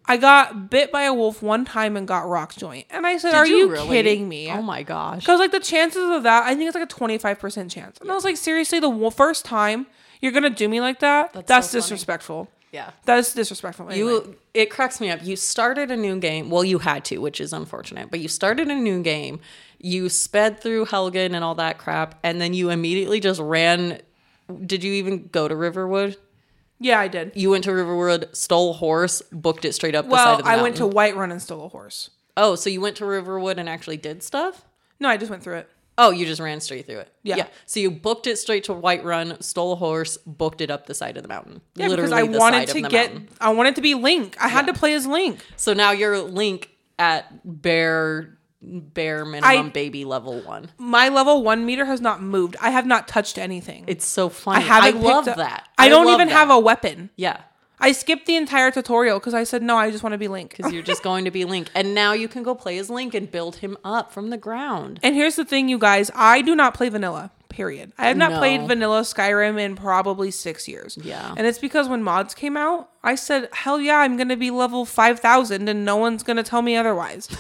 I 0.08 0.18
got 0.18 0.70
bit 0.70 0.92
by 0.92 1.04
a 1.04 1.14
wolf 1.14 1.42
one 1.42 1.66
time 1.66 1.98
and 1.98 2.08
got 2.08 2.28
rock 2.28 2.56
joint. 2.56 2.88
And 2.90 3.06
I 3.06 3.18
said, 3.18 3.32
Did 3.32 3.38
Are 3.38 3.48
you, 3.48 3.70
really? 3.70 3.88
kidding 3.90 4.30
me? 4.30 4.50
Oh 4.52 4.62
my 4.62 4.84
gosh. 4.84 5.20
Because 5.20 5.40
like 5.40 5.52
the 5.52 5.60
chances 5.60 6.10
of 6.16 6.24
that, 6.24 6.44
I 6.44 6.56
think 6.56 6.68
it's 6.68 6.76
like 6.76 6.84
a 6.86 6.88
twenty 6.88 7.18
five 7.18 7.40
percent 7.40 7.72
chance. 7.72 7.98
And 8.00 8.10
I 8.12 8.16
was 8.16 8.24
like, 8.24 8.38
seriously, 8.38 8.80
the 8.80 8.90
wo- 8.90 9.10
first 9.10 9.44
time 9.46 9.88
you're 10.22 10.32
gonna 10.32 10.50
do 10.50 10.70
me 10.70 10.80
like 10.82 11.00
that? 11.02 11.34
That's, 11.34 11.48
That's 11.48 11.68
so 11.70 11.72
funny. 11.80 11.82
disrespectful. 11.82 12.50
Yeah. 12.72 12.92
That 13.06 13.18
is 13.20 13.34
disrespectful. 13.34 13.90
Anyway. 13.90 13.98
You 14.12 14.36
it 14.54 14.70
cracks 14.70 15.00
me 15.02 15.10
up. 15.10 15.24
You 15.24 15.36
started 15.36 15.90
a 15.92 15.96
new 15.98 16.20
game. 16.20 16.50
Well, 16.50 16.64
you 16.64 16.80
had 16.80 17.06
to, 17.06 17.18
which 17.20 17.40
is 17.40 17.54
unfortunate. 17.54 18.10
But 18.12 18.20
you 18.20 18.28
started 18.28 18.68
a 18.70 18.76
new 18.76 19.02
game. 19.02 19.40
You 19.80 20.10
sped 20.10 20.60
through 20.62 20.86
Helgen 20.88 21.34
and 21.34 21.44
all 21.44 21.56
that 21.56 21.78
crap, 21.78 22.18
and 22.24 22.42
then 22.42 22.54
you 22.54 22.70
immediately 22.70 23.20
just 23.20 23.40
ran. 23.40 24.02
Did 24.66 24.84
you 24.84 24.94
even 24.94 25.28
go 25.28 25.48
to 25.48 25.56
Riverwood? 25.56 26.18
Yeah, 26.80 27.00
I 27.00 27.08
did. 27.08 27.32
You 27.36 27.50
went 27.50 27.64
to 27.64 27.74
Riverwood, 27.74 28.30
stole 28.36 28.72
a 28.72 28.74
horse, 28.74 29.22
booked 29.32 29.66
it 29.66 29.74
straight 29.74 29.96
up 29.96 30.08
the 30.10 30.16
side 30.16 30.32
of 30.34 30.38
the 30.40 30.44
mountain. 30.44 30.60
I 30.60 30.64
went 30.64 30.76
to 30.78 30.84
Whiterun 30.88 31.32
and 31.32 31.42
stole 31.42 31.66
a 31.66 31.70
horse. 31.70 32.12
Oh, 32.36 32.56
so 32.56 32.70
you 32.70 32.82
went 32.82 32.98
to 32.98 33.06
Riverwood 33.06 33.58
and 33.58 33.68
actually 33.68 33.98
did 33.98 34.22
stuff? 34.22 34.64
No, 35.00 35.10
I 35.10 35.18
just 35.18 35.32
went 35.32 35.42
through 35.44 35.58
it. 35.58 35.70
Oh, 36.00 36.12
you 36.12 36.28
just 36.28 36.40
ran 36.40 36.60
straight 36.62 36.86
through 36.86 37.00
it. 37.00 37.12
Yeah. 37.24 37.38
Yeah. 37.38 37.48
So 37.66 37.80
you 37.80 37.90
booked 37.90 38.28
it 38.28 38.38
straight 38.38 38.66
to 38.66 38.74
Whiterun, 38.74 39.42
stole 39.42 39.74
a 39.74 39.76
horse, 39.76 40.18
booked 40.28 40.62
it 40.62 40.70
up 40.70 40.86
the 40.86 40.94
side 40.94 41.18
of 41.18 41.24
the 41.24 41.30
mountain. 41.30 41.62
Yeah, 41.74 41.88
Literally 41.88 42.12
because 42.12 42.30
I 42.30 42.32
the 42.32 42.38
wanted 42.38 42.58
side 42.58 42.68
to 42.68 42.78
of 42.78 42.84
the 42.84 42.90
get. 42.90 43.12
mountain. 43.14 43.30
I 43.42 43.50
wanted 43.54 43.76
to 43.76 43.82
be 43.82 43.96
Link. 43.96 44.38
I 44.40 44.48
had 44.48 44.68
to 44.68 44.74
play 44.74 44.94
as 44.94 45.08
Link. 45.08 45.44
So 45.56 45.74
now 45.74 45.92
you're 45.92 46.20
Link 46.22 46.70
at 47.00 47.26
bare 47.44 48.37
bare 48.62 49.24
minimum 49.26 49.68
I- 49.68 49.70
baby 49.70 50.06
level 50.06 50.40
one. 50.42 50.70
My 50.78 51.10
level 51.10 51.44
one 51.44 51.66
meter 51.66 51.86
has 51.86 52.02
not 52.02 52.22
moved. 52.22 52.56
I 52.62 52.72
have 52.72 52.86
not 52.86 53.08
touched 53.08 53.38
anything. 53.38 53.84
It's 53.88 54.06
so 54.06 54.28
I 54.28 54.30
funny. 54.30 54.58
I, 54.58 54.68
haven't. 54.68 54.98
I 55.04 55.08
love 55.08 55.28
up- 55.28 55.38
that. 55.38 55.68
I 55.78 55.90
don't 55.90 56.08
even 56.10 56.28
that. 56.28 56.34
have 56.34 56.50
a 56.50 56.60
weapon. 56.60 57.10
yeah. 57.16 57.42
I 57.80 57.92
skipped 57.92 58.26
the 58.26 58.36
entire 58.36 58.72
tutorial 58.72 59.20
because 59.20 59.36
I 59.36 59.44
said 59.44 59.62
no. 59.62 59.78
I 59.78 59.92
just 59.92 60.02
want 60.04 60.14
to 60.14 60.18
be 60.18 60.28
Link. 60.28 60.50
Because 60.58 60.74
you're 60.74 60.82
just 60.82 61.04
going 61.04 61.26
to 61.26 61.30
be 61.32 61.46
Link, 61.46 61.70
and 61.76 61.94
now 61.94 62.12
you 62.14 62.28
can 62.28 62.42
go 62.42 62.56
play 62.56 62.80
as 62.80 62.90
Link 62.90 63.14
and 63.14 63.30
build 63.30 63.58
him 63.58 63.78
up 63.84 64.12
from 64.12 64.32
the 64.32 64.38
ground. 64.38 65.00
And 65.04 65.14
here's 65.14 65.36
the 65.36 65.46
thing, 65.46 65.70
you 65.70 65.78
guys. 65.78 66.10
I 66.16 66.42
do 66.42 66.56
not 66.56 66.74
play 66.74 66.90
vanilla. 66.90 67.30
Period. 67.50 67.94
I 68.00 68.08
have 68.08 68.18
not 68.18 68.32
No. 68.32 68.38
played 68.40 68.68
vanilla 68.68 69.02
Skyrim 69.02 69.60
in 69.60 69.76
probably 69.76 70.32
six 70.32 70.68
years. 70.68 70.98
Yeah. 71.00 71.36
And 71.38 71.46
it's 71.46 71.60
because 71.60 71.88
when 71.88 72.02
mods 72.02 72.34
came 72.34 72.58
out, 72.58 72.90
I 73.04 73.14
said, 73.14 73.48
hell 73.54 73.80
yeah, 73.80 73.98
I'm 74.00 74.18
going 74.18 74.30
to 74.30 74.36
be 74.36 74.50
level 74.50 74.84
5,000 74.84 75.70
and 75.70 75.86
no 75.86 75.98
one's 75.98 76.24
going 76.24 76.38
to 76.38 76.44
tell 76.44 76.64
me 76.64 76.76
otherwise. 76.76 77.30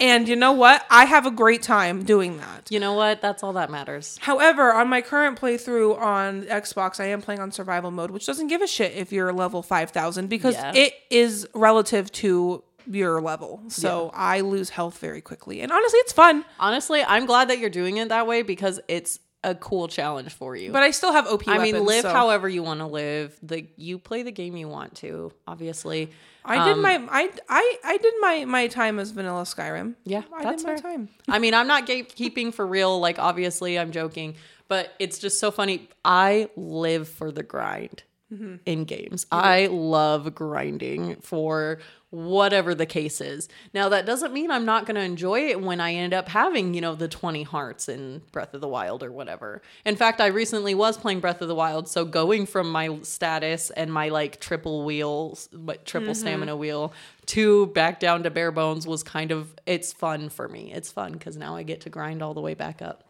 And 0.00 0.28
you 0.28 0.36
know 0.36 0.52
what? 0.52 0.84
I 0.90 1.04
have 1.04 1.24
a 1.26 1.30
great 1.30 1.62
time 1.62 2.02
doing 2.04 2.38
that. 2.38 2.68
You 2.70 2.80
know 2.80 2.94
what? 2.94 3.20
That's 3.22 3.42
all 3.42 3.52
that 3.54 3.70
matters. 3.70 4.18
However, 4.20 4.72
on 4.72 4.88
my 4.88 5.00
current 5.00 5.40
playthrough 5.40 5.98
on 6.00 6.42
Xbox, 6.44 6.98
I 7.00 7.06
am 7.06 7.22
playing 7.22 7.40
on 7.40 7.52
survival 7.52 7.90
mode, 7.90 8.10
which 8.10 8.26
doesn't 8.26 8.48
give 8.48 8.60
a 8.60 8.66
shit 8.66 8.92
if 8.94 9.12
you're 9.12 9.32
level 9.32 9.62
5000 9.62 10.28
because 10.28 10.54
Yeah. 10.54 10.72
it 10.74 10.94
is 11.10 11.46
relative 11.54 12.10
to 12.12 12.64
your 12.90 13.20
level. 13.22 13.62
So 13.68 14.10
I 14.12 14.40
lose 14.40 14.68
health 14.70 14.98
very 14.98 15.20
quickly. 15.20 15.60
And 15.62 15.72
honestly, 15.72 15.98
it's 16.00 16.12
fun, 16.12 16.44
Honestly, 16.58 17.02
I'm 17.02 17.24
glad 17.24 17.48
that 17.48 17.58
you're 17.58 17.70
doing 17.70 17.96
it 17.96 18.08
that 18.10 18.26
way 18.26 18.42
because 18.42 18.80
it's 18.88 19.20
a 19.42 19.54
cool 19.54 19.88
challenge 19.88 20.32
for 20.32 20.56
you. 20.56 20.72
but 20.72 20.82
I 20.82 20.90
still 20.90 21.12
have 21.12 21.26
OP 21.26 21.46
I 21.48 21.58
mean, 21.58 21.84
live 21.84 22.02
so- 22.02 22.10
however 22.10 22.48
you 22.48 22.62
want 22.62 22.80
to 22.80 22.86
live. 22.86 23.38
The 23.42 23.66
you 23.76 23.98
play 23.98 24.22
the 24.22 24.32
game 24.32 24.56
you 24.56 24.68
want 24.68 24.96
to. 24.96 25.32
Obviously, 25.46 26.10
I 26.44 26.64
did 26.66 26.72
Um, 26.74 26.82
my 26.82 27.06
I 27.10 27.30
I 27.48 27.76
I 27.84 27.96
did 27.96 28.14
my 28.20 28.44
my 28.44 28.66
time 28.68 28.98
as 28.98 29.10
vanilla 29.12 29.42
Skyrim. 29.42 29.94
Yeah, 30.04 30.22
I 30.32 30.42
that's 30.44 30.62
did 30.62 30.68
my 30.68 30.76
fair. 30.76 30.90
time. 30.92 31.08
I 31.28 31.38
mean, 31.38 31.54
I'm 31.54 31.66
not 31.66 31.86
gatekeeping 31.86 32.52
for 32.52 32.66
real. 32.66 33.00
Like, 33.00 33.18
obviously, 33.18 33.78
I'm 33.78 33.92
joking, 33.92 34.34
but 34.68 34.92
it's 34.98 35.18
just 35.18 35.38
so 35.40 35.50
funny. 35.50 35.88
I 36.04 36.48
live 36.56 37.08
for 37.08 37.30
the 37.32 37.42
grind 37.42 38.02
Mm-hmm. 38.32 38.54
in 38.66 38.84
games. 38.84 39.26
I 39.30 39.66
love 39.66 40.34
grinding 40.34 41.16
for 41.16 41.78
whatever 42.14 42.74
the 42.74 42.86
case 42.86 43.20
is. 43.20 43.48
Now, 43.74 43.88
that 43.88 44.06
doesn't 44.06 44.32
mean 44.32 44.50
I'm 44.50 44.64
not 44.64 44.86
going 44.86 44.94
to 44.94 45.00
enjoy 45.00 45.48
it 45.48 45.60
when 45.60 45.80
I 45.80 45.94
end 45.94 46.14
up 46.14 46.28
having, 46.28 46.72
you 46.72 46.80
know, 46.80 46.94
the 46.94 47.08
20 47.08 47.42
hearts 47.42 47.88
in 47.88 48.22
Breath 48.30 48.54
of 48.54 48.60
the 48.60 48.68
Wild 48.68 49.02
or 49.02 49.10
whatever. 49.10 49.62
In 49.84 49.96
fact, 49.96 50.20
I 50.20 50.26
recently 50.28 50.74
was 50.74 50.96
playing 50.96 51.20
Breath 51.20 51.42
of 51.42 51.48
the 51.48 51.54
Wild, 51.54 51.88
so 51.88 52.04
going 52.04 52.46
from 52.46 52.70
my 52.70 52.98
status 53.02 53.70
and 53.70 53.92
my 53.92 54.08
like 54.10 54.40
triple 54.40 54.84
wheels, 54.84 55.48
but 55.52 55.84
triple 55.84 56.04
Mm-hmm. 56.04 56.20
stamina 56.20 56.56
wheel 56.56 56.92
to 57.26 57.66
back 57.68 57.98
down 57.98 58.22
to 58.22 58.30
bare 58.30 58.52
bones 58.52 58.86
was 58.86 59.02
kind 59.02 59.32
of 59.32 59.54
it's 59.66 59.92
fun 59.92 60.28
for 60.28 60.48
me. 60.48 60.70
It's 60.72 60.92
fun 60.92 61.14
because 61.14 61.36
now 61.36 61.56
I 61.56 61.62
get 61.62 61.80
to 61.82 61.90
grind 61.90 62.22
all 62.22 62.34
the 62.34 62.40
way 62.42 62.54
back 62.54 62.82
up. 62.82 63.04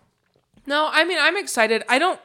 No, 0.66 0.88
I 0.90 1.04
mean 1.04 1.18
I'm 1.20 1.36
excited. 1.36 1.82
I 1.88 1.98
don't. 1.98 2.20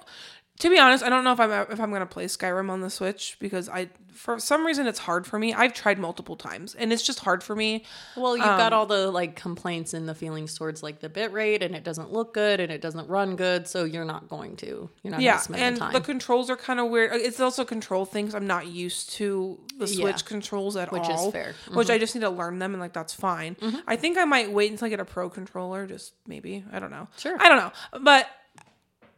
To 0.60 0.69
be 0.69 0.78
honest, 0.78 1.04
I 1.04 1.10
don't 1.10 1.24
know 1.24 1.32
if 1.32 1.39
I'm 1.39 1.52
if 1.72 1.80
I'm 1.80 1.91
gonna 1.91 2.06
play 2.06 2.26
Skyrim 2.26 2.69
on 2.69 2.82
the 2.82 2.89
Switch 2.89 3.38
because 3.39 3.69
I 3.69 3.89
for 4.13 4.38
some 4.39 4.65
reason 4.65 4.86
it's 4.88 5.00
hard 5.00 5.26
for 5.26 5.39
me. 5.39 5.54
I've 5.54 5.74
tried 5.74 5.98
multiple 5.98 6.36
times 6.36 6.76
and 6.76 6.91
it's 6.91 7.02
just 7.04 7.19
hard 7.19 7.41
for 7.41 7.56
me. 7.56 7.86
Well, 8.17 8.36
you've 8.36 8.45
Um, 8.45 8.58
got 8.58 8.74
all 8.74 8.86
the 8.86 9.10
like 9.10 9.38
complaints 9.38 9.93
and 9.93 10.10
the 10.10 10.13
feelings 10.13 10.56
towards 10.58 10.84
like 10.84 11.00
the 11.00 11.08
bit 11.08 11.32
rate 11.32 11.63
and 11.63 11.74
it 11.74 11.86
doesn't 11.86 12.12
look 12.12 12.34
good 12.34 12.60
and 12.60 12.69
it 12.74 12.82
doesn't 12.82 13.08
run 13.08 13.38
good, 13.38 13.69
so 13.69 13.86
you're 13.86 14.04
not 14.04 14.28
going 14.28 14.58
to. 14.58 14.89
You're 15.02 15.12
not 15.12 15.22
Yeah, 15.22 15.32
gonna 15.34 15.41
spend 15.43 15.62
and 15.62 15.76
the 15.78 15.80
time. 15.80 15.93
the 15.93 16.02
controls 16.02 16.50
are 16.50 16.58
kind 16.58 16.82
of 16.82 16.89
weird. 16.89 17.12
It's 17.13 17.39
also 17.39 17.63
control 17.63 18.04
things. 18.04 18.36
I'm 18.36 18.48
not 18.48 18.67
used 18.67 19.12
to 19.13 19.58
the 19.78 19.86
Yeah. 19.88 20.02
Switch 20.02 20.26
controls 20.26 20.76
at 20.76 20.91
all. 20.91 21.00
Which 21.00 21.08
is 21.10 21.32
fair. 21.32 21.54
Mm-hmm. 21.67 21.78
Which 21.78 21.89
I 21.89 21.98
just 21.98 22.13
need 22.15 22.22
to 22.22 22.30
learn 22.30 22.60
them, 22.60 22.74
and 22.74 22.82
like 22.82 22.91
that's 22.91 23.13
fine. 23.13 23.56
I 23.88 23.95
think 23.95 24.17
I 24.17 24.26
might 24.26 24.52
wait 24.52 24.69
until 24.72 24.88
I 24.88 24.89
get 24.89 25.00
a 25.00 25.06
pro 25.06 25.30
controller. 25.30 25.88
Just 25.88 26.12
maybe 26.28 26.65
I 26.74 26.80
don't 26.80 26.91
know. 26.91 27.08
Sure. 27.17 27.38
I 27.39 27.48
don't 27.48 27.60
know, 27.60 27.72
but 28.02 28.28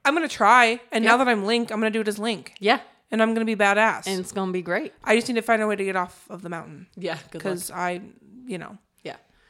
I'm 0.06 0.14
gonna 0.14 0.28
try. 0.28 0.80
And 0.92 1.04
Yeah. 1.04 1.12
now 1.12 1.18
that 1.18 1.28
I'm 1.28 1.46
Link, 1.46 1.72
I'm 1.72 1.80
gonna 1.80 1.92
do 1.92 2.02
it 2.02 2.08
as 2.08 2.18
Link, 2.20 2.54
yeah, 2.60 2.80
and 3.12 3.22
I'm 3.22 3.34
gonna 3.34 3.46
be 3.46 3.56
badass. 3.56 4.08
and 4.08 4.20
it's 4.20 4.32
gonna 4.32 4.52
be 4.52 4.62
great. 4.62 4.94
I 5.04 5.16
just 5.16 5.28
need 5.28 5.36
to 5.36 5.42
find 5.42 5.62
a 5.62 5.68
way 5.68 5.76
to 5.76 5.84
get 5.84 5.96
off 5.96 6.26
of 6.30 6.42
the 6.42 6.50
mountain 6.50 6.88
Yeah, 6.96 7.18
because 7.32 7.70
I, 7.72 8.02
you 8.46 8.58
know. 8.58 8.78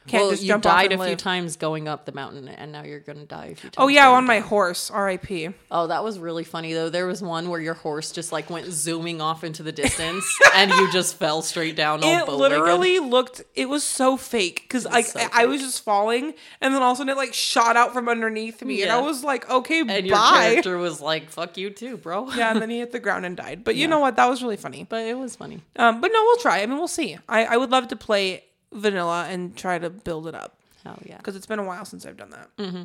Yeah. 0.06 0.10
Can't 0.10 0.22
well, 0.22 0.30
just 0.30 0.42
you 0.42 0.48
jump 0.48 0.64
died 0.64 0.90
a 0.90 0.94
and 0.94 1.02
few 1.02 1.16
times 1.16 1.56
going 1.56 1.88
up 1.88 2.06
the 2.06 2.12
mountain, 2.12 2.48
and 2.48 2.72
now 2.72 2.82
you're 2.82 3.00
gonna 3.00 3.24
die 3.24 3.46
a 3.46 3.54
few 3.54 3.70
times. 3.70 3.74
Oh 3.78 3.88
yeah, 3.88 4.08
on 4.08 4.26
my 4.26 4.40
horse, 4.40 4.90
R.I.P. 4.90 5.50
Oh, 5.70 5.86
that 5.86 6.02
was 6.02 6.18
really 6.18 6.44
funny 6.44 6.72
though. 6.72 6.88
There 6.88 7.06
was 7.06 7.22
one 7.22 7.48
where 7.48 7.60
your 7.60 7.74
horse 7.74 8.10
just 8.12 8.32
like 8.32 8.50
went 8.50 8.66
zooming 8.66 9.20
off 9.20 9.44
into 9.44 9.62
the 9.62 9.72
distance, 9.72 10.26
and 10.54 10.70
you 10.70 10.90
just 10.92 11.16
fell 11.16 11.42
straight 11.42 11.76
down. 11.76 12.02
It 12.02 12.28
literally 12.28 12.98
looked. 12.98 13.42
It 13.54 13.68
was 13.68 13.84
so 13.84 14.16
fake 14.16 14.62
because 14.62 14.84
like 14.84 15.06
so 15.06 15.20
I, 15.20 15.42
I 15.42 15.46
was 15.46 15.60
just 15.60 15.84
falling, 15.84 16.34
and 16.60 16.74
then 16.74 16.82
all 16.82 16.92
of 16.92 16.96
a 16.96 16.98
sudden 16.98 17.12
it 17.12 17.16
like 17.16 17.34
shot 17.34 17.76
out 17.76 17.92
from 17.92 18.08
underneath 18.08 18.62
me, 18.62 18.82
and 18.82 18.90
I 18.90 19.00
was 19.00 19.22
like, 19.22 19.48
okay, 19.48 19.80
and 19.80 20.06
your 20.06 20.16
character 20.16 20.78
was 20.78 21.00
like, 21.00 21.30
"Fuck 21.30 21.56
you 21.56 21.70
too, 21.70 21.96
bro." 21.96 22.30
yeah, 22.36 22.50
and 22.50 22.60
then 22.60 22.70
he 22.70 22.78
hit 22.78 22.92
the 22.92 23.00
ground 23.00 23.24
and 23.24 23.36
died. 23.36 23.64
But 23.64 23.76
you 23.76 23.86
know 23.86 24.00
what? 24.00 24.16
That 24.16 24.28
was 24.28 24.42
really 24.42 24.56
funny. 24.56 24.84
but 24.88 25.06
it 25.06 25.16
was 25.16 25.36
funny. 25.36 25.60
Um, 25.76 26.00
but 26.00 26.10
no, 26.12 26.22
we'll 26.22 26.36
try. 26.38 26.62
I 26.62 26.66
mean, 26.66 26.78
we'll 26.78 26.88
see. 26.88 27.18
I, 27.28 27.44
I 27.44 27.56
would 27.56 27.70
love 27.70 27.88
to 27.88 27.96
play 27.96 28.44
vanilla 28.72 29.26
and 29.28 29.56
try 29.56 29.78
to 29.78 29.90
build 29.90 30.26
it 30.26 30.34
up 30.34 30.58
Oh 30.86 30.96
yeah. 31.04 31.16
because 31.18 31.36
it's 31.36 31.46
been 31.46 31.58
a 31.58 31.64
while 31.64 31.84
since 31.84 32.04
I've 32.06 32.16
done 32.16 32.30
that. 32.30 32.56
Mm-hmm. 32.58 32.82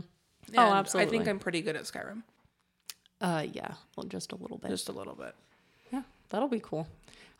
Oh, 0.58 0.74
absolutely. 0.74 1.08
I 1.08 1.12
think. 1.18 1.28
I'm 1.30 1.40
pretty 1.40 1.62
good 1.62 1.76
at 1.76 1.84
Skyrim, 1.84 2.22
Uh, 3.20 3.46
yeah. 3.52 3.74
Well, 3.96 4.06
just 4.06 4.32
a 4.32 4.36
little 4.36 4.58
bit. 4.58 4.70
just 4.70 4.88
a 4.90 4.92
little 4.94 5.16
bit. 5.16 5.34
Yeah, 5.92 6.04
that'll 6.30 6.48
be 6.48 6.60
cool. 6.60 6.88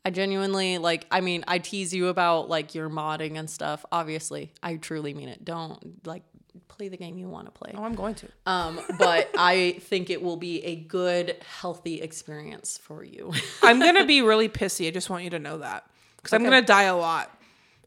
I 0.04 0.10
genuinely 0.10 0.78
like. 0.78 1.06
I 1.12 1.22
mean, 1.22 1.44
I 1.48 1.60
tease 1.60 1.94
you 1.94 2.08
about 2.08 2.50
like 2.50 2.74
your 2.76 2.90
modding 2.90 3.38
and 3.38 3.50
stuff. 3.50 3.86
Obviously, 3.92 4.52
I 4.64 4.76
truly 4.78 5.14
mean 5.14 5.30
it. 5.30 5.44
Don't 5.46 6.06
like 6.08 6.24
play 6.70 6.88
the 6.88 6.98
game 6.98 7.18
you 7.18 7.30
want 7.30 7.46
to 7.46 7.52
play. 7.52 7.72
Oh, 7.76 7.84
I'm 7.84 7.96
going 7.96 8.16
to. 8.16 8.28
Um, 8.46 8.80
but 8.98 9.30
I 9.38 9.78
think 9.82 10.10
it 10.10 10.22
will 10.22 10.38
be 10.38 10.64
a 10.66 10.76
good, 10.76 11.36
healthy 11.62 12.02
experience 12.02 12.78
for 12.78 13.04
you. 13.04 13.32
I'm 13.62 13.80
gonna 13.80 14.06
be 14.16 14.22
really 14.22 14.50
pissy. 14.50 14.88
I 14.88 14.92
just 14.92 15.10
want 15.10 15.24
you 15.24 15.30
to 15.32 15.40
know 15.40 15.60
that 15.60 15.86
because 16.18 16.34
I'm 16.34 16.44
gonna 16.44 16.62
die 16.62 16.84
a 16.84 16.96
lot, 16.98 17.37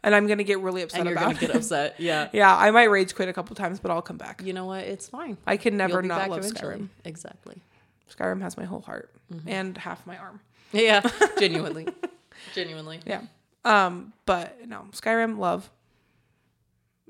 and 0.03 0.15
I'm 0.15 0.27
gonna 0.27 0.45
get 0.45 0.61
really 0.61 0.83
upset 0.83 1.01
and 1.01 1.09
you're 1.09 1.19
about 1.19 1.35
gonna 1.35 1.47
get 1.47 1.55
upset. 1.57 1.97
Yeah. 1.99 2.29
yeah, 2.33 2.57
I 2.57 2.71
might 2.71 2.85
rage 2.91 3.15
quit 3.15 3.29
a 3.29 3.33
couple 3.33 3.55
times, 3.57 3.81
but 3.81 3.91
I'll 3.91 4.03
come 4.03 4.17
back. 4.17 4.43
You 4.45 4.53
know 4.53 4.67
what? 4.67 4.85
It's 4.85 5.09
fine. 5.09 5.37
I 5.47 5.57
can 5.57 5.77
never 5.77 6.03
not 6.03 6.31
love 6.31 6.41
eventually. 6.41 6.77
Skyrim. 6.77 6.89
Exactly. 7.05 7.61
Skyrim 8.15 8.41
has 8.43 8.57
my 8.57 8.65
whole 8.65 8.81
heart 8.81 9.11
Mm-hmm. 9.33 9.49
and 9.49 9.79
half 9.79 10.05
my 10.07 10.17
arm. 10.19 10.41
Yeah. 10.73 11.09
Genuinely. 11.39 11.87
Genuinely. 12.53 12.99
Yeah. 13.07 13.23
Um, 13.65 14.13
but 14.27 14.67
no, 14.67 14.87
Skyrim 14.91 15.39
love. 15.39 15.71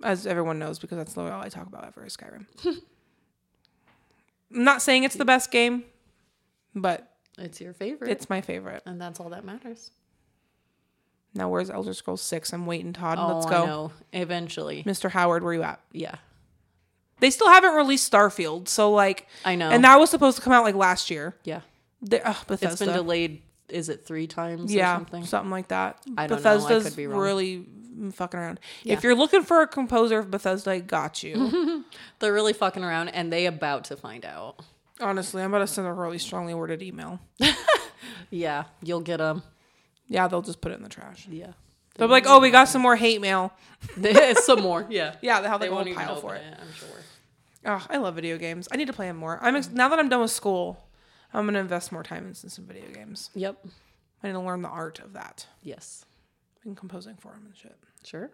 As 0.02 0.26
everyone 0.26 0.58
knows, 0.58 0.78
because 0.78 0.98
that's 0.98 1.16
all 1.16 1.26
I 1.28 1.48
talk 1.48 1.66
about 1.66 1.86
ever 1.86 2.04
is 2.04 2.14
Skyrim. 2.16 2.46
I'm 2.64 2.76
not 4.64 4.82
saying 4.82 5.04
it's 5.04 5.16
the 5.16 5.24
best 5.24 5.50
game, 5.50 5.84
but 6.74 7.08
It's 7.38 7.60
your 7.60 7.72
favorite. 7.72 8.10
it's 8.10 8.28
my 8.28 8.40
favorite. 8.40 8.82
and 8.86 9.00
that's 9.00 9.20
all 9.20 9.30
that 9.30 9.44
matters. 9.44 9.90
Now 11.34 11.48
where's 11.48 11.70
Elder 11.70 11.94
Scrolls 11.94 12.22
Six? 12.22 12.52
I'm 12.52 12.66
waiting, 12.66 12.92
Todd. 12.92 13.18
Oh, 13.20 13.34
Let's 13.34 13.46
go. 13.46 13.62
I 13.62 13.66
know. 13.66 13.92
Eventually. 14.12 14.82
Mr. 14.84 15.10
Howard. 15.10 15.42
Where 15.42 15.54
you 15.54 15.62
at? 15.62 15.80
Yeah. 15.92 16.16
They 17.20 17.30
still 17.30 17.48
haven't 17.48 17.74
released 17.74 18.10
Starfield, 18.10 18.66
so 18.66 18.90
like, 18.90 19.28
I 19.44 19.54
know. 19.54 19.68
and 19.68 19.84
that 19.84 19.96
was 20.00 20.08
supposed 20.10 20.38
to 20.38 20.42
come 20.42 20.52
out 20.54 20.64
like 20.64 20.74
last 20.74 21.10
year. 21.10 21.36
yeah. 21.44 21.60
They, 22.02 22.20
ugh, 22.22 22.36
Bethesda. 22.46 22.72
It's 22.72 22.78
been 22.80 22.94
delayed. 22.94 23.42
Is 23.68 23.90
it 23.90 24.06
three 24.06 24.26
times 24.26 24.72
yeah, 24.72 25.02
or 25.12 25.24
something? 25.26 25.50
like 25.50 25.68
that. 25.68 25.98
I 26.16 26.26
don't 26.26 26.42
know. 26.42 26.50
I 26.50 26.56
Bethesda's 26.56 26.84
could 26.84 26.96
be 26.96 27.06
wrong. 27.06 27.20
really 27.20 27.66
fucking 28.12 28.40
around. 28.40 28.58
Yeah. 28.82 28.94
If 28.94 29.02
you're 29.04 29.14
looking 29.14 29.42
for 29.42 29.60
a 29.60 29.66
composer, 29.66 30.20
of 30.20 30.30
Bethesda 30.30 30.70
I 30.70 30.78
got 30.80 31.22
you. 31.22 31.84
They're 32.18 32.32
really 32.32 32.54
fucking 32.54 32.82
around 32.82 33.10
and 33.10 33.30
they 33.30 33.44
about 33.46 33.84
to 33.84 33.96
find 33.98 34.24
out. 34.24 34.60
Honestly, 34.98 35.42
I'm 35.42 35.50
about 35.52 35.60
to 35.60 35.66
send 35.66 35.86
a 35.86 35.92
really 35.92 36.18
strongly 36.18 36.54
worded 36.54 36.82
email. 36.82 37.20
Yeah. 38.30 38.64
You'll 38.82 39.00
get 39.00 39.18
them. 39.18 39.42
Yeah, 40.10 40.26
they'll 40.28 40.42
just 40.42 40.60
put 40.60 40.72
it 40.72 40.74
in 40.74 40.82
the 40.82 40.88
trash. 40.90 41.26
Yeah. 41.30 41.52
They'll 41.94 42.08
be 42.08 42.12
like, 42.12 42.26
"Oh, 42.26 42.40
we 42.40 42.50
got 42.50 42.64
some 42.68 42.82
more 42.82 42.96
hate 42.96 43.20
mail." 43.20 43.52
Some 44.42 44.60
more. 44.60 44.86
Yeah. 44.90 45.14
Yeah, 45.22 45.40
they'll 45.40 45.50
have 45.50 45.60
They 45.60 45.68
like 45.70 45.72
a 45.72 45.74
won't 45.90 45.96
whole 45.96 46.06
pile 46.06 46.20
for 46.20 46.34
it. 46.34 46.42
it. 46.44 46.58
I'm 46.60 46.72
sure. 46.74 46.88
Oh, 47.66 47.86
I 47.88 47.96
love 47.98 48.14
video 48.16 48.36
games. 48.38 48.68
I 48.72 48.76
need 48.76 48.86
to 48.88 48.92
play 48.92 49.06
them 49.06 49.16
more. 49.16 49.38
I'm 49.40 49.56
ex- 49.56 49.70
now 49.70 49.88
that 49.88 49.98
I'm 49.98 50.08
done 50.08 50.20
with 50.20 50.30
school, 50.30 50.84
I'm 51.32 51.46
gonna 51.46 51.58
invest 51.60 51.92
more 51.92 52.02
time 52.02 52.26
into 52.26 52.50
some 52.50 52.66
video 52.66 52.88
games. 52.92 53.30
Yep. 53.34 53.64
I 54.22 54.26
need 54.26 54.32
to 54.34 54.40
learn 54.40 54.62
the 54.62 54.68
art 54.68 54.98
of 54.98 55.12
that 55.14 55.46
Yes. 55.62 56.04
and 56.64 56.76
composing 56.76 57.16
for 57.16 57.32
them 57.32 57.42
and 57.46 57.56
shit. 57.56 57.76
Sure. 58.04 58.30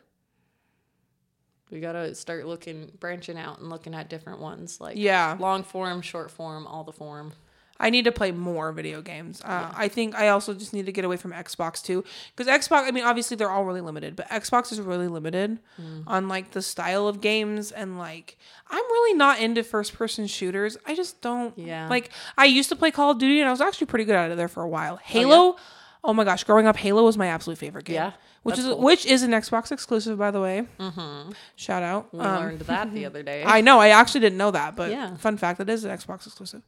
We 1.70 1.80
gotta 1.80 2.14
start 2.14 2.46
looking, 2.46 2.92
branching 3.00 3.36
out 3.38 3.58
and 3.58 3.68
looking 3.68 3.94
at 3.94 4.08
different 4.08 4.40
ones, 4.40 4.80
like 4.80 4.96
Yeah, 4.96 5.36
long 5.38 5.64
form, 5.64 6.00
short 6.02 6.30
form, 6.30 6.66
all 6.66 6.84
the 6.84 6.92
form. 6.92 7.32
I 7.78 7.90
need 7.90 8.04
to 8.06 8.12
play 8.12 8.30
more 8.32 8.72
video 8.72 9.02
games. 9.02 9.42
Uh, 9.44 9.70
I 9.76 9.88
think 9.88 10.14
I 10.14 10.28
also 10.28 10.54
just 10.54 10.72
need 10.72 10.86
to 10.86 10.92
get 10.92 11.04
away 11.04 11.16
from 11.16 11.32
Xbox 11.32 11.82
too, 11.82 12.04
because 12.34 12.50
Xbox. 12.50 12.86
I 12.88 12.90
mean, 12.90 13.04
obviously 13.04 13.36
they're 13.36 13.50
all 13.50 13.64
really 13.64 13.80
limited, 13.82 14.16
but 14.16 14.28
Xbox 14.28 14.72
is 14.72 14.80
really 14.80 15.08
limited 15.08 15.58
Mm. 15.80 16.04
on 16.06 16.28
like 16.28 16.52
the 16.52 16.62
style 16.62 17.06
of 17.08 17.20
games 17.20 17.72
and 17.72 17.98
like 17.98 18.38
I'm 18.70 18.82
really 18.84 19.14
not 19.16 19.38
into 19.40 19.62
first 19.62 19.94
person 19.94 20.26
shooters. 20.26 20.76
I 20.86 20.94
just 20.94 21.20
don't. 21.20 21.56
Yeah. 21.58 21.88
Like 21.88 22.10
I 22.38 22.46
used 22.46 22.68
to 22.70 22.76
play 22.76 22.90
Call 22.90 23.10
of 23.12 23.18
Duty 23.18 23.40
and 23.40 23.48
I 23.48 23.50
was 23.52 23.60
actually 23.60 23.86
pretty 23.88 24.04
good 24.04 24.14
at 24.16 24.30
it 24.30 24.36
there 24.36 24.48
for 24.48 24.62
a 24.62 24.68
while. 24.68 24.96
Halo. 24.96 25.56
Oh, 26.04 26.12
my 26.14 26.22
gosh, 26.22 26.44
growing 26.44 26.68
up, 26.68 26.76
Halo 26.76 27.02
was 27.02 27.18
my 27.18 27.26
absolute 27.26 27.58
favorite 27.58 27.84
game. 27.84 27.96
Yeah, 27.96 28.12
which 28.44 28.58
is 28.60 28.64
cool. 28.66 28.78
which 28.78 29.04
is 29.06 29.24
an 29.24 29.32
Xbox 29.32 29.72
exclusive, 29.72 30.16
by 30.16 30.30
the 30.30 30.40
way. 30.40 30.68
Mm-hmm. 30.78 31.32
Shout 31.56 31.82
out. 31.82 32.14
We 32.14 32.20
Um, 32.20 32.36
learned 32.44 32.60
that 32.60 32.94
the 32.94 33.06
other 33.06 33.24
day. 33.24 33.42
I 33.44 33.60
know. 33.60 33.80
I 33.80 33.88
actually 33.88 34.20
didn't 34.20 34.38
know 34.38 34.52
that, 34.52 34.76
but 34.76 34.92
Yeah. 34.92 35.16
fun 35.16 35.36
fact, 35.36 35.58
it 35.58 35.68
is 35.68 35.82
an 35.84 35.90
Xbox 35.90 36.24
exclusive. 36.26 36.62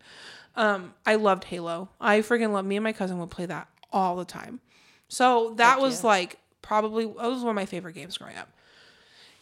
Um, 0.57 0.95
I 1.07 1.15
loved 1.17 1.45
Halo. 1.45 1.89
I 2.01 2.21
freaking 2.21 2.53
love. 2.53 2.65
Me 2.65 2.77
and 2.77 2.85
my 2.85 2.93
cousin 2.93 3.19
would 3.19 3.31
play 3.31 3.47
that 3.47 3.69
all 3.93 4.17
the 4.17 4.25
time. 4.25 4.61
So 5.09 5.55
that 5.57 5.75
Heck 5.75 5.81
was 5.81 6.03
yeah. 6.03 6.09
like 6.09 6.39
probably 6.63 7.05
that 7.07 7.15
was 7.17 7.41
one 7.41 7.51
of 7.51 7.55
my 7.55 7.67
favorite 7.67 7.95
games 7.95 8.19
growing 8.19 8.37
up. 8.37 8.49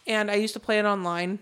And 0.06 0.30
I 0.30 0.34
used 0.34 0.54
to 0.54 0.60
play 0.60 0.78
it 0.78 0.84
online. 0.84 1.38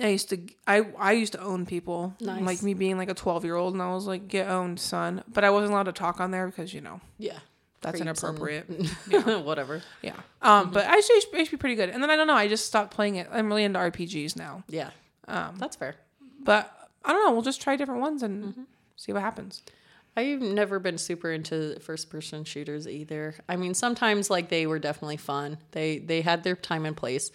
I 0.00 0.08
used 0.08 0.28
to 0.30 0.40
I 0.66 0.86
I 0.98 1.12
used 1.12 1.32
to 1.34 1.40
own 1.42 1.66
people 1.66 2.14
Nice. 2.20 2.42
like 2.42 2.62
me 2.62 2.74
being 2.74 2.96
like 2.98 3.10
a 3.10 3.14
twelve 3.14 3.44
year 3.44 3.56
old, 3.56 3.74
and 3.74 3.82
I 3.82 3.92
was 3.92 4.06
like 4.06 4.28
get 4.28 4.48
owned, 4.48 4.80
son. 4.80 5.22
But 5.32 5.44
I 5.44 5.50
wasn't 5.50 5.72
allowed 5.72 5.84
to 5.84 5.92
talk 5.92 6.20
on 6.20 6.30
there 6.30 6.46
because 6.46 6.72
you 6.74 6.80
know 6.80 7.00
yeah. 7.18 7.38
that's 7.82 8.00
Creeps 8.00 8.22
and- 8.22 8.30
inappropriate. 8.30 8.64
Whatever. 9.44 9.82
Yeah. 10.02 10.16
Um, 10.42 10.70
but 10.70 10.86
I 10.86 10.96
used, 10.96 11.08
to, 11.08 11.14
I 11.34 11.38
used 11.38 11.50
to 11.50 11.56
be 11.56 11.60
pretty 11.60 11.76
good. 11.76 11.90
And 11.90 12.02
then 12.02 12.10
I 12.10 12.16
don't 12.16 12.26
know. 12.26 12.34
I 12.34 12.48
just 12.48 12.66
stopped 12.66 12.92
playing 12.94 13.16
it. 13.16 13.28
I'm 13.32 13.48
really 13.48 13.64
into 13.64 13.78
RPGs 13.78 14.36
now. 14.36 14.64
Yeah. 14.68 14.90
Um, 15.28 15.56
That's 15.58 15.76
fair. 15.76 15.96
but 16.42 16.75
I 17.06 17.12
don't 17.12 17.24
know. 17.24 17.32
We'll 17.32 17.42
just 17.42 17.62
try 17.62 17.76
different 17.76 18.00
ones 18.02 18.22
and 18.22 18.44
Mm-hmm. 18.44 18.62
see 18.96 19.12
what 19.12 19.22
happens. 19.22 19.62
I've 20.18 20.40
never 20.40 20.78
been 20.78 20.98
super 20.98 21.30
into 21.30 21.78
first 21.80 22.08
person 22.10 22.44
shooters 22.44 22.88
either. 22.88 23.34
I 23.48 23.56
mean, 23.56 23.74
sometimes 23.74 24.28
like 24.30 24.48
they 24.48 24.66
were 24.66 24.78
definitely 24.78 25.18
fun. 25.18 25.58
They 25.72 25.98
they 25.98 26.22
had 26.22 26.42
their 26.42 26.56
time 26.56 26.86
and 26.86 26.96
place. 26.96 27.30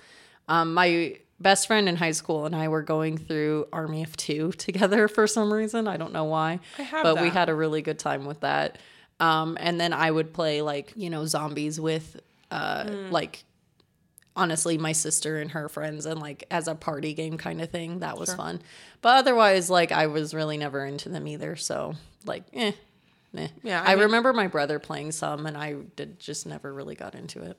Um, 0.48 0.74
my 0.74 1.18
best 1.40 1.68
friend 1.68 1.88
in 1.90 1.96
high 1.96 2.12
school 2.12 2.46
and 2.46 2.56
I 2.56 2.68
were 2.68 2.82
going 2.82 3.18
through 3.18 3.68
Army 3.72 4.04
of 4.04 4.18
Two 4.18 4.52
together 4.58 5.08
for 5.08 5.28
some 5.28 5.54
reason. 5.54 5.88
I 5.88 5.98
don't 5.98 6.12
know 6.14 6.24
why. 6.26 6.60
I 6.78 6.82
have 6.82 7.04
but 7.04 7.22
we 7.22 7.30
had 7.30 7.50
a 7.50 7.56
really 7.56 7.82
good 7.82 8.00
time 8.00 8.26
with 8.26 8.40
that. 8.42 8.78
Um, 9.20 9.58
and 9.60 9.80
then 9.80 9.94
I 9.94 10.10
would 10.10 10.34
play 10.34 10.62
like 10.64 10.94
you 10.96 11.10
know 11.12 11.26
zombies 11.28 11.80
with 11.80 12.20
uh, 12.50 12.84
Mm. 12.86 13.12
like 13.12 13.44
honestly 14.36 14.78
my 14.78 14.92
sister 14.94 15.40
and 15.40 15.52
her 15.52 15.68
friends 15.70 16.06
and 16.06 16.20
like 16.20 16.46
as 16.50 16.68
a 16.68 16.76
party 16.76 17.14
game 17.14 17.38
kind 17.38 17.62
of 17.62 17.70
thing. 17.70 18.00
That 18.00 18.18
was 18.18 18.34
fun. 18.34 18.62
But 19.02 19.18
otherwise, 19.18 19.70
like 19.70 19.92
I 19.92 20.08
was 20.08 20.34
really 20.34 20.58
never 20.58 20.86
into 20.86 21.10
them 21.10 21.28
either. 21.28 21.56
So 21.56 21.96
like, 22.26 22.44
eh. 22.54 22.72
Yeah, 23.64 23.82
I, 23.82 23.94
I 23.94 23.96
mean- 23.96 24.04
remember 24.06 24.34
my 24.34 24.48
brother 24.48 24.78
playing 24.78 25.14
some, 25.14 25.46
and 25.46 25.56
I 25.58 25.76
did 25.96 26.20
just 26.20 26.46
never 26.46 26.74
really 26.74 26.96
got 26.96 27.16
into 27.16 27.42
it. 27.44 27.58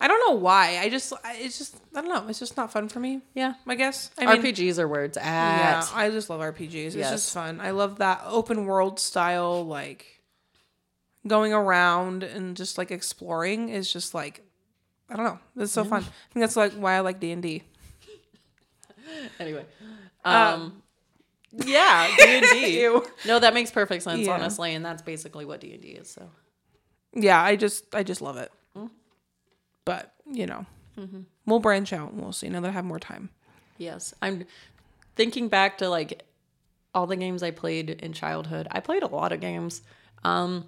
I 0.00 0.08
don't 0.08 0.18
know 0.26 0.38
why. 0.40 0.78
I 0.78 0.88
just, 0.88 1.12
it's 1.26 1.58
just, 1.58 1.76
I 1.94 2.00
don't 2.00 2.08
know. 2.08 2.26
It's 2.26 2.38
just 2.38 2.56
not 2.56 2.72
fun 2.72 2.88
for 2.88 3.00
me. 3.00 3.20
Yeah, 3.34 3.52
I 3.66 3.74
guess. 3.74 4.10
I 4.16 4.24
mean, 4.34 4.42
RPGs 4.42 4.78
are 4.78 4.88
where 4.88 5.04
it's 5.04 5.18
at. 5.18 5.22
yeah, 5.24 5.86
I 5.92 6.08
just 6.08 6.30
love 6.30 6.40
RPGs. 6.40 6.86
It's 6.86 6.96
Yes. 6.96 7.10
just 7.10 7.34
fun. 7.34 7.60
I 7.60 7.72
love 7.72 7.98
that 7.98 8.22
open 8.24 8.64
world 8.64 8.98
style, 8.98 9.62
like 9.66 10.06
going 11.26 11.52
around 11.52 12.22
and 12.22 12.56
just 12.56 12.78
like 12.78 12.90
exploring 12.90 13.68
is 13.68 13.92
just 13.92 14.14
like, 14.14 14.42
I 15.10 15.16
don't 15.16 15.24
know. 15.24 15.38
It's 15.62 15.72
so 15.72 15.84
fun. 15.84 16.02
I 16.02 16.32
think 16.32 16.42
that's 16.44 16.56
like 16.56 16.72
why 16.74 16.94
I 16.94 17.00
like 17.00 17.18
D 17.20 17.32
and 17.32 17.42
D. 17.42 17.62
Anyway, 19.40 19.64
um, 20.24 20.82
yeah, 21.52 22.08
D 22.18 22.24
and 22.26 22.46
D. 22.50 23.00
No, 23.26 23.38
that 23.38 23.54
makes 23.54 23.70
perfect 23.70 24.04
sense, 24.04 24.20
Yeah. 24.26 24.32
honestly, 24.34 24.74
and 24.74 24.84
that's 24.84 25.02
basically 25.02 25.44
what 25.44 25.60
D 25.60 25.72
and 25.72 25.82
D 25.82 25.88
is. 25.88 26.08
So 26.08 26.30
Yeah, 27.14 27.42
I 27.42 27.56
just, 27.56 27.92
I 27.94 28.02
just 28.04 28.22
love 28.22 28.36
it. 28.36 28.52
Mm. 28.76 28.90
But 29.84 30.12
you 30.30 30.46
know, 30.46 30.66
Mm-hmm. 30.98 31.20
we'll 31.46 31.60
branch 31.60 31.92
out. 31.92 32.12
and 32.12 32.20
We'll 32.20 32.32
see 32.32 32.48
now 32.48 32.60
that 32.60 32.68
I 32.68 32.72
have 32.72 32.84
more 32.84 32.98
time. 33.00 33.30
yes, 33.78 34.14
I'm 34.22 34.44
thinking 35.16 35.48
back 35.48 35.78
to 35.78 35.88
like 35.88 36.22
all 36.94 37.06
the 37.06 37.16
games 37.16 37.42
I 37.42 37.50
played 37.50 37.90
in 37.90 38.12
childhood. 38.12 38.68
I 38.70 38.80
played 38.80 39.02
a 39.02 39.06
lot 39.08 39.32
of 39.32 39.40
games. 39.40 39.82
Um, 40.24 40.66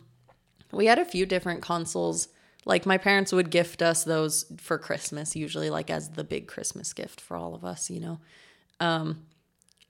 we 0.72 0.86
had 0.86 0.99
a 0.99 1.05
few 1.05 1.26
different 1.26 1.61
consoles. 1.62 2.28
Like 2.64 2.86
my 2.86 2.98
parents 2.98 3.32
would 3.32 3.50
gift 3.50 3.82
us 3.82 4.04
those 4.04 4.44
for 4.58 4.78
Christmas, 4.78 5.34
usually 5.34 5.70
like 5.70 5.90
as 5.90 6.10
the 6.10 6.24
big 6.24 6.46
Christmas 6.46 6.92
gift 6.92 7.20
for 7.20 7.36
all 7.36 7.54
of 7.54 7.64
us, 7.64 7.90
you 7.90 8.00
know. 8.00 8.20
Um, 8.78 9.24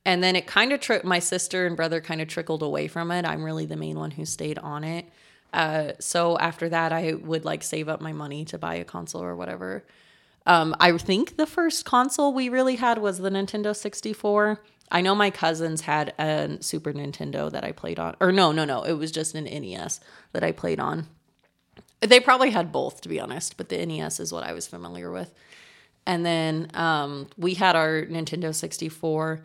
and 0.04 0.22
then 0.22 0.36
it 0.36 0.46
kind 0.46 0.72
of 0.72 0.80
tri- 0.80 1.00
my 1.04 1.18
sister 1.18 1.66
and 1.66 1.76
brother 1.76 2.00
kind 2.00 2.20
of 2.20 2.28
trickled 2.28 2.62
away 2.62 2.88
from 2.88 3.10
it. 3.10 3.24
I'm 3.24 3.44
really 3.44 3.66
the 3.66 3.76
main 3.76 3.98
one 3.98 4.10
who 4.10 4.24
stayed 4.24 4.58
on 4.58 4.84
it. 4.84 5.06
Uh, 5.52 5.92
so 6.00 6.38
after 6.38 6.68
that, 6.70 6.92
I 6.92 7.12
would 7.12 7.44
like 7.44 7.62
save 7.62 7.88
up 7.88 8.00
my 8.00 8.12
money 8.12 8.44
to 8.46 8.58
buy 8.58 8.76
a 8.76 8.84
console 8.84 9.22
or 9.22 9.36
whatever. 9.36 9.84
Um, 10.46 10.74
I 10.80 10.96
think 10.98 11.36
the 11.36 11.46
first 11.46 11.84
console 11.84 12.32
we 12.32 12.48
really 12.48 12.76
had 12.76 12.98
was 12.98 13.18
the 13.18 13.30
Nintendo 13.30 13.76
64. 13.76 14.60
I 14.90 15.00
know 15.00 15.14
my 15.14 15.30
cousins 15.30 15.82
had 15.82 16.14
a 16.18 16.58
Super 16.60 16.92
Nintendo 16.92 17.50
that 17.50 17.64
I 17.64 17.72
played 17.72 17.98
on. 17.98 18.16
Or 18.20 18.32
no, 18.32 18.50
no, 18.50 18.64
no. 18.64 18.82
It 18.82 18.94
was 18.94 19.12
just 19.12 19.34
an 19.34 19.44
NES 19.44 20.00
that 20.32 20.42
I 20.42 20.52
played 20.52 20.80
on. 20.80 21.06
They 22.02 22.20
probably 22.20 22.50
had 22.50 22.72
both, 22.72 23.00
to 23.02 23.08
be 23.08 23.20
honest, 23.20 23.56
but 23.56 23.68
the 23.68 23.84
NES 23.84 24.20
is 24.20 24.32
what 24.32 24.44
I 24.44 24.52
was 24.52 24.66
familiar 24.66 25.10
with. 25.10 25.32
And 26.04 26.26
then 26.26 26.68
um, 26.74 27.28
we 27.38 27.54
had 27.54 27.76
our 27.76 28.02
Nintendo 28.02 28.54
64, 28.54 29.40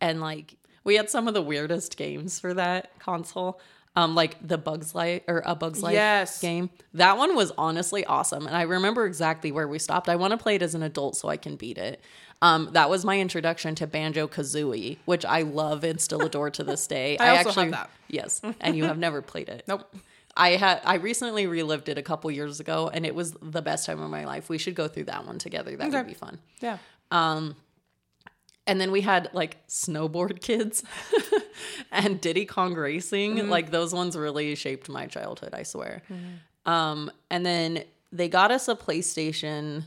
and 0.00 0.20
like 0.20 0.54
we 0.84 0.94
had 0.96 1.10
some 1.10 1.28
of 1.28 1.34
the 1.34 1.42
weirdest 1.42 1.96
games 1.96 2.40
for 2.40 2.54
that 2.54 2.98
console. 2.98 3.60
Um, 3.96 4.14
like 4.14 4.36
the 4.46 4.58
Bugs 4.58 4.94
Life 4.94 5.22
or 5.26 5.42
a 5.44 5.56
Bugs 5.56 5.82
Life 5.82 5.94
Yes. 5.94 6.40
game. 6.40 6.70
That 6.94 7.18
one 7.18 7.34
was 7.34 7.50
honestly 7.58 8.04
awesome, 8.04 8.46
and 8.46 8.56
I 8.56 8.62
remember 8.62 9.06
exactly 9.06 9.50
where 9.50 9.66
we 9.66 9.80
stopped. 9.80 10.08
I 10.08 10.14
want 10.14 10.30
to 10.30 10.36
play 10.36 10.54
it 10.54 10.62
as 10.62 10.76
an 10.76 10.84
adult 10.84 11.16
so 11.16 11.28
I 11.28 11.36
can 11.36 11.56
beat 11.56 11.78
it. 11.78 12.00
Um, 12.40 12.68
that 12.74 12.88
was 12.90 13.04
my 13.04 13.18
introduction 13.18 13.74
to 13.76 13.88
Banjo 13.88 14.28
Kazooie, 14.28 14.98
which 15.04 15.24
I 15.24 15.42
love 15.42 15.82
and 15.82 16.00
still 16.00 16.22
adore 16.22 16.48
to 16.50 16.62
this 16.62 16.86
day. 16.86 17.16
I 17.20 17.38
also 17.38 17.50
have 17.60 17.70
that. 17.72 17.90
Yes, 18.06 18.40
and 18.60 18.76
you 18.76 18.84
have 18.84 18.98
never 18.98 19.20
played 19.20 19.48
it. 19.48 19.64
Nope. 19.68 19.92
I 20.38 20.50
had 20.50 20.80
I 20.84 20.94
recently 20.94 21.46
relived 21.46 21.88
it 21.88 21.98
a 21.98 22.02
couple 22.02 22.30
years 22.30 22.60
ago, 22.60 22.88
and 22.92 23.04
it 23.04 23.14
was 23.14 23.32
the 23.42 23.60
best 23.60 23.84
time 23.86 24.00
of 24.00 24.08
my 24.10 24.24
life. 24.24 24.48
We 24.48 24.56
should 24.56 24.74
go 24.76 24.86
through 24.88 25.04
that 25.04 25.26
one 25.26 25.38
together. 25.38 25.76
That 25.76 25.90
would 25.92 26.06
be 26.06 26.14
fun. 26.14 26.38
Yeah. 26.60 26.78
Um, 27.10 27.56
And 28.66 28.80
then 28.80 28.90
we 28.92 29.00
had 29.00 29.30
like 29.32 29.66
snowboard 29.66 30.40
kids 30.48 30.84
and 31.90 32.20
Diddy 32.20 32.44
Kong 32.46 32.74
Racing. 32.74 33.48
Like 33.48 33.70
those 33.70 33.92
ones 33.94 34.16
really 34.16 34.54
shaped 34.54 34.88
my 34.88 35.06
childhood, 35.06 35.54
I 35.54 35.62
swear. 35.64 36.02
Um, 36.66 37.10
and 37.30 37.44
then 37.44 37.84
they 38.12 38.28
got 38.28 38.50
us 38.50 38.68
a 38.68 38.74
PlayStation. 38.76 39.84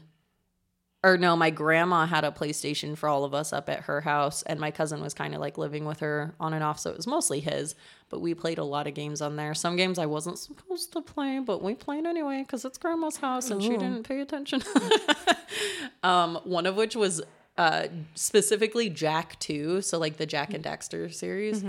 Or 1.03 1.17
no, 1.17 1.35
my 1.35 1.49
grandma 1.49 2.05
had 2.05 2.23
a 2.23 2.29
PlayStation 2.29 2.95
for 2.95 3.09
all 3.09 3.23
of 3.23 3.33
us 3.33 3.51
up 3.51 3.69
at 3.69 3.81
her 3.81 4.01
house, 4.01 4.43
and 4.43 4.59
my 4.59 4.69
cousin 4.69 5.01
was 5.01 5.15
kind 5.15 5.33
of 5.33 5.41
like 5.41 5.57
living 5.57 5.83
with 5.83 5.99
her 6.01 6.35
on 6.39 6.53
and 6.53 6.63
off, 6.63 6.77
so 6.79 6.91
it 6.91 6.97
was 6.97 7.07
mostly 7.07 7.39
his. 7.39 7.73
But 8.09 8.21
we 8.21 8.35
played 8.35 8.59
a 8.59 8.63
lot 8.63 8.85
of 8.85 8.93
games 8.93 9.19
on 9.19 9.35
there. 9.35 9.55
Some 9.55 9.75
games 9.77 9.97
I 9.97 10.05
wasn't 10.05 10.37
supposed 10.37 10.93
to 10.93 11.01
play, 11.01 11.39
but 11.39 11.63
we 11.63 11.73
played 11.73 12.05
anyway 12.05 12.43
because 12.43 12.65
it's 12.65 12.77
grandma's 12.77 13.17
house 13.17 13.49
and 13.49 13.63
she 13.63 13.69
didn't 13.69 14.03
pay 14.03 14.19
attention. 14.19 14.61
um, 16.03 16.39
one 16.43 16.67
of 16.67 16.75
which 16.75 16.95
was 16.95 17.21
uh, 17.57 17.87
specifically 18.13 18.89
Jak 18.89 19.39
2, 19.39 19.81
so 19.81 19.97
like 19.97 20.17
the 20.17 20.27
Jak 20.27 20.53
and 20.53 20.63
Daxter 20.63 21.11
series. 21.11 21.63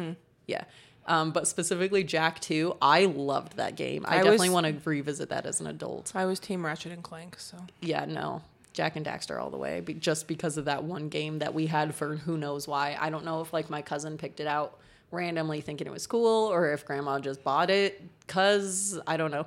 Yeah. 0.46 0.64
Um, 1.06 1.32
but 1.32 1.48
specifically 1.48 2.04
Jak 2.04 2.38
2, 2.40 2.76
I 2.82 3.06
loved 3.06 3.56
that 3.56 3.76
game. 3.76 4.04
I, 4.06 4.16
I 4.16 4.22
definitely 4.22 4.50
want 4.50 4.66
to 4.66 4.88
revisit 4.88 5.30
that 5.30 5.46
as 5.46 5.60
an 5.60 5.66
adult. 5.66 6.12
I 6.14 6.26
was 6.26 6.38
Team 6.38 6.64
Ratchet 6.64 6.92
and 6.92 7.02
Clank, 7.02 7.38
so 7.38 7.56
Yeah, 7.80 8.04
no. 8.04 8.42
Jak 8.72 8.96
and 8.96 9.04
Daxter 9.04 9.40
all 9.40 9.50
the 9.50 9.56
way, 9.58 9.80
be- 9.80 9.94
just 9.94 10.26
because 10.26 10.56
of 10.56 10.64
that 10.64 10.84
one 10.84 11.08
game 11.08 11.38
that 11.40 11.54
we 11.54 11.66
had 11.66 11.94
for 11.94 12.16
who 12.16 12.36
knows 12.38 12.66
why. 12.66 12.96
I 12.98 13.10
don't 13.10 13.24
know 13.24 13.40
if 13.40 13.52
like 13.52 13.68
my 13.70 13.82
cousin 13.82 14.16
picked 14.16 14.40
it 14.40 14.46
out 14.46 14.78
randomly 15.10 15.60
thinking 15.60 15.86
it 15.86 15.92
was 15.92 16.06
cool 16.06 16.50
or 16.50 16.72
if 16.72 16.86
grandma 16.86 17.18
just 17.18 17.44
bought 17.44 17.68
it 17.68 18.02
cuz 18.26 18.98
I 19.06 19.16
don't 19.16 19.30
know. 19.30 19.46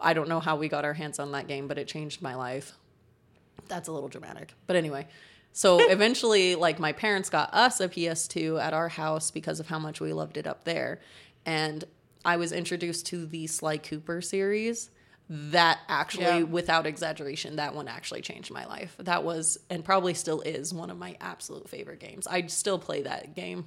I 0.00 0.14
don't 0.14 0.28
know 0.28 0.40
how 0.40 0.56
we 0.56 0.68
got 0.68 0.84
our 0.84 0.94
hands 0.94 1.18
on 1.18 1.32
that 1.32 1.46
game, 1.48 1.66
but 1.68 1.78
it 1.78 1.88
changed 1.88 2.22
my 2.22 2.34
life. 2.34 2.72
That's 3.68 3.88
a 3.88 3.92
little 3.92 4.08
dramatic. 4.08 4.54
But 4.66 4.76
anyway, 4.76 5.08
so 5.52 5.78
eventually 5.90 6.54
like 6.54 6.78
my 6.78 6.92
parents 6.92 7.28
got 7.28 7.52
us 7.52 7.80
a 7.80 7.88
PS2 7.88 8.60
at 8.62 8.72
our 8.72 8.88
house 8.88 9.30
because 9.30 9.60
of 9.60 9.66
how 9.66 9.78
much 9.78 10.00
we 10.00 10.12
loved 10.12 10.36
it 10.36 10.46
up 10.46 10.64
there. 10.64 11.00
And 11.44 11.84
I 12.24 12.36
was 12.36 12.52
introduced 12.52 13.06
to 13.06 13.26
the 13.26 13.46
Sly 13.46 13.78
Cooper 13.78 14.20
series. 14.20 14.90
That 15.32 15.78
actually, 15.88 16.24
Yeah. 16.24 16.42
without 16.42 16.86
exaggeration, 16.88 17.54
that 17.56 17.72
one 17.72 17.86
actually 17.86 18.20
changed 18.20 18.50
my 18.50 18.66
life. 18.66 18.96
That 18.98 19.22
was, 19.22 19.58
and 19.70 19.84
probably 19.84 20.12
still 20.12 20.40
is, 20.40 20.74
one 20.74 20.90
of 20.90 20.98
my 20.98 21.16
absolute 21.20 21.68
favorite 21.68 22.00
games. 22.00 22.26
I 22.26 22.46
still 22.48 22.80
play 22.80 23.02
that 23.02 23.36
game 23.36 23.66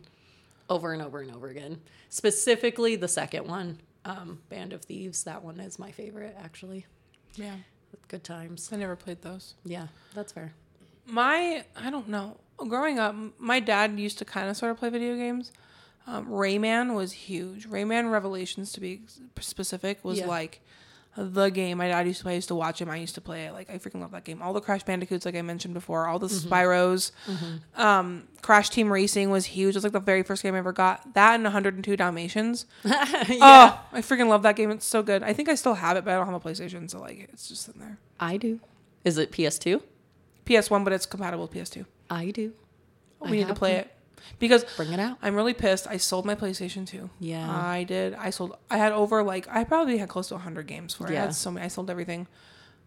over 0.70 0.92
and 0.92 1.02
over 1.02 1.22
and 1.22 1.34
over 1.34 1.48
again. 1.48 1.80
Specifically, 2.10 2.98
the 2.98 3.08
second 3.08 3.48
one, 3.48 3.80
um, 4.04 4.42
Band 4.50 4.74
of 4.74 4.82
Thieves. 4.84 5.24
That 5.24 5.42
one 5.44 5.60
is 5.62 5.80
my 5.80 5.92
favorite, 5.92 6.36
actually. 6.38 6.86
yeah. 7.36 7.56
Good 8.10 8.24
times. 8.24 8.70
I 8.74 8.76
never 8.76 8.96
played 8.96 9.22
those. 9.22 9.54
Yeah, 9.64 9.88
that's 10.14 10.32
fair. 10.34 10.54
My, 11.06 11.64
I 11.76 11.90
don't 11.90 12.10
know. 12.10 12.38
Growing 12.58 13.00
up, 13.00 13.16
my 13.40 13.60
dad 13.60 13.98
used 14.00 14.18
to 14.20 14.26
kind 14.26 14.50
of 14.50 14.58
sort 14.58 14.72
of 14.72 14.78
play 14.78 14.90
video 14.90 15.16
games. 15.16 15.52
Um, 16.08 16.28
Rayman 16.28 16.94
was 16.96 17.12
huge. 17.14 17.70
Rayman 17.70 18.12
Revolution, 18.12 18.66
to 18.66 18.80
be 18.82 19.02
specific, 19.40 20.04
was 20.04 20.20
Yeah. 20.20 20.28
like 20.28 20.62
the 21.16 21.50
game 21.50 21.78
my 21.78 21.88
dad 21.88 22.08
used 22.08 22.20
to 22.20 22.24
play. 22.24 22.34
I 22.34 22.36
used 22.36 22.48
to 22.48 22.56
watch 22.56 22.82
him. 22.82 22.90
I 22.90 22.98
used 22.98 23.16
to 23.16 23.22
play 23.22 23.46
it. 23.46 23.54
Like 23.54 23.70
I 23.70 23.78
freaking 23.78 24.02
love 24.02 24.12
that 24.12 24.24
game. 24.24 24.42
All 24.42 24.54
the 24.54 24.62
Crash 24.62 24.84
Bandicoots, 24.84 25.26
like 25.26 25.36
I 25.36 25.42
mentioned 25.42 25.74
before, 25.74 26.08
all 26.08 26.18
the 26.20 26.28
Spyros. 26.28 27.12
Um, 27.76 28.28
Crash 28.42 28.70
Team 28.70 28.92
Racing 28.92 29.30
was 29.30 29.46
huge. 29.46 29.76
It 29.76 29.78
was 29.78 29.84
like 29.84 29.94
the 29.94 30.00
very 30.00 30.24
first 30.24 30.42
game 30.44 30.56
I 30.56 30.58
ever 30.58 30.72
got. 30.74 31.14
That 31.14 31.36
and 31.36 31.44
102 31.44 31.96
Dalmatians. 31.96 32.66
Oh, 32.86 33.80
I 33.92 34.02
freaking 34.02 34.28
love 34.28 34.44
that 34.44 34.56
game. 34.56 34.72
It's 34.72 34.86
so 34.86 35.04
good. 35.04 35.24
I 35.24 35.34
think 35.34 35.50
I 35.50 35.56
still 35.56 35.74
have 35.76 35.98
it, 35.98 36.06
but 36.06 36.12
I 36.14 36.18
don't 36.18 36.26
have 36.26 36.36
a 36.36 36.40
PlayStation, 36.50 36.90
so 36.90 37.00
like 37.00 37.30
it's 37.32 37.48
just 37.48 37.68
in 37.70 37.80
there. 37.80 37.98
I 38.20 38.38
do. 38.38 38.60
Is 39.04 39.18
it 39.18 39.32
PS2? 39.32 39.82
PS1, 40.46 40.84
but 40.84 40.94
it's 40.94 41.06
compatible 41.06 41.46
with 41.48 41.52
PS2. 41.54 41.86
I 42.10 42.32
do. 42.32 42.54
We 43.22 43.28
I 43.28 43.32
need 43.32 43.48
to 43.48 43.54
play 43.54 43.74
it 43.76 43.92
because 44.40 44.64
Bring 44.76 44.92
it 44.94 45.00
out. 45.00 45.18
I'm 45.22 45.36
really 45.36 45.54
pissed. 45.54 45.88
I 45.88 45.98
sold 45.98 46.26
my 46.26 46.36
PlayStation 46.36 46.86
2. 46.88 47.10
Yeah. 47.20 47.50
I 47.50 47.84
did. 47.84 48.14
I 48.16 48.30
sold. 48.30 48.58
I 48.70 48.78
had 48.78 48.92
over 48.92 49.24
like 49.24 49.48
I 49.50 49.64
probably 49.64 49.98
had 49.98 50.10
close 50.10 50.28
to 50.30 50.36
100 50.36 50.68
games 50.68 50.94
for 50.94 51.06
it. 51.08 51.12
I 51.12 51.14
Yeah. 51.14 51.22
had 51.24 51.36
so 51.36 51.52
many. 51.52 51.66
I 51.66 51.70
sold 51.70 51.90
everything. 51.90 52.28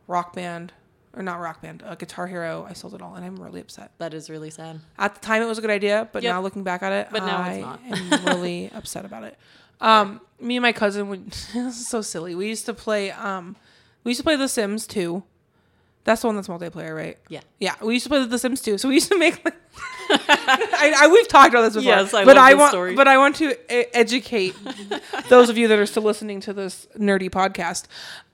Rock 0.06 0.34
Band 0.34 0.72
or 1.14 1.22
not 1.22 1.40
Rock 1.40 1.62
Band, 1.62 1.82
uh, 1.82 1.94
Guitar 1.94 2.26
Hero. 2.26 2.66
I 2.68 2.74
sold 2.74 2.94
it 2.94 3.00
all, 3.00 3.14
and 3.14 3.24
I'm 3.24 3.36
really 3.36 3.60
upset. 3.60 3.90
That 3.98 4.12
is 4.12 4.28
really 4.28 4.50
sad. 4.50 4.80
At 4.98 5.14
the 5.14 5.20
time, 5.22 5.40
it 5.42 5.46
was 5.46 5.56
a 5.56 5.62
good 5.62 5.70
idea, 5.70 6.08
but 6.12 6.22
Yep. 6.22 6.30
now 6.34 6.42
looking 6.42 6.62
back 6.62 6.82
at 6.82 6.92
it, 6.92 7.08
But 7.10 7.24
now 7.24 7.40
it's 7.48 7.56
I 7.56 7.60
not. 7.62 7.80
am 7.86 8.24
really 8.26 8.70
upset 8.74 9.06
about 9.06 9.24
it. 9.24 9.38
Um, 9.80 10.20
me 10.38 10.56
and 10.56 10.62
my 10.62 10.72
cousin 10.72 11.08
would. 11.08 11.30
this 11.30 11.54
is 11.54 11.88
so 11.88 12.02
silly. 12.02 12.34
We 12.34 12.48
used 12.48 12.66
to 12.66 12.74
play. 12.74 13.10
Um, 13.12 13.56
we 14.04 14.10
used 14.10 14.20
to 14.20 14.24
play 14.24 14.36
The 14.36 14.46
Sims 14.48 14.86
2 14.86 15.22
That's 16.06 16.20
the 16.22 16.28
one 16.28 16.36
that's 16.36 16.46
multiplayer, 16.46 16.94
right? 16.94 17.18
Yeah. 17.28 17.40
Yeah, 17.58 17.74
we 17.82 17.94
used 17.94 18.04
to 18.04 18.10
play 18.10 18.24
The 18.24 18.38
Sims 18.38 18.62
too. 18.62 18.78
So 18.78 18.88
we 18.88 18.94
used 18.94 19.10
to 19.10 19.18
make 19.18 19.44
like. 19.44 19.56
I, 20.08 20.94
I, 20.98 21.06
we've 21.08 21.26
talked 21.26 21.50
about 21.52 21.62
this 21.62 21.74
before. 21.74 21.90
Yes, 21.90 22.14
I 22.14 22.24
but 22.24 22.38
I 22.38 22.54
want, 22.54 22.70
story. 22.70 22.94
but 22.94 23.08
I 23.08 23.18
want 23.18 23.34
to 23.36 23.50
e- 23.52 23.86
educate 23.92 24.54
those 25.28 25.50
of 25.50 25.58
you 25.58 25.66
that 25.66 25.80
are 25.80 25.84
still 25.84 26.04
listening 26.04 26.38
to 26.42 26.52
this 26.52 26.86
nerdy 26.96 27.28
podcast. 27.28 27.86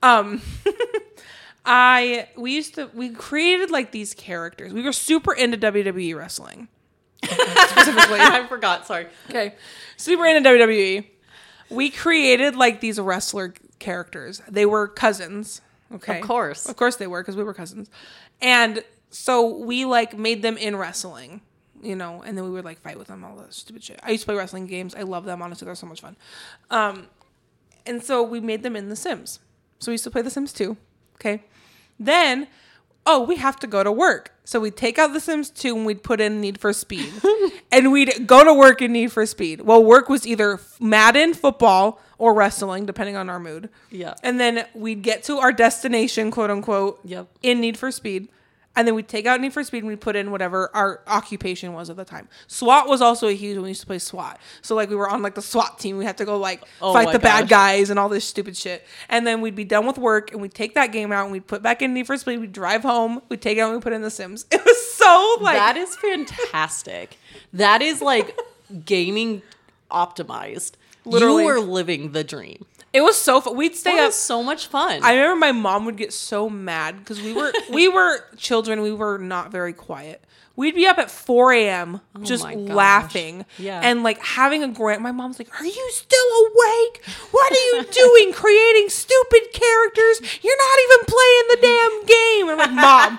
Um, 0.03 0.43
I 1.65 2.29
we 2.37 2.53
used 2.53 2.75
to 2.75 2.91
we 2.93 3.09
created 3.09 3.71
like 3.71 3.91
these 3.91 4.13
characters. 4.13 4.75
We 4.75 4.83
were 4.83 4.93
super 4.93 5.33
into 5.33 5.57
WWE 5.57 6.15
wrestling. 6.15 6.69
Specifically, 7.25 8.21
I 8.21 8.47
forgot. 8.49 8.87
Sorry. 8.87 9.07
okay, 9.31 9.55
super 9.97 10.27
into 10.27 10.47
WWE. 10.47 11.07
We 11.71 11.89
created 11.89 12.55
like 12.55 12.81
these 12.81 13.01
wrestler 13.01 13.55
characters. 13.79 14.43
They 14.47 14.67
were 14.67 14.89
cousins. 14.89 15.63
Okay, 15.95 16.21
Of 16.21 16.27
course. 16.27 16.67
of 16.69 16.77
course 16.77 16.97
they 16.97 17.07
were 17.07 17.23
because 17.23 17.37
we 17.37 17.45
were 17.45 17.55
cousins, 17.55 17.91
and 18.41 18.83
so 19.11 19.47
we 19.59 19.85
like 19.85 20.17
made 20.17 20.43
them 20.43 20.57
in 20.57 20.77
wrestling. 20.77 21.41
You 21.83 21.97
know, 21.97 22.23
and 22.23 22.39
then 22.39 22.45
we 22.45 22.51
would 22.51 22.65
like 22.65 22.81
fight 22.81 22.97
with 22.97 23.09
them, 23.09 23.25
all 23.25 23.35
that 23.39 23.53
stupid 23.53 23.83
shit. 23.83 23.99
I 24.05 24.13
used 24.13 24.23
to 24.23 24.27
play 24.27 24.37
wrestling 24.37 24.69
games. 24.69 24.95
I 24.95 25.03
love 25.03 25.25
them. 25.25 25.43
Honestly, 25.43 25.65
they're 25.65 25.75
so 25.75 25.87
much 25.89 26.01
fun. 26.01 26.17
Um, 26.71 27.09
and 27.85 28.01
so 28.01 28.23
we 28.23 28.39
made 28.39 28.63
them 28.63 28.77
in 28.77 28.89
The 28.89 28.95
Sims. 28.95 29.41
So 29.81 29.91
we 29.91 29.95
used 29.95 30.05
to 30.05 30.11
play 30.13 30.23
The 30.23 30.31
Sims 30.31 30.53
2. 30.53 30.77
Okay. 31.17 31.43
Then, 31.99 32.47
oh, 33.07 33.23
we 33.23 33.37
have 33.37 33.59
to 33.61 33.67
go 33.67 33.83
to 33.83 33.91
work. 33.93 34.33
So 34.45 34.61
we'd 34.61 34.77
take 34.77 34.99
out 34.99 35.13
The 35.13 35.21
Sims 35.21 35.51
2 35.51 35.77
and 35.77 35.87
we'd 35.87 36.03
put 36.03 36.21
in 36.21 36.41
Need 36.41 36.59
for 36.61 36.73
Speed. 36.73 37.13
and 37.73 37.93
we'd 37.93 38.27
go 38.27 38.45
to 38.45 38.53
work 38.53 38.83
in 38.83 38.93
Need 38.93 39.13
for 39.13 39.25
Speed. 39.27 39.63
Well, 39.63 39.83
work 39.85 40.09
was 40.09 40.27
either 40.27 40.61
Madden, 40.81 41.35
football, 41.35 42.01
or 42.19 42.35
wrestling, 42.35 42.87
depending 42.87 43.17
on 43.17 43.29
our 43.31 43.39
mood. 43.41 43.69
Yeah. 43.91 44.15
And 44.23 44.39
then 44.41 44.67
we'd 44.75 45.03
get 45.03 45.23
to 45.25 45.39
our 45.39 45.53
destination, 45.53 46.31
quote 46.31 46.51
unquote, 46.51 47.01
Yep. 47.05 47.29
in 47.43 47.61
Need 47.61 47.77
for 47.77 47.91
Speed. 47.91 48.29
And 48.75 48.89
then 48.89 48.95
we'd 48.95 49.09
take 49.09 49.27
out 49.27 49.41
Need 49.41 49.53
for 49.53 49.63
Speed 49.65 49.79
and 49.79 49.89
we'd 49.89 50.01
put 50.01 50.17
in 50.17 50.31
whatever 50.31 50.71
our 50.75 51.03
occupation 51.07 51.75
was 51.75 51.91
at 51.91 51.97
the 51.97 52.05
time. 52.07 52.29
SWAT 52.47 52.89
was 52.89 53.03
also 53.03 53.29
a 53.29 53.33
huge 53.33 53.57
when 53.57 53.65
we 53.65 53.71
used 53.71 53.83
to 53.83 53.87
play 53.87 53.99
SWAT. 53.99 54.41
So 54.63 54.75
like 54.75 54.89
we 54.89 54.97
were 54.97 55.09
on 55.11 55.21
like 55.21 55.35
the 55.35 55.43
SWAT 55.43 55.79
team. 55.79 55.99
We 55.99 56.05
had 56.07 56.17
to 56.19 56.25
go 56.25 56.39
like 56.39 56.63
Oh 56.81 56.95
fight 56.95 57.13
the 57.13 57.19
bad 57.19 57.49
guys 57.49 57.91
and 57.91 57.99
all 57.99 58.09
this 58.09 58.25
stupid 58.25 58.57
shit. 58.57 58.87
And 59.11 59.27
then 59.27 59.41
we'd 59.43 59.55
be 59.55 59.65
done 59.65 59.87
with 59.87 59.99
work 59.99 60.33
and 60.33 60.41
we'd 60.41 60.55
take 60.55 60.75
that 60.75 60.91
game 60.91 61.13
out 61.13 61.25
and 61.25 61.33
we'd 61.33 61.47
put 61.47 61.63
back 61.63 61.83
in 61.83 61.93
Need 61.93 62.07
for 62.07 62.17
Speed. 62.17 62.39
We'd 62.41 62.53
drive 62.53 62.83
home. 62.83 63.21
We'd 63.29 63.43
take 63.43 63.59
it 63.59 63.61
out 63.61 63.67
and 63.67 63.77
we'd 63.77 63.83
put 63.83 63.93
in 63.93 64.03
The 64.03 64.11
Sims. 64.11 64.47
It 64.53 64.65
was 64.65 64.93
so 64.95 65.37
like 65.41 65.57
that 65.57 65.77
is 65.77 65.95
fantastic. 65.97 67.19
that 67.53 67.83
is 67.83 68.01
like 68.01 68.39
gaming 68.87 69.43
optimized. 69.91 70.73
Literally. 71.05 71.43
You 71.43 71.49
were 71.49 71.61
living 71.61 72.13
the 72.13 72.23
dream. 72.25 72.65
It 72.93 73.01
was 73.03 73.17
so 73.17 73.41
fun. 73.41 73.57
We'd 73.57 73.75
stay 73.75 73.93
That 73.97 74.01
up. 74.03 74.09
was 74.09 74.15
so 74.17 74.43
much 74.43 74.67
fun. 74.67 75.01
I 75.03 75.15
remember 75.15 75.37
my 75.37 75.53
mom 75.53 75.85
would 75.87 75.97
get 75.97 76.13
so 76.13 76.49
mad 76.51 76.99
because 76.99 77.21
we 77.21 77.33
were 77.33 77.53
we 77.71 77.89
were 77.89 78.25
children. 78.37 78.83
We 78.83 78.93
were 78.93 79.19
not 79.19 79.51
very 79.51 79.73
quiet. 79.73 80.23
We'd 80.55 80.75
be 80.75 80.87
up 80.87 80.99
at 80.99 81.11
4 81.11 81.53
a.m. 81.55 82.03
Oh 82.15 82.23
just 82.23 82.45
Oh 82.45 82.49
my 82.49 82.55
laughing. 82.55 83.47
Yeah. 83.57 83.81
And 83.83 84.03
like 84.03 84.19
having 84.19 84.63
a 84.63 84.69
grant. 84.69 85.01
My 85.01 85.11
mom's 85.11 85.39
like, 85.39 85.49
Are 85.59 85.65
you 85.65 85.91
still 85.93 86.31
awake? 86.41 87.03
What 87.31 87.51
are 87.53 87.55
you 87.79 87.85
doing 87.91 88.33
creating 88.35 88.91
stupid 88.91 89.41
characters? 89.55 90.21
You're 90.43 90.59
not 90.59 90.79
even 90.85 91.07
playing 91.07 91.43
the 91.49 91.59
damn 91.63 92.05
game. 92.05 92.49
I'm 92.51 92.59
like, 92.59 92.73
Mom, 92.73 93.19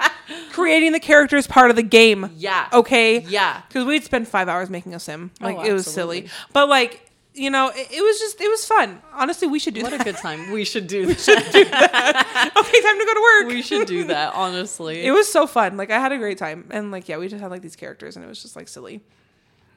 creating 0.51 0.91
the 0.91 0.99
character 0.99 1.36
is 1.36 1.47
part 1.47 1.71
of 1.71 1.76
the 1.76 1.82
game. 1.82 2.30
Yeah. 2.38 2.67
Okay. 2.71 3.21
Yeah. 3.21 3.63
Because 3.67 3.86
we'd 3.86 4.03
spend 4.03 4.28
five 4.28 4.47
hours 4.47 4.69
making 4.69 4.93
a 4.93 4.99
sim. 4.99 5.32
Oh, 5.41 5.45
like, 5.45 5.57
Oh, 5.57 5.63
it 5.63 5.74
was 5.74 5.88
silly. 5.91 6.30
But 6.53 6.69
like, 6.69 7.09
you 7.34 7.49
know, 7.49 7.69
it, 7.69 7.88
it 7.91 8.01
was 8.01 8.19
just, 8.19 8.39
it 8.41 8.47
was 8.49 8.65
fun. 8.65 9.01
Honestly, 9.13 9.47
we 9.47 9.59
should 9.59 9.73
do 9.73 9.81
what 9.81 9.91
that. 9.91 10.01
a 10.01 10.03
good 10.03 10.17
time. 10.17 10.51
We 10.51 10.63
should 10.73 10.88
do 10.88 11.05
that. 11.07 12.51
okay, 12.57 12.81
time 12.81 12.99
to 12.99 13.05
go 13.05 13.13
to 13.13 13.21
work. 13.21 13.47
we 13.53 13.61
should 13.61 13.88
do 13.88 14.03
that, 14.05 14.34
honestly. 14.36 15.05
It 15.05 15.11
was 15.11 15.31
so 15.31 15.47
fun. 15.47 15.77
Like 15.77 15.91
I 15.91 15.99
had 15.99 16.11
a 16.11 16.17
great 16.17 16.38
time, 16.38 16.67
and 16.71 16.91
like 16.91 17.07
yeah, 17.09 17.17
we 17.17 17.27
just 17.27 17.41
had 17.41 17.51
like 17.51 17.61
these 17.61 17.75
characters, 17.75 18.15
and 18.15 18.23
it 18.23 18.27
was 18.27 18.41
just 18.41 18.55
like 18.55 18.67
silly. 18.67 19.01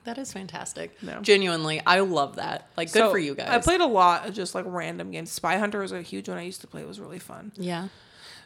that 0.04 0.18
is 0.18 0.32
fantastic. 0.32 1.02
No. 1.02 1.20
Genuinely, 1.20 1.80
I 1.86 2.00
love 2.00 2.36
that. 2.36 2.68
Like, 2.76 2.92
good 2.92 3.00
So, 3.00 3.10
for 3.10 3.18
you 3.18 3.34
guys. 3.34 3.48
I 3.48 3.58
played 3.58 3.80
a 3.80 3.86
lot 3.86 4.28
of 4.28 4.34
just 4.34 4.54
like 4.54 4.64
random 4.68 5.10
games. 5.10 5.30
Spy 5.32 5.56
Hunter 5.58 5.80
was 5.80 5.92
a 5.92 6.02
huge 6.02 6.28
one 6.28 6.38
I 6.38 6.42
used 6.42 6.60
to 6.60 6.66
play. 6.66 6.82
It 6.82 6.88
was 6.88 7.00
really 7.00 7.18
fun. 7.18 7.52
Yeah. 7.56 7.88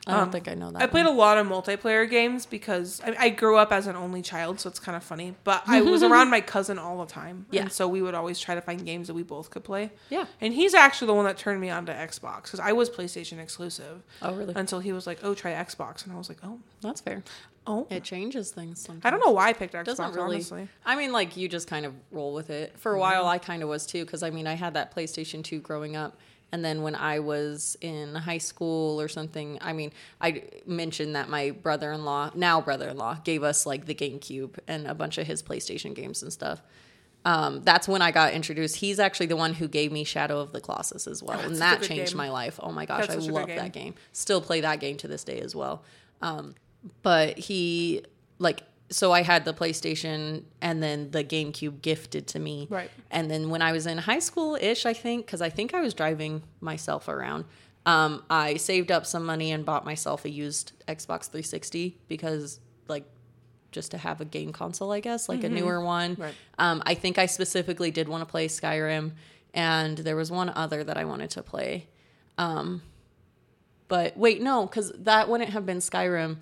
I 0.07 0.17
don't 0.17 0.33
think 0.33 0.49
I 0.49 0.55
know 0.55 0.71
that. 0.71 0.77
Um, 0.77 0.83
I 0.83 0.87
played 0.87 1.05
one. 1.07 1.15
a 1.15 1.19
lot 1.19 1.37
of 1.39 1.47
multiplayer 1.47 2.09
games 2.09 2.47
because 2.47 3.03
I, 3.05 3.15
I 3.19 3.29
grew 3.29 3.57
up 3.59 3.71
as 3.71 3.87
an 3.87 3.97
only 3.97 4.23
child, 4.23 4.59
so 4.59 4.69
it's 4.71 4.79
kind 4.79 4.97
of 4.97 5.05
funny. 5.05 5.35
But 5.45 5.63
I 5.67 5.83
was 5.83 6.03
around 6.11 6.31
my 6.31 6.41
cousin 6.41 6.79
all 6.79 7.05
the 7.05 7.13
time, 7.13 7.45
Yeah. 7.51 7.63
and 7.63 7.73
so 7.73 7.87
we 7.87 8.01
would 8.01 8.15
always 8.15 8.41
try 8.41 8.55
to 8.55 8.63
find 8.63 8.85
games 8.85 9.09
that 9.09 9.15
we 9.15 9.23
both 9.23 9.51
could 9.51 9.63
play. 9.63 9.91
Yeah. 10.09 10.25
and 10.41 10.55
he's 10.55 10.73
actually 10.75 11.09
the 11.09 11.15
one 11.15 11.27
that 11.27 11.37
turned 11.37 11.61
me 11.61 11.69
on 11.69 11.85
to 11.87 11.93
Xbox 11.93 12.45
because 12.45 12.61
I 12.61 12.73
was 12.73 12.89
PlayStation 12.89 13.39
exclusive 13.39 14.03
Oh, 14.23 14.35
really? 14.35 14.55
until 14.57 14.81
he 14.81 14.93
was 14.93 15.07
like, 15.07 15.19
"Oh, 15.23 15.35
try 15.35 15.53
Xbox," 15.53 16.05
and 16.05 16.15
I 16.15 16.17
was 16.17 16.29
like, 16.31 16.39
"Oh, 16.43 16.59
That's 16.81 17.03
fair. 17.03 17.23
oh." 17.67 17.87
It 17.91 18.03
changes 18.03 18.51
things 18.53 18.81
sometimes. 18.81 19.05
I 19.05 19.11
don't 19.11 19.21
know 19.25 19.33
why 19.33 19.49
I 19.49 19.53
picked 19.53 19.75
Xbox. 19.75 19.85
doesn't 19.85 20.15
really. 20.15 20.37
honestly. 20.37 20.69
I 20.87 20.97
mean, 20.97 21.13
like 21.13 21.37
you 21.37 21.47
just 21.47 21.69
kind 21.69 21.85
of 21.85 21.93
roll 22.11 22.33
with 22.33 22.49
it. 22.49 22.79
For 22.79 22.95
a 22.95 22.99
while, 22.99 23.27
I 23.27 23.37
kind 23.39 23.63
of 23.63 23.69
was 23.69 23.85
too, 23.87 24.05
because 24.07 24.23
I 24.23 24.31
mean, 24.31 24.47
I 24.47 24.55
had 24.55 24.73
that 24.75 24.95
PlayStation 24.95 25.45
Two 25.45 25.61
growing 25.61 25.95
up, 25.95 26.17
and 26.53 26.65
then 26.65 26.83
when 26.83 26.95
I 26.95 27.21
was 27.21 27.77
in 27.81 28.15
high 28.15 28.39
school 28.39 29.01
or 29.01 29.09
something, 29.09 29.59
I 29.61 29.73
mean, 29.73 29.93
I 30.21 30.43
mentioned 30.67 31.15
that 31.17 31.29
my 31.29 31.51
brother-in-law, 31.51 32.33
now 32.35 32.61
brother-in-law, 32.61 33.19
gave 33.25 33.43
us 33.43 33.67
like 33.67 33.87
the 33.87 33.95
GameCube 33.95 34.59
and 34.67 34.87
a 34.87 34.95
bunch 34.95 35.19
of 35.19 35.27
his 35.27 35.43
PlayStation 35.43 35.95
games 35.95 36.23
and 36.23 36.33
stuff. 36.33 36.63
Um, 37.25 37.63
that's 37.63 37.87
when 37.87 38.01
I 38.03 38.11
got 38.13 38.33
introduced. 38.33 38.77
He's 38.77 38.99
actually 38.99 39.27
the 39.27 39.37
one 39.37 39.53
who 39.55 39.69
gave 39.69 39.93
me 39.93 40.05
Shadow 40.05 40.41
of 40.41 40.53
the 40.53 40.61
Colossus 40.61 41.07
as 41.07 41.23
well, 41.23 41.39
and 41.39 41.57
that 41.57 41.83
changed 41.83 42.13
game. 42.13 42.17
my 42.17 42.31
life. 42.31 42.59
Oh 42.63 42.73
my 42.73 42.87
gosh, 42.87 43.01
That's 43.07 43.11
I 43.11 43.15
such 43.17 43.25
a 43.25 43.27
good 43.27 43.35
love 43.35 43.47
game. 43.47 43.57
that 43.59 43.73
game. 43.73 43.95
Still 44.13 44.41
play 44.41 44.63
that 44.63 44.81
game 44.81 44.97
to 44.99 45.09
this 45.09 45.23
day 45.23 45.39
as 45.41 45.55
well. 45.55 45.85
Um, 46.23 46.55
but 47.03 47.39
he 47.39 48.03
like 48.39 48.63
so 48.91 49.13
I 49.13 49.23
had 49.23 49.45
the 49.45 49.55
PlayStation 49.55 50.43
and 50.61 50.83
then 50.83 51.13
the 51.13 51.23
GameCube 51.23 51.81
gifted 51.81 52.27
to 52.29 52.39
me. 52.39 52.67
Right. 52.69 52.91
And 53.11 53.31
then 53.31 53.49
when 53.49 53.63
I 53.63 53.73
was 53.73 53.87
in 53.87 53.99
high 53.99 54.19
school 54.19 54.57
ish, 54.61 54.85
I 54.85 54.93
think, 54.93 55.27
because 55.27 55.41
I 55.41 55.49
think 55.49 55.75
I 55.75 55.81
was 55.81 55.95
driving 55.95 56.43
myself 56.61 57.09
around, 57.09 57.45
um, 57.87 58.25
I 58.29 58.57
saved 58.57 58.91
up 58.91 59.07
some 59.07 59.25
money 59.25 59.53
and 59.53 59.65
bought 59.65 59.85
myself 59.85 60.25
a 60.25 60.31
used 60.31 60.73
Xbox 60.87 61.31
360 61.31 61.99
because, 62.09 62.59
like, 62.89 63.05
just 63.71 63.93
to 63.93 63.99
have 63.99 64.21
a 64.21 64.25
game 64.25 64.53
console, 64.53 64.91
I 64.91 65.01
guess, 65.01 65.29
like 65.29 65.45
a 65.45 65.49
newer 65.49 65.81
one. 65.81 66.17
Right. 66.19 66.35
Um, 66.59 66.83
I 66.85 66.95
think 66.95 67.19
I 67.19 67.27
specifically 67.27 67.93
did 67.93 68.09
want 68.09 68.23
to 68.23 68.27
play 68.27 68.49
Skyrim, 68.49 69.13
and 69.55 69.99
there 69.99 70.17
was 70.17 70.31
one 70.31 70.51
other 70.51 70.83
that 70.83 70.99
I 70.99 71.05
wanted 71.05 71.31
to 71.31 71.43
play. 71.43 71.87
Um, 72.37 72.83
but 73.87 74.17
wait, 74.17 74.43
no, 74.43 74.67
because 74.67 74.93
that 74.99 75.29
wouldn't 75.29 75.51
have 75.51 75.65
been 75.65 75.79
Skyrim. 75.79 76.39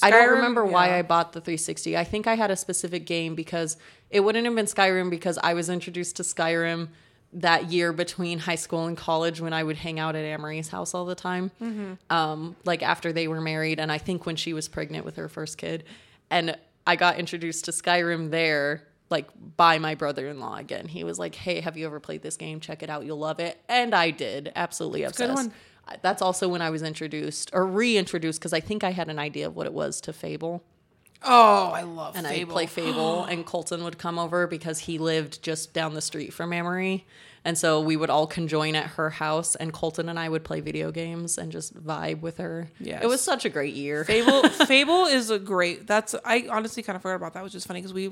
I 0.00 0.10
don't 0.10 0.30
remember 0.30 0.64
why 0.64 0.88
yeah. 0.88 0.96
I 0.96 1.02
bought 1.02 1.32
the 1.32 1.40
360. 1.40 1.96
I 1.96 2.04
think 2.04 2.26
I 2.26 2.34
had 2.34 2.50
a 2.50 2.56
specific 2.56 3.04
game 3.04 3.34
because 3.34 3.76
it 4.10 4.20
wouldn't 4.20 4.44
have 4.46 4.54
been 4.54 4.66
Skyrim 4.66 5.10
because 5.10 5.38
I 5.42 5.54
was 5.54 5.68
introduced 5.68 6.16
to 6.16 6.22
Skyrim 6.22 6.88
that 7.34 7.70
year 7.72 7.92
between 7.92 8.38
high 8.38 8.56
school 8.56 8.86
and 8.86 8.96
college 8.96 9.40
when 9.40 9.52
I 9.52 9.62
would 9.62 9.76
hang 9.76 9.98
out 9.98 10.14
at 10.14 10.24
Amory's 10.24 10.68
house 10.68 10.94
all 10.94 11.06
the 11.06 11.14
time. 11.14 11.50
Mm-hmm. 11.60 11.94
Um, 12.10 12.56
like 12.64 12.82
after 12.82 13.12
they 13.12 13.28
were 13.28 13.40
married, 13.40 13.80
and 13.80 13.90
I 13.90 13.98
think 13.98 14.26
when 14.26 14.36
she 14.36 14.52
was 14.52 14.68
pregnant 14.68 15.04
with 15.04 15.16
her 15.16 15.28
first 15.28 15.58
kid, 15.58 15.84
and 16.30 16.56
I 16.86 16.96
got 16.96 17.18
introduced 17.18 17.66
to 17.66 17.70
Skyrim 17.70 18.30
there. 18.30 18.84
Like 19.10 19.28
by 19.58 19.78
my 19.78 19.94
brother-in-law 19.94 20.56
again. 20.56 20.88
He 20.88 21.04
was 21.04 21.18
like, 21.18 21.34
"Hey, 21.34 21.60
have 21.60 21.76
you 21.76 21.84
ever 21.84 22.00
played 22.00 22.22
this 22.22 22.38
game? 22.38 22.60
Check 22.60 22.82
it 22.82 22.88
out. 22.88 23.04
You'll 23.04 23.18
love 23.18 23.40
it." 23.40 23.60
And 23.68 23.94
I 23.94 24.10
did. 24.10 24.50
Absolutely 24.56 25.02
a 25.02 25.08
obsessed. 25.08 25.50
That's 26.02 26.22
also 26.22 26.48
when 26.48 26.62
I 26.62 26.70
was 26.70 26.82
introduced 26.82 27.50
or 27.52 27.66
reintroduced 27.66 28.40
because 28.40 28.52
I 28.52 28.60
think 28.60 28.82
I 28.84 28.90
had 28.90 29.08
an 29.08 29.18
idea 29.18 29.46
of 29.46 29.56
what 29.56 29.66
it 29.66 29.72
was 29.72 30.00
to 30.02 30.12
Fable 30.12 30.62
Oh, 31.24 31.70
I 31.72 31.82
love 31.82 32.14
Fable. 32.14 32.26
and 32.26 32.34
Fable. 32.36 32.50
I'd 32.50 32.52
play 32.54 32.66
Fable, 32.66 33.24
and 33.30 33.46
Colton 33.46 33.84
would 33.84 33.98
come 33.98 34.18
over 34.18 34.46
because 34.46 34.80
he 34.80 34.98
lived 34.98 35.42
just 35.42 35.72
down 35.72 35.94
the 35.94 36.00
street 36.00 36.32
from 36.32 36.52
Amory. 36.52 37.04
And 37.44 37.58
so 37.58 37.80
we 37.80 37.96
would 37.96 38.08
all 38.08 38.28
conjoin 38.28 38.76
at 38.76 38.86
her 38.90 39.10
house, 39.10 39.56
and 39.56 39.72
Colton 39.72 40.08
and 40.08 40.16
I 40.18 40.28
would 40.28 40.44
play 40.44 40.60
video 40.60 40.92
games 40.92 41.38
and 41.38 41.50
just 41.50 41.74
vibe 41.74 42.20
with 42.20 42.36
her. 42.38 42.68
Yes. 42.78 43.02
It 43.02 43.08
was 43.08 43.20
such 43.20 43.44
a 43.44 43.48
great 43.48 43.74
year. 43.74 44.04
Fable 44.04 44.42
Fable 44.66 45.06
is 45.06 45.30
a 45.30 45.40
great. 45.40 45.86
That's 45.88 46.14
I 46.24 46.46
honestly 46.48 46.84
kind 46.84 46.94
of 46.94 47.02
forgot 47.02 47.16
about 47.16 47.34
that, 47.34 47.42
which 47.42 47.56
is 47.56 47.66
funny 47.66 47.80
because 47.80 47.92
we 47.92 48.08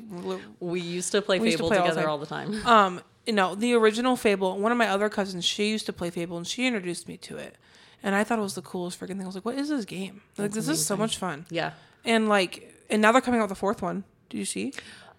We 0.59 0.81
used 0.81 1.13
to 1.13 1.23
play 1.23 1.37
used 1.39 1.59
to 1.59 1.59
Fable 1.59 1.69
play 1.69 1.79
all 1.79 1.85
the 1.85 1.91
together 1.91 2.03
time. 2.03 2.11
all 2.11 2.19
the 2.19 2.27
time. 2.27 2.67
um 2.67 3.01
you 3.27 3.33
know 3.33 3.55
the 3.55 3.75
original 3.75 4.17
Fable. 4.17 4.59
One 4.59 4.73
of 4.73 4.79
my 4.79 4.89
other 4.89 5.09
cousins, 5.09 5.45
she 5.45 5.71
used 5.71 5.87
to 5.87 5.93
play 5.93 6.11
Fable, 6.11 6.37
and 6.37 6.47
she 6.47 6.67
introduced 6.67 7.07
me 7.07 7.17
to 7.19 7.37
it, 7.37 7.55
and 8.03 8.17
I 8.17 8.25
thought 8.25 8.39
it 8.41 8.43
was 8.43 8.55
the 8.57 8.63
coolest 8.63 8.99
freaking 8.99 9.11
thing. 9.11 9.23
I 9.23 9.27
was 9.27 9.37
like, 9.37 9.45
"What 9.45 9.57
is 9.59 9.69
this 9.69 9.85
game? 9.85 10.23
Like, 10.39 10.51
this 10.53 10.67
is 10.67 10.85
so 10.85 10.97
much 10.97 11.19
fun." 11.19 11.47
Yeah. 11.51 11.73
And 12.05 12.29
like, 12.29 12.75
and 12.89 13.01
now 13.01 13.13
they're 13.13 13.21
coming 13.21 13.39
out 13.39 13.45
with 13.45 13.51
the 13.51 13.55
fourth 13.55 13.81
one. 13.83 14.03
Do 14.29 14.39
you 14.39 14.45
see? 14.45 14.73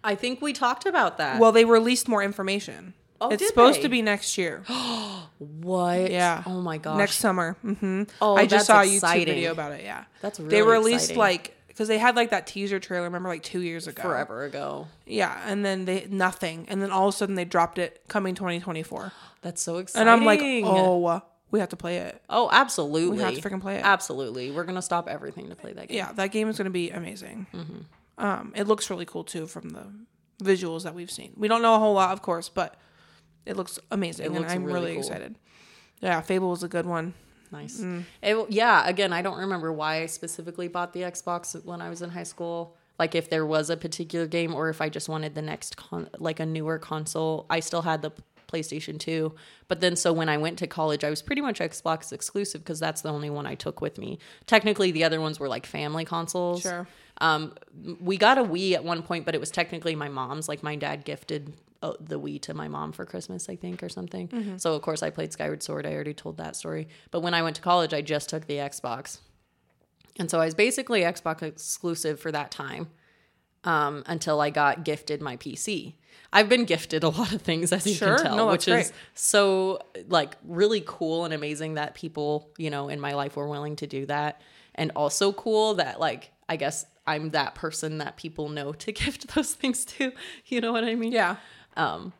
I 0.04 0.16
think 0.16 0.42
we 0.42 0.52
talked 0.52 0.86
about 0.86 1.18
that. 1.20 1.40
Well, 1.40 1.52
they 1.52 1.64
released 1.64 2.08
more 2.10 2.24
information. 2.24 2.96
Oh, 3.22 3.30
it's 3.30 3.48
supposed 3.48 3.80
they? 3.80 3.84
to 3.84 3.90
be 3.90 4.02
next 4.02 4.38
year, 4.38 4.64
what? 5.38 6.12
Yeah. 6.12 6.44
Oh 6.46 6.62
my 6.62 6.78
gosh. 6.78 6.98
next 6.98 7.16
summer. 7.18 7.54
hmm 7.62 8.04
Oh, 8.22 8.36
I 8.36 8.46
just 8.48 8.66
saw 8.66 8.82
a 8.82 8.86
YouTube 8.86 9.26
video 9.26 9.52
about 9.52 9.72
it. 9.74 9.84
Yeah, 9.84 10.06
That's 10.22 10.40
really 10.40 10.50
they 10.52 10.62
released 10.64 11.12
exciting. 11.12 11.20
like 11.20 11.58
because 11.68 11.88
they 11.88 11.98
had 11.98 12.16
like 12.16 12.32
that 12.32 12.48
teaser 12.48 12.80
trailer. 12.80 13.06
Remember, 13.06 13.30
like 13.30 13.44
two 13.44 13.62
years 13.62 13.88
ago. 13.88 14.02
forever 14.02 14.44
ago. 14.44 14.88
Yeah, 15.06 15.40
and 15.46 15.64
then 15.64 15.86
they 15.86 16.08
nothing, 16.10 16.66
and 16.70 16.82
then 16.82 16.92
all 16.92 17.08
of 17.10 17.14
a 17.14 17.18
sudden 17.18 17.36
they 17.36 17.46
dropped 17.46 17.78
it 17.78 18.02
coming 18.08 18.36
2024, 18.36 19.12
That's 19.42 19.62
so 19.62 19.78
exciting. 19.78 20.02
and. 20.02 20.10
I'm 20.10 20.26
like, 20.26 20.42
oh, 20.44 21.22
we 21.52 21.60
have 21.60 21.70
to 21.70 21.76
play 21.78 21.98
it. 21.98 22.22
Oh, 22.30 22.50
absolutely. 22.52 23.18
We 23.18 23.24
have 23.24 23.36
to 23.36 23.42
freaking 23.42 23.62
play 23.62 23.76
it. 23.76 23.82
Absolutely. 23.84 24.52
We're 24.52 24.64
gonna 24.64 24.82
stop 24.82 25.08
everything 25.10 25.50
to 25.50 25.56
play 25.56 25.74
that 25.74 25.90
game. 25.90 25.98
Yeah, 25.98 26.12
that 26.14 26.32
game 26.32 26.48
is 26.50 26.58
going 26.58 26.66
to 26.66 26.72
be 26.72 26.90
amazing. 26.92 27.46
Um, 28.18 28.54
it 28.56 28.68
looks 28.68 28.90
really 28.90 29.06
cool 29.06 29.24
too 29.24 29.48
from 29.48 29.70
the 29.70 29.86
visuals 30.44 30.84
that 30.84 30.96
we've 30.96 31.12
seen. 31.12 31.34
We 31.36 31.48
don't 31.48 31.62
know 31.62 31.76
a 31.76 31.80
whole 31.80 31.94
lot, 31.94 32.12
of 32.14 32.22
course, 32.22 32.50
but 32.50 32.76
it 33.46 33.58
looks 33.58 33.80
amazing, 33.92 34.28
and 34.28 34.36
looks 34.36 34.52
I'm 34.54 34.64
really 34.64 34.80
really 34.82 34.94
cool. 34.94 35.02
excited. 35.04 35.36
Yeah, 36.02 36.22
Fable 36.22 36.50
was 36.50 36.64
a 36.64 36.68
good 36.68 36.86
one. 36.86 37.14
Nice. 37.52 37.82
Mm. 37.82 38.04
It- 38.22 38.50
yeah, 38.52 38.88
again, 38.88 39.12
I 39.14 39.22
don't 39.22 39.38
remember 39.40 39.72
why 39.74 40.02
I 40.02 40.06
specifically 40.06 40.68
bought 40.68 40.94
the 40.94 41.02
Xbox 41.02 41.64
when 41.66 41.82
I 41.82 41.90
was 41.90 42.02
in 42.02 42.10
high 42.12 42.24
school. 42.24 42.76
Like 42.98 43.14
if 43.16 43.30
there 43.30 43.46
was 43.46 43.70
a 43.70 43.78
particular 43.78 44.26
game 44.28 44.54
or 44.54 44.70
if 44.70 44.80
I 44.82 44.88
just 44.90 45.10
wanted 45.10 45.36
the 45.36 45.42
next 45.42 45.76
con- 45.76 46.10
like 46.20 46.40
a 46.40 46.46
newer 46.46 46.78
console. 46.80 47.46
I 47.50 47.60
still 47.60 47.82
had 47.82 48.02
the 48.04 48.12
PlayStation 48.48 49.00
2. 49.00 49.34
But 49.68 49.82
then 49.82 49.96
so 49.96 50.14
when 50.14 50.30
I 50.30 50.38
went 50.38 50.60
to 50.60 50.68
college, 50.68 51.04
I 51.04 51.10
was 51.10 51.22
pretty 51.22 51.42
much 51.42 51.60
Xbox 51.60 52.14
exclusive 52.14 52.62
because 52.64 52.80
that's 52.80 53.02
the 53.02 53.10
only 53.10 53.30
one 53.30 53.46
I 53.48 53.56
took 53.56 53.82
with 53.82 53.98
me. 53.98 54.20
Technically 54.46 54.92
the 54.92 55.04
other 55.04 55.20
ones 55.20 55.40
were 55.40 55.48
like 55.50 55.66
family 55.66 56.06
consoles. 56.06 56.62
Sure. 56.62 56.88
Um 57.20 57.54
we 58.00 58.18
got 58.18 58.38
a 58.38 58.44
Wii 58.44 58.74
at 58.74 58.84
one 58.84 59.02
point, 59.04 59.26
but 59.26 59.36
it 59.36 59.40
was 59.40 59.52
technically 59.52 59.96
my 59.96 60.10
mom's. 60.10 60.48
Like 60.48 60.64
my 60.64 60.76
dad 60.76 61.04
gifted 61.06 61.54
uh, 61.82 61.94
the 62.00 62.20
Wii 62.20 62.42
to 62.44 62.54
my 62.54 62.68
mom 62.68 62.92
for 62.92 63.06
Christmas, 63.06 63.50
I 63.50 63.56
think, 63.56 63.82
or 63.84 63.90
something. 63.90 64.58
So 64.58 64.74
of 64.76 64.82
course 64.82 65.02
I 65.04 65.10
played 65.10 65.32
Skyward 65.34 65.64
Sword. 65.64 65.86
I 65.86 65.94
already 65.94 66.14
told 66.14 66.38
that 66.38 66.56
story. 66.56 66.88
But 67.12 67.22
when 67.22 67.34
I 67.34 67.42
went 67.42 67.56
to 67.58 67.62
college, 67.62 67.94
I 67.94 68.02
just 68.02 68.30
took 68.30 68.46
the 68.48 68.56
Xbox, 68.58 69.20
and 70.20 70.30
so 70.30 70.40
I 70.40 70.46
was 70.46 70.54
basically 70.56 71.02
Xbox 71.02 71.42
exclusive 71.42 72.20
for 72.20 72.32
that 72.32 72.52
time 72.52 72.90
um, 73.64 74.04
until 74.08 74.42
I 74.42 74.50
got 74.50 74.84
gifted 74.84 75.22
my 75.22 75.38
PC. 75.38 75.96
I've 76.34 76.50
been 76.50 76.66
gifted 76.66 77.04
a 77.04 77.10
lot 77.10 77.34
of 77.34 77.42
things, 77.42 77.72
as 77.74 77.86
you 77.86 77.94
Sure. 77.94 78.16
can 78.16 78.26
tell, 78.26 78.36
No, 78.38 78.48
which 78.48 78.68
is 78.68 78.94
so 79.14 79.80
like 80.08 80.36
really 80.46 80.82
cool 80.86 81.26
and 81.26 81.34
amazing 81.34 81.74
that 81.76 81.94
people, 81.94 82.50
you 82.58 82.70
know, 82.70 82.88
in 82.90 83.00
my 83.00 83.14
life 83.14 83.36
were 83.36 83.48
willing 83.48 83.76
to 83.78 83.88
do 83.88 84.06
that, 84.06 84.42
and 84.76 84.92
also 84.96 85.32
cool 85.34 85.76
that 85.76 86.00
like 86.00 86.32
I 86.48 86.56
guess 86.58 86.86
I'm 87.08 87.30
that 87.32 87.56
person 87.56 87.98
that 88.00 88.16
people 88.18 88.50
know 88.50 88.72
to 88.74 88.92
gift 89.04 89.34
those 89.36 89.54
things 89.54 89.84
to. 89.86 90.12
You 90.46 90.62
know 90.62 90.72
what 90.72 90.84
I 90.84 90.96
mean? 90.96 91.12
Yeah. 91.12 91.38
Um, 91.78 92.14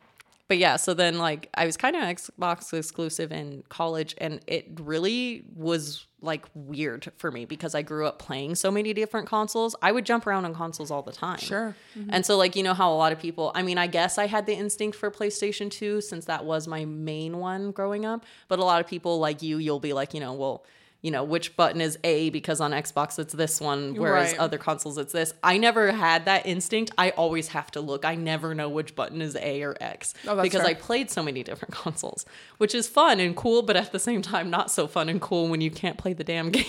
but 0.52 0.58
yeah, 0.58 0.76
so 0.76 0.92
then 0.92 1.16
like 1.16 1.48
I 1.54 1.64
was 1.64 1.78
kind 1.78 1.96
of 1.96 2.02
Xbox 2.02 2.74
exclusive 2.74 3.32
in 3.32 3.62
college, 3.70 4.14
and 4.18 4.40
it 4.46 4.66
really 4.82 5.44
was 5.56 6.04
like 6.20 6.44
weird 6.54 7.10
for 7.16 7.30
me 7.30 7.46
because 7.46 7.74
I 7.74 7.80
grew 7.80 8.06
up 8.06 8.18
playing 8.18 8.56
so 8.56 8.70
many 8.70 8.92
different 8.92 9.26
consoles. 9.26 9.74
I 9.80 9.92
would 9.92 10.04
jump 10.04 10.26
around 10.26 10.44
on 10.44 10.54
consoles 10.54 10.90
all 10.90 11.00
the 11.00 11.10
time. 11.10 11.38
Sure. 11.38 11.74
And 12.10 12.26
so 12.26 12.36
like 12.36 12.54
you 12.54 12.62
know 12.62 12.74
how 12.74 12.92
a 12.92 12.96
lot 12.96 13.12
of 13.12 13.18
people, 13.18 13.50
I 13.54 13.62
mean, 13.62 13.78
I 13.78 13.86
guess 13.86 14.18
I 14.18 14.26
had 14.26 14.44
the 14.44 14.52
instinct 14.52 14.98
for 14.98 15.10
PlayStation 15.10 15.70
2 15.70 16.02
since 16.02 16.26
that 16.26 16.44
was 16.44 16.68
my 16.68 16.84
main 16.84 17.38
one 17.38 17.70
growing 17.70 18.04
up, 18.04 18.26
but 18.48 18.58
a 18.58 18.64
lot 18.64 18.80
of 18.80 18.86
people 18.86 19.18
like 19.18 19.40
you, 19.40 19.56
you'll 19.56 19.80
be 19.80 19.94
like, 19.94 20.12
you 20.12 20.20
know, 20.20 20.34
well, 20.34 20.66
you 21.02 21.10
know, 21.10 21.24
which 21.24 21.56
button 21.56 21.80
is 21.80 21.98
A 22.04 22.30
because 22.30 22.60
on 22.60 22.70
Xbox 22.70 23.18
it's 23.18 23.34
this 23.34 23.60
one, 23.60 23.94
whereas 23.96 24.30
Right. 24.32 24.40
other 24.40 24.56
consoles 24.56 24.98
it's 24.98 25.12
this. 25.12 25.34
I 25.42 25.58
never 25.58 25.90
had 25.92 26.24
that 26.26 26.46
instinct. 26.46 26.92
I 26.96 27.10
always 27.10 27.48
have 27.48 27.70
to 27.72 27.80
look. 27.80 28.04
I 28.04 28.14
never 28.14 28.54
know 28.54 28.68
which 28.68 28.94
button 28.94 29.20
is 29.20 29.34
A 29.36 29.62
or 29.62 29.76
X 29.80 30.14
Oh, 30.28 30.36
that's 30.36 30.46
because 30.46 30.60
fair. 30.62 30.70
I 30.70 30.74
played 30.74 31.10
so 31.10 31.22
many 31.22 31.42
different 31.42 31.74
consoles, 31.84 32.24
which 32.58 32.72
is 32.74 32.86
fun 32.88 33.18
and 33.18 33.34
cool, 33.36 33.62
but 33.62 33.76
at 33.76 33.90
the 33.92 33.98
same 33.98 34.22
time 34.22 34.48
not 34.48 34.70
so 34.70 34.86
fun 34.86 35.08
and 35.08 35.20
cool 35.20 35.48
when 35.48 35.60
you 35.60 35.70
can't 35.72 35.98
play 35.98 36.12
the 36.12 36.24
damn 36.24 36.50
game. 36.52 36.64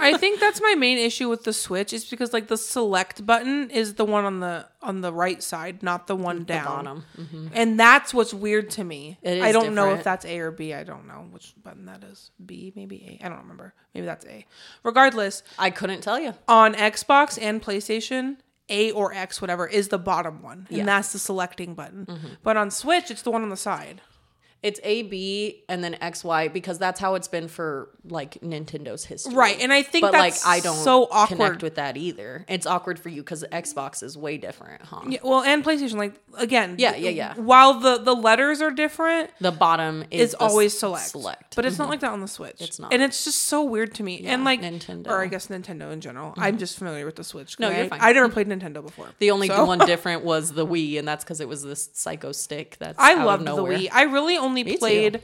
I 0.00 0.16
think 0.16 0.40
that's 0.40 0.60
my 0.62 0.74
main 0.76 0.96
issue 0.98 1.28
with 1.28 1.44
the 1.44 1.52
Switch 1.52 1.92
is 1.92 2.06
because 2.06 2.32
like 2.32 2.48
the 2.48 2.56
select 2.56 3.26
button 3.26 3.68
is 3.70 3.94
the 3.94 4.04
one 4.06 4.24
on 4.24 4.40
the 4.40 4.66
on 4.84 5.00
the 5.00 5.12
right 5.12 5.42
side, 5.42 5.82
not 5.82 6.06
the 6.06 6.14
one 6.16 6.44
down. 6.44 6.64
bottom. 6.66 7.04
Mm-hmm. 7.18 7.48
And 7.52 7.80
that's 7.80 8.12
what's 8.14 8.32
weird 8.34 8.70
to 8.70 8.84
me. 8.84 9.18
I 9.24 9.50
don't 9.52 9.74
know 9.74 9.92
if 9.94 10.04
that's 10.04 10.24
A 10.24 10.38
or 10.38 10.50
B. 10.50 10.72
I 10.74 10.84
don't 10.84 11.06
know 11.06 11.26
which 11.30 11.54
button 11.62 11.86
that 11.86 12.04
is. 12.04 12.30
B, 12.44 12.72
maybe 12.76 13.18
A. 13.20 13.24
I 13.26 13.28
don't 13.28 13.38
remember. 13.38 13.74
Maybe 13.94 14.06
that's 14.06 14.26
A. 14.26 14.46
Regardless, 14.82 15.42
I 15.58 15.70
couldn't 15.70 16.02
tell 16.02 16.18
you. 16.20 16.34
on 16.48 16.74
Xbox 16.74 17.38
and 17.40 17.62
PlayStation, 17.62 18.36
A 18.68 18.90
or 18.92 19.12
X, 19.12 19.40
whatever, 19.40 19.66
is 19.66 19.88
the 19.88 19.98
bottom 19.98 20.42
one. 20.42 20.66
And 20.68 20.78
Yeah. 20.78 20.84
that's 20.84 21.12
the 21.12 21.18
selecting 21.18 21.74
button. 21.74 22.06
Mm-hmm. 22.06 22.26
But 22.42 22.56
on 22.56 22.70
Switch, 22.70 23.10
it's 23.10 23.22
the 23.22 23.30
one 23.30 23.42
on 23.42 23.48
the 23.50 23.56
side. 23.56 24.00
It's 24.64 24.80
A 24.82 25.02
B 25.02 25.62
and 25.68 25.84
then 25.84 25.98
X 26.00 26.24
Y 26.24 26.48
because 26.48 26.78
that's 26.78 26.98
how 26.98 27.16
it's 27.16 27.28
been 27.28 27.48
for 27.48 27.90
like 28.08 28.40
Nintendo's 28.40 29.04
history. 29.04 29.34
Right. 29.34 29.60
And 29.60 29.70
I 29.70 29.82
think 29.82 30.00
But 30.00 30.14
like 30.14 30.34
I 30.46 30.60
don't 30.60 30.74
so 30.76 31.04
awkward. 31.10 31.36
connect 31.36 31.62
with 31.62 31.74
that 31.74 31.98
either. 31.98 32.46
It's 32.48 32.66
awkward 32.66 32.98
for 32.98 33.10
you 33.10 33.22
because 33.22 33.44
Xbox 33.52 34.02
is 34.02 34.16
way 34.16 34.38
different, 34.38 34.80
huh? 34.80 35.02
Yeah, 35.06 35.18
well, 35.22 35.42
and 35.42 35.62
PlayStation, 35.62 35.96
like 35.96 36.14
again, 36.38 36.76
Yeah, 36.78 36.96
yeah, 36.96 37.10
yeah. 37.10 37.34
While 37.34 37.74
the 37.80 37.98
the 37.98 38.14
letters 38.14 38.62
are 38.62 38.70
different, 38.70 39.30
The 39.38 39.52
bottom 39.52 40.04
is 40.10 40.30
the 40.30 40.40
always 40.40 40.78
select. 40.78 41.08
Select. 41.08 41.56
But 41.56 41.66
it's 41.66 41.76
not 41.76 41.84
mm-hmm. 41.84 41.90
like 41.90 42.00
that 42.00 42.12
on 42.12 42.22
the 42.22 42.28
Switch. 42.28 42.62
It's 42.62 42.78
not. 42.78 42.90
And 42.90 43.02
it's 43.02 43.22
just 43.24 43.42
so 43.42 43.64
weird 43.64 43.94
to 43.96 44.02
me. 44.02 44.24
and 44.24 44.44
like 44.44 44.62
Nintendo. 44.62 45.08
or 45.08 45.20
I 45.20 45.26
guess 45.26 45.48
Nintendo 45.48 45.92
in 45.92 46.00
general. 46.00 46.32
I'm 46.38 46.52
mm-hmm. 46.52 46.58
just 46.58 46.78
familiar 46.78 47.04
with 47.04 47.16
the 47.16 47.24
Switch. 47.24 47.60
No, 47.60 47.68
you're 47.68 47.84
I, 47.84 47.88
fine. 47.88 47.98
I 48.00 48.12
never 48.12 48.30
played 48.30 48.48
Nintendo 48.48 48.82
before. 48.82 49.08
the 49.18 49.30
only 49.30 49.48
So- 49.48 49.66
one 49.66 49.78
different 49.86 50.24
was 50.24 50.52
the 50.52 50.66
Wii, 50.66 50.98
and 50.98 51.06
that's 51.06 51.22
because 51.22 51.40
it 51.40 51.48
was 51.48 51.62
this 51.62 51.90
psycho 51.92 52.32
stick. 52.32 52.76
That's 52.78 52.98
I 52.98 53.22
loved 53.22 53.46
the. 53.46 53.52
Wii. 53.52 53.88
I 53.92 54.04
really 54.04 54.38
only 54.38 54.53
too. 54.62 54.78
played 54.78 55.20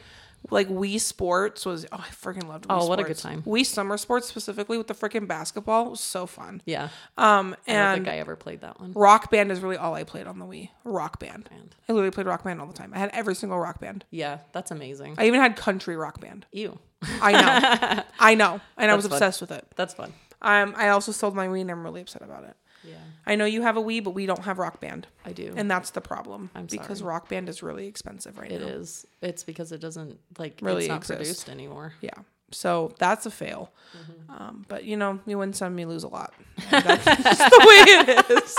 like 0.51 0.69
Wii 0.69 0.99
Sports 0.99 1.67
was 1.67 1.85
oh 1.93 1.97
I 1.99 2.09
freaking 2.09 2.49
loved 2.49 2.65
Wii 2.67 2.81
Oh, 2.81 2.87
what 2.87 2.99
a 2.99 3.03
good 3.03 3.19
Sports. 3.19 3.23
time. 3.23 3.43
Wii 3.43 3.65
Summer 3.67 3.99
Sports 3.99 4.27
specifically 4.27 4.79
with 4.79 4.87
the 4.87 4.95
freaking 4.95 5.29
basketball 5.29 5.91
was 5.91 6.01
so 6.01 6.27
fun. 6.27 6.63
Yeah, 6.65 6.89
Um 7.19 7.55
I 7.69 7.73
don't 7.75 7.95
think 7.97 8.09
I 8.09 8.19
ever 8.19 8.37
played 8.37 8.63
that 8.63 8.81
one. 8.81 8.93
Rock 8.95 9.31
Band 9.31 9.53
is 9.53 9.61
really 9.61 9.77
all 9.77 9.95
I 9.95 10.03
played 10.05 10.27
on 10.27 10.39
the 10.39 10.47
Wii. 10.47 10.71
Rock 10.83 11.19
Band. 11.21 11.49
Band. 11.51 11.75
I 11.89 11.93
literally 11.93 12.11
played 12.11 12.27
Rock 12.27 12.43
Band 12.43 12.59
all 12.61 12.67
the 12.67 12.73
time. 12.73 12.93
I 12.95 12.99
had 12.99 13.11
every 13.13 13.35
single 13.35 13.59
Rock 13.59 13.81
Band. 13.81 14.07
Yeah, 14.11 14.39
that's 14.53 14.71
amazing. 14.71 15.15
I 15.19 15.27
even 15.27 15.41
had 15.41 15.57
Country 15.57 15.95
Rock 15.95 16.21
Band. 16.21 16.47
Ew, 16.53 16.79
I 17.21 17.33
know. 17.33 18.03
I 18.19 18.35
know. 18.35 18.61
And 18.79 18.91
I 18.91 18.95
was 18.95 19.05
That's 19.05 19.13
fun. 19.13 19.17
obsessed 19.29 19.41
with 19.43 19.51
it. 19.53 19.67
that's 19.77 19.93
fun. 19.95 20.15
Um, 20.43 20.75
I 20.75 20.89
also 20.89 21.13
sold 21.13 21.35
my 21.35 21.49
Wii 21.49 21.61
and 21.61 21.71
I'm 21.71 21.85
really 21.85 22.01
upset 22.01 22.23
about 22.23 22.45
it. 22.45 22.57
Yeah, 22.85 22.95
I 23.27 23.35
know 23.37 23.45
you 23.45 23.63
have 23.63 23.77
a 23.77 23.83
Wii, 23.83 24.03
but 24.03 24.11
we 24.11 24.27
don't 24.27 24.45
have 24.45 24.59
Rock 24.59 24.81
Band. 24.81 25.07
I 25.25 25.33
do. 25.33 25.53
And 25.57 25.71
that's 25.71 25.91
the 25.91 26.01
problem. 26.01 26.51
I'm 26.55 26.67
because 26.67 26.99
sorry. 27.01 27.09
Rock 27.11 27.29
Band 27.29 27.49
is 27.49 27.63
really 27.63 27.87
expensive 27.87 28.39
right 28.39 28.51
It 28.51 28.61
now. 28.63 28.69
is. 28.69 29.07
It's 29.21 29.45
because 29.45 29.73
it 29.73 29.81
doesn't 29.81 30.19
like 30.39 30.59
Really 30.63 30.85
it's 30.85 30.89
not 30.89 30.99
exist. 30.99 31.19
produced 31.19 31.49
anymore. 31.51 31.93
Yeah. 32.01 32.11
So 32.53 32.93
that's 32.99 33.27
a 33.27 33.31
fail. 33.31 33.71
Mm-hmm. 33.97 34.43
Um, 34.43 34.65
but 34.69 34.85
you 34.85 34.97
know, 34.97 35.21
you 35.27 35.39
win 35.39 35.53
some, 35.53 35.79
you 35.79 35.87
lose 35.87 36.03
a 36.05 36.09
lot. 36.09 36.33
That's 36.71 37.05
just 37.05 37.39
the 37.39 37.65
way 37.69 37.85
it 37.93 38.31
is. 38.31 38.57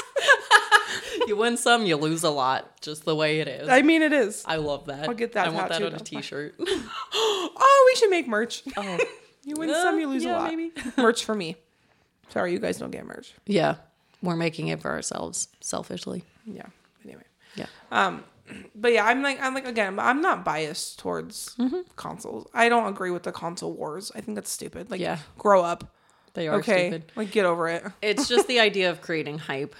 you 1.28 1.36
win 1.36 1.58
some, 1.58 1.86
you 1.86 1.98
lose 1.98 2.24
a 2.24 2.30
lot. 2.30 2.80
Just 2.82 3.04
the 3.06 3.16
way 3.16 3.40
it 3.42 3.48
is. 3.50 3.68
I 3.68 3.82
mean, 3.82 4.02
it 4.02 4.14
is. 4.14 4.44
I 4.46 4.58
love 4.58 4.86
that. 4.86 5.10
I'll 5.10 5.14
get 5.16 5.34
that 5.34 5.48
I 5.48 5.50
want 5.50 5.70
that 5.70 5.84
on 5.84 5.94
a 5.94 6.00
T-shirt. 6.00 6.56
Oh, 7.14 7.92
we 7.94 8.00
should 8.00 8.10
make 8.10 8.28
merch. 8.28 8.64
oh, 8.78 8.98
You 9.44 9.56
win 9.58 9.70
Yeah, 9.70 9.84
some, 9.84 10.00
you 10.00 10.08
lose 10.08 10.24
yeah, 10.24 10.38
a 10.38 10.40
lot. 10.40 10.50
maybe. 10.52 10.72
merch 10.98 11.26
for 11.26 11.36
me. 11.36 11.58
Sorry, 12.30 12.54
you 12.54 12.60
guys 12.60 12.78
don't 12.78 12.92
get 12.92 13.06
merch. 13.06 13.34
yeah, 13.46 13.76
we're 14.22 14.36
making 14.36 14.68
it 14.70 14.82
for 14.82 14.92
ourselves, 14.92 15.48
selfishly. 15.62 16.24
Yeah. 16.46 16.66
Anyway. 17.04 17.24
Yeah. 17.56 17.66
Um, 17.92 18.24
but 18.76 18.92
yeah, 18.94 19.06
I'm 19.06 19.22
like, 19.24 19.42
I'm 19.42 19.54
like, 19.54 19.66
again, 19.68 19.98
I'm 20.00 20.22
not 20.22 20.44
biased 20.46 21.00
towards 21.00 21.56
Mm-hmm. 21.58 21.80
consoles. 21.96 22.48
I 22.54 22.70
don't 22.70 22.88
agree 22.88 23.12
with 23.12 23.24
the 23.24 23.32
console 23.32 23.74
wars. 23.74 24.12
I 24.16 24.22
think 24.22 24.36
that's 24.36 24.52
stupid. 24.52 24.92
Like, 24.92 25.00
Yeah. 25.02 25.20
grow 25.38 25.64
up. 25.64 25.96
They 26.34 26.48
are 26.48 26.56
Okay. 26.60 26.90
stupid. 26.90 27.12
Like, 27.16 27.32
get 27.32 27.46
over 27.46 27.68
it. 27.68 27.84
It's 28.02 28.28
just 28.28 28.48
the 28.48 28.60
idea 28.60 28.90
of 28.90 29.02
creating 29.02 29.38
hype. 29.38 29.76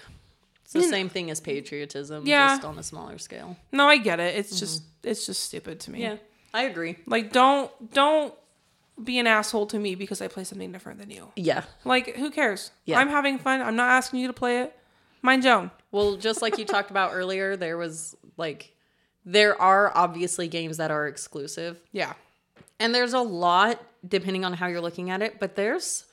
It's 0.64 0.72
the 0.72 0.82
same 0.82 1.08
thing 1.10 1.30
as 1.30 1.38
patriotism, 1.40 2.26
Yeah. 2.26 2.48
just 2.48 2.64
on 2.64 2.78
a 2.78 2.82
smaller 2.82 3.18
scale. 3.18 3.56
No, 3.72 3.86
I 3.88 3.98
get 3.98 4.20
it. 4.20 4.36
It's 4.36 4.58
just, 4.58 4.82
it's 5.02 5.26
just 5.26 5.42
stupid 5.42 5.80
to 5.80 5.90
me. 5.90 6.00
Mm-hmm. 6.00 6.12
Yeah, 6.14 6.18
I 6.54 6.62
agree. 6.64 6.96
Like, 7.06 7.30
don't, 7.32 7.70
don't 7.92 8.34
be 9.04 9.18
an 9.18 9.26
asshole 9.26 9.66
to 9.66 9.78
me 9.78 9.94
because 9.94 10.20
I 10.22 10.28
play 10.28 10.44
something 10.44 10.70
different 10.72 10.98
than 10.98 11.10
you. 11.10 11.28
Yeah. 11.36 11.64
Like, 11.84 12.16
who 12.16 12.30
cares? 12.30 12.70
Yeah. 12.84 12.98
I'm 12.98 13.08
having 13.08 13.38
fun. 13.38 13.60
I'm 13.60 13.76
not 13.76 13.90
asking 13.90 14.20
you 14.20 14.26
to 14.28 14.32
play 14.32 14.60
it. 14.62 14.76
Mind 15.22 15.44
your 15.44 15.54
own. 15.54 15.70
Well, 15.90 16.16
just 16.16 16.42
like 16.42 16.58
you 16.58 16.64
talked 16.64 16.90
about 16.90 17.12
earlier, 17.14 17.56
there 17.56 17.76
was 17.76 18.16
like, 18.36 18.74
there 19.24 19.60
are 19.60 19.92
obviously 19.96 20.48
games 20.48 20.78
that 20.78 20.90
are 20.90 21.06
exclusive, 21.06 21.80
Yeah. 21.92 22.14
and 22.80 22.92
there's 22.94 23.12
a 23.12 23.20
lot 23.20 23.80
depending 24.08 24.44
on 24.44 24.52
how 24.54 24.66
you're 24.66 24.80
looking 24.80 25.10
at 25.10 25.22
it, 25.22 25.38
but 25.38 25.54
there's 25.54 26.06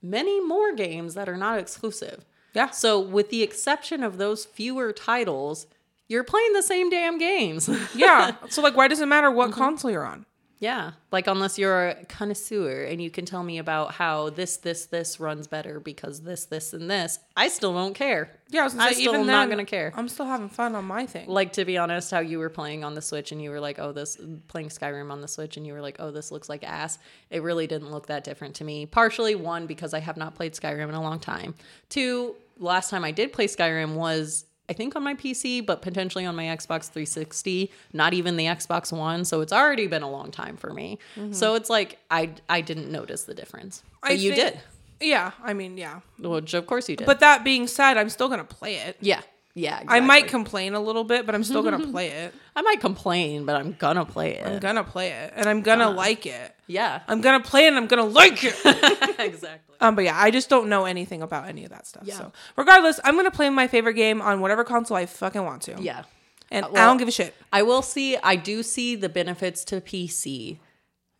many 0.00 0.40
more 0.40 0.72
games 0.74 1.14
that 1.14 1.28
are 1.28 1.36
not 1.36 1.58
exclusive. 1.58 2.24
Yeah. 2.54 2.70
So, 2.70 3.00
with 3.00 3.30
the 3.30 3.42
exception 3.42 4.04
of 4.04 4.18
those 4.18 4.44
fewer 4.44 4.92
titles, 4.92 5.66
you're 6.06 6.22
playing 6.22 6.52
the 6.52 6.62
same 6.62 6.88
damn 6.90 7.18
games. 7.18 7.68
Yeah. 7.96 8.36
so, 8.50 8.62
like, 8.62 8.76
why 8.76 8.86
does 8.86 9.00
it 9.00 9.06
matter 9.06 9.30
what 9.30 9.50
Mm-hmm. 9.50 9.58
console 9.58 9.90
you're 9.90 10.06
on? 10.06 10.24
Yeah. 10.62 10.92
Like, 11.10 11.26
unless 11.26 11.58
you're 11.58 11.88
a 11.88 12.04
connoisseur 12.04 12.84
and 12.84 13.02
you 13.02 13.10
can 13.10 13.24
tell 13.24 13.42
me 13.42 13.58
about 13.58 13.94
how 13.94 14.30
this, 14.30 14.58
this, 14.58 14.86
this 14.86 15.18
runs 15.18 15.48
better 15.48 15.80
because 15.80 16.20
this, 16.20 16.44
this, 16.44 16.72
and 16.72 16.88
this, 16.88 17.18
I 17.36 17.48
still 17.48 17.72
don't 17.72 17.94
care. 17.94 18.30
Yeah, 18.48 18.60
I, 18.60 18.64
was 18.64 18.78
I 18.78 18.92
say, 18.92 19.00
still 19.00 19.16
am 19.16 19.26
not 19.26 19.48
going 19.48 19.58
to 19.58 19.68
care. 19.68 19.92
I'm 19.96 20.08
still 20.08 20.24
having 20.24 20.48
fun 20.48 20.76
on 20.76 20.84
my 20.84 21.04
thing. 21.04 21.28
Like, 21.28 21.54
to 21.54 21.64
be 21.64 21.78
honest, 21.78 22.12
how 22.12 22.20
you 22.20 22.38
were 22.38 22.48
playing 22.48 22.84
on 22.84 22.94
the 22.94 23.02
Switch 23.02 23.32
and 23.32 23.42
you 23.42 23.50
were 23.50 23.58
like, 23.58 23.80
oh, 23.80 23.90
this, 23.90 24.16
playing 24.46 24.68
Skyrim 24.68 25.10
on 25.10 25.20
the 25.20 25.26
Switch 25.26 25.56
and 25.56 25.66
you 25.66 25.72
were 25.72 25.80
like, 25.80 25.96
oh, 25.98 26.12
this 26.12 26.30
looks 26.30 26.48
like 26.48 26.62
ass. 26.62 27.00
It 27.28 27.42
really 27.42 27.66
didn't 27.66 27.90
look 27.90 28.06
that 28.06 28.22
different 28.22 28.54
to 28.56 28.64
me. 28.64 28.86
Partially, 28.86 29.34
one, 29.34 29.66
because 29.66 29.92
I 29.92 29.98
have 29.98 30.16
not 30.16 30.36
played 30.36 30.52
Skyrim 30.52 30.88
in 30.88 30.94
a 30.94 31.02
long 31.02 31.18
time. 31.18 31.56
Two, 31.88 32.36
last 32.60 32.88
time 32.88 33.02
I 33.02 33.10
did 33.10 33.32
play 33.32 33.48
Skyrim 33.48 33.94
was 33.94 34.44
I 34.68 34.74
think 34.74 34.94
on 34.96 35.02
my 35.02 35.14
PC, 35.14 35.64
but 35.66 35.82
potentially 35.82 36.24
on 36.24 36.36
my 36.36 36.44
Xbox 36.44 36.84
360, 36.90 37.70
not 37.92 38.14
even 38.14 38.36
the 38.36 38.44
Xbox 38.46 38.96
One. 38.96 39.24
So 39.24 39.40
it's 39.40 39.52
already 39.52 39.86
been 39.86 40.02
a 40.02 40.10
long 40.10 40.30
time 40.30 40.56
for 40.56 40.72
me. 40.72 40.98
Mm-hmm. 41.16 41.32
So 41.32 41.54
it's 41.56 41.68
like 41.68 41.98
I 42.10 42.30
I 42.48 42.60
didn't 42.60 42.90
notice 42.90 43.24
the 43.24 43.34
difference. 43.34 43.82
But 44.00 44.12
I 44.12 44.14
you 44.14 44.32
think- 44.34 44.54
did. 44.54 44.60
Yeah, 45.00 45.32
I 45.42 45.52
mean, 45.52 45.76
yeah. 45.78 45.98
Which 46.20 46.54
of 46.54 46.66
course 46.68 46.88
you 46.88 46.94
did. 46.94 47.06
But 47.08 47.18
that 47.20 47.42
being 47.42 47.66
said, 47.66 47.96
I'm 47.98 48.08
still 48.08 48.28
gonna 48.28 48.44
play 48.44 48.76
it. 48.76 48.96
yeah. 49.00 49.20
Yeah. 49.54 49.82
I 49.86 50.00
might 50.00 50.28
complain 50.28 50.72
a 50.72 50.80
little 50.80 51.04
bit, 51.04 51.26
but 51.26 51.34
I'm 51.34 51.44
still 51.44 51.62
gonna 51.62 51.86
play 51.92 52.08
it. 52.08 52.34
I 52.56 52.62
might 52.62 52.80
complain, 52.80 53.44
but 53.44 53.56
I'm 53.56 53.72
gonna 53.78 54.06
play 54.06 54.36
it. 54.36 54.46
I'm 54.46 54.60
gonna 54.60 54.84
play 54.84 55.10
it, 55.10 55.32
and 55.36 55.46
I'm 55.46 55.60
gonna 55.60 55.90
uh, 55.90 55.92
like 55.92 56.24
it. 56.24 56.54
Yeah. 56.72 57.02
I'm 57.06 57.20
gonna 57.20 57.42
play 57.42 57.66
it, 57.66 57.68
and 57.68 57.76
I'm 57.76 57.86
gonna 57.86 58.04
like 58.04 58.42
it. 58.44 58.54
exactly. 59.18 59.76
um, 59.80 59.94
but 59.94 60.04
yeah, 60.04 60.18
I 60.18 60.30
just 60.30 60.48
don't 60.48 60.68
know 60.68 60.84
anything 60.86 61.22
about 61.22 61.48
any 61.48 61.64
of 61.64 61.70
that 61.70 61.86
stuff. 61.86 62.04
Yeah. 62.06 62.18
So 62.18 62.32
regardless, 62.56 62.98
I'm 63.04 63.16
gonna 63.16 63.30
play 63.30 63.50
my 63.50 63.68
favorite 63.68 63.94
game 63.94 64.22
on 64.22 64.40
whatever 64.40 64.64
console 64.64 64.96
I 64.96 65.06
fucking 65.06 65.44
want 65.44 65.62
to. 65.62 65.76
Yeah. 65.80 66.04
and 66.50 66.64
I 66.64 66.68
well- 66.70 66.86
don't 66.88 66.98
give 66.98 67.08
a 67.08 67.12
shit. 67.12 67.34
I 67.52 67.62
will 67.62 67.82
see, 67.82 68.16
I 68.16 68.36
do 68.36 68.62
see 68.62 68.96
the 68.96 69.08
benefits 69.08 69.64
to 69.66 69.80
PC. 69.80 70.58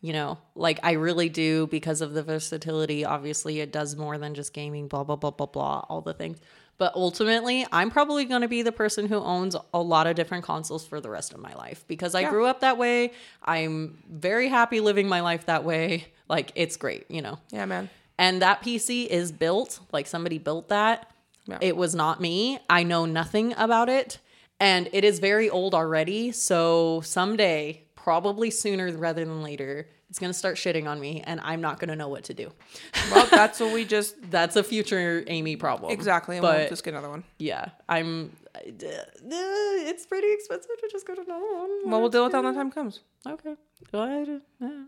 You 0.00 0.12
know, 0.12 0.38
like 0.56 0.80
I 0.82 0.92
really 0.92 1.28
do 1.28 1.68
because 1.68 2.00
of 2.00 2.12
the 2.12 2.24
versatility. 2.24 3.04
Obviously, 3.04 3.60
it 3.60 3.70
does 3.70 3.94
more 3.94 4.18
than 4.18 4.34
just 4.34 4.52
gaming, 4.52 4.88
blah, 4.88 5.04
blah, 5.04 5.14
blah, 5.14 5.30
blah, 5.30 5.46
blah, 5.46 5.84
all 5.88 6.00
the 6.00 6.12
things. 6.12 6.38
But 6.82 6.96
ultimately, 6.96 7.64
I'm 7.70 7.92
probably 7.92 8.24
going 8.24 8.40
to 8.42 8.48
be 8.48 8.62
the 8.62 8.72
person 8.72 9.06
who 9.06 9.18
owns 9.18 9.54
a 9.72 9.80
lot 9.80 10.08
of 10.08 10.16
different 10.16 10.42
consoles 10.42 10.84
for 10.84 11.00
the 11.00 11.08
rest 11.08 11.32
of 11.32 11.38
my 11.38 11.54
life 11.54 11.84
because 11.86 12.16
I 12.16 12.22
Yeah. 12.22 12.30
grew 12.30 12.44
up 12.46 12.58
that 12.58 12.76
way. 12.76 13.12
I'm 13.44 14.02
very 14.10 14.48
happy 14.48 14.80
living 14.80 15.06
my 15.08 15.20
life 15.20 15.46
that 15.46 15.62
way. 15.62 16.06
Like, 16.28 16.50
it's 16.56 16.76
great, 16.76 17.08
you 17.08 17.22
know. 17.22 17.38
Yeah, 17.52 17.66
man. 17.66 17.88
And 18.18 18.42
that 18.42 18.62
PC 18.62 19.06
is 19.06 19.30
built, 19.30 19.78
like 19.92 20.08
somebody 20.08 20.38
built 20.38 20.70
that. 20.70 21.08
Yeah. 21.46 21.58
It 21.60 21.76
was 21.76 21.94
not 21.94 22.20
me. 22.20 22.58
I 22.68 22.82
know 22.82 23.06
nothing 23.06 23.54
about 23.56 23.88
it. 23.88 24.18
And 24.58 24.88
it 24.92 25.04
is 25.04 25.20
very 25.20 25.48
old 25.48 25.76
already. 25.76 26.32
So 26.32 27.00
someday, 27.04 27.84
probably 27.94 28.50
sooner 28.50 28.90
rather 28.96 29.24
than 29.24 29.40
later, 29.44 29.86
it's 30.12 30.18
going 30.18 30.28
to 30.30 30.38
start 30.38 30.56
shitting 30.56 30.86
on 30.86 31.00
me 31.00 31.22
and 31.26 31.40
I'm 31.40 31.62
not 31.62 31.78
going 31.80 31.88
to 31.88 31.96
know 31.96 32.08
what 32.08 32.24
to 32.24 32.34
do. 32.34 32.52
Well, 33.10 33.26
that's 33.30 33.58
what 33.60 33.72
we 33.72 33.86
just 33.96 34.14
That's 34.30 34.56
a 34.56 34.62
future 34.62 35.24
Amie 35.26 35.56
problem. 35.56 35.90
exactly. 35.90 36.36
And 36.36 36.42
But 36.42 36.58
we'll 36.58 36.68
just 36.68 36.84
get 36.84 36.90
another 36.92 37.08
one. 37.08 37.24
yeah, 37.38 37.70
I'm. 37.88 38.36
uh, 38.54 38.58
It's 39.24 40.04
pretty 40.04 40.30
expensive 40.34 40.68
to 40.80 40.88
just 40.92 41.06
get 41.06 41.16
another 41.16 41.46
one. 41.54 41.70
Well, 41.90 42.00
we'll 42.02 42.10
deal 42.10 42.24
with 42.24 42.32
that 42.32 42.44
when 42.44 42.52
the 42.52 42.60
time 42.60 42.70
comes. 42.70 43.00
Okay. 43.26 43.54
Well, 43.90 44.26
yeah. 44.60 44.82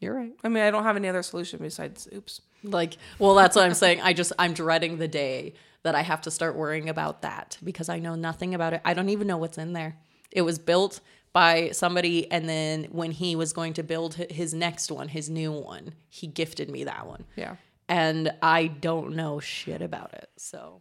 You're 0.00 0.14
right. 0.14 0.32
I 0.42 0.48
mean, 0.48 0.62
I 0.62 0.70
don't 0.70 0.84
have 0.84 0.96
any 0.96 1.08
other 1.08 1.22
solution 1.22 1.58
besides 1.60 2.08
oops. 2.14 2.40
Like, 2.64 2.96
well, 3.18 3.34
that's 3.34 3.56
what 3.56 3.66
I'm 3.66 3.74
saying. 3.74 4.00
I 4.00 4.14
just, 4.14 4.32
I'm 4.38 4.54
dreading 4.54 4.96
the 4.96 5.08
day 5.08 5.52
that 5.82 5.94
I 5.94 6.00
have 6.00 6.22
to 6.22 6.30
start 6.30 6.56
worrying 6.56 6.88
about 6.88 7.20
that 7.20 7.58
because 7.62 7.90
I 7.90 7.98
know 7.98 8.14
nothing 8.14 8.54
about 8.54 8.72
it. 8.72 8.80
I 8.86 8.94
don't 8.94 9.10
even 9.10 9.26
know 9.26 9.36
what's 9.36 9.58
in 9.58 9.74
there. 9.74 9.96
It 10.30 10.42
was 10.42 10.58
built 10.58 11.00
by 11.32 11.70
somebody, 11.70 12.30
and 12.30 12.48
then 12.48 12.84
when 12.90 13.10
he 13.12 13.36
was 13.36 13.52
going 13.52 13.72
to 13.74 13.82
build 13.82 14.14
his 14.14 14.52
next 14.52 14.90
one, 14.90 15.08
his 15.08 15.30
new 15.30 15.52
one, 15.52 15.94
he 16.08 16.26
gifted 16.26 16.70
me 16.70 16.84
that 16.84 17.06
one. 17.06 17.24
Yeah. 17.36 17.56
And 17.88 18.32
I 18.42 18.66
don't 18.66 19.14
know 19.16 19.40
shit 19.40 19.82
about 19.82 20.14
it. 20.14 20.28
So, 20.36 20.78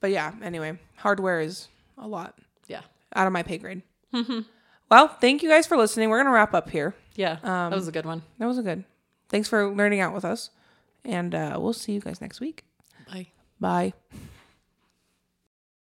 But 0.00 0.10
yeah, 0.10 0.32
anyway, 0.42 0.78
hardware 0.96 1.40
is 1.40 1.68
a 1.98 2.06
lot 2.06 2.38
yeah. 2.68 2.82
out 3.14 3.26
of 3.26 3.32
my 3.32 3.42
pay 3.42 3.58
grade. 3.58 3.82
Well, 4.90 5.08
thank 5.08 5.42
you 5.42 5.48
guys 5.48 5.66
for 5.66 5.76
listening. 5.76 6.10
We're 6.10 6.18
gonna 6.18 6.30
wrap 6.34 6.54
up 6.54 6.70
here. 6.70 6.94
Yeah. 7.16 7.38
that 7.42 7.72
was 7.72 7.88
a 7.88 7.92
good 7.92 8.06
one. 8.06 8.22
That 8.38 8.46
was 8.46 8.58
a 8.58 8.62
good. 8.62 8.84
Thanks 9.28 9.48
for 9.48 9.68
learning 9.74 10.00
out 10.00 10.14
with 10.14 10.24
us, 10.24 10.50
and 11.04 11.34
uh, 11.34 11.56
we'll 11.58 11.72
see 11.72 11.92
you 11.92 12.00
guys 12.00 12.20
next 12.20 12.40
week. 12.40 12.64
Bye. 13.10 13.28
Bye. 13.60 13.94